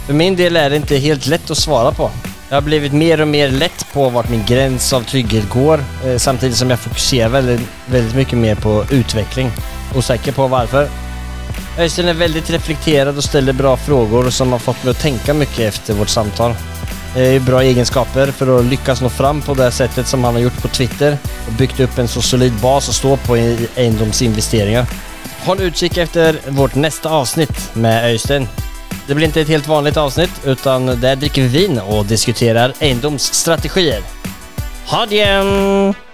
För 0.06 0.14
min 0.14 0.36
del 0.36 0.56
är 0.56 0.70
det 0.70 0.76
inte 0.76 0.98
helt 0.98 1.28
lätt 1.28 1.52
att 1.52 1.58
svara 1.58 1.92
på. 1.92 2.12
Jag 2.50 2.56
har 2.56 2.62
blivit 2.62 2.94
mer 2.94 3.22
och 3.22 3.28
mer 3.28 3.50
lätt 3.50 3.94
på 3.94 4.10
vart 4.10 4.30
min 4.30 4.46
gräns 4.46 4.94
av 4.94 5.02
trygghet 5.02 5.50
går 5.50 5.84
eh, 6.06 6.18
samtidigt 6.18 6.58
som 6.58 6.70
jag 6.70 6.80
fokuserar 6.80 7.30
väldigt, 7.30 7.62
väldigt 7.86 8.16
mycket 8.16 8.38
mer 8.38 8.56
på 8.56 8.86
utveckling. 8.92 9.52
Osäker 9.96 10.32
på 10.32 10.48
varför. 10.48 10.90
Øystein 11.80 12.08
är 12.08 12.14
väldigt 12.14 12.50
reflekterad 12.50 13.18
och 13.18 13.24
ställer 13.24 13.54
bra 13.54 13.78
frågor 13.78 14.30
som 14.30 14.52
har 14.52 14.60
fått 14.60 14.84
mig 14.84 14.92
att 14.92 15.00
tänka 15.00 15.34
mycket 15.34 15.60
efter 15.60 15.94
vårt 15.94 16.10
samtal. 16.10 16.54
Det 17.16 17.22
är 17.22 17.40
bra 17.40 17.62
egenskaper 17.62 18.28
för 18.28 18.60
att 18.60 18.66
lyckas 18.66 19.02
nå 19.02 19.10
fram 19.10 19.42
på 19.42 19.54
det 19.54 19.72
sättet 19.72 20.08
som 20.08 20.24
han 20.24 20.34
har 20.34 20.42
gjort 20.42 20.62
på 20.62 20.68
Twitter 20.68 21.18
och 21.48 21.54
byggt 21.54 21.80
upp 21.80 21.98
en 21.98 22.08
så 22.08 22.22
solid 22.22 22.54
bas 22.54 22.90
att 22.90 22.96
stå 22.96 23.18
på 23.18 23.38
i 23.38 23.68
egendomsinvesteringar. 23.76 24.86
Håll 25.46 25.62
utkik 25.62 25.98
efter 25.98 26.40
vårt 26.48 26.76
nästa 26.76 27.10
avsnitt 27.10 27.70
med 27.74 28.06
Øystein. 28.06 28.48
Det 29.08 29.16
blir 29.16 29.26
inte 29.28 29.42
ett 29.42 29.48
helt 29.48 29.68
vanligt 29.68 29.98
avsnitt 29.98 30.42
utan 30.46 30.86
där 30.86 31.16
dricker 31.16 31.42
vi 31.42 31.48
vin 31.48 31.80
och 31.80 32.06
diskuterar 32.06 32.74
egendomsstrategier. 32.80 34.02
Ha 34.88 35.06
det! 35.06 36.05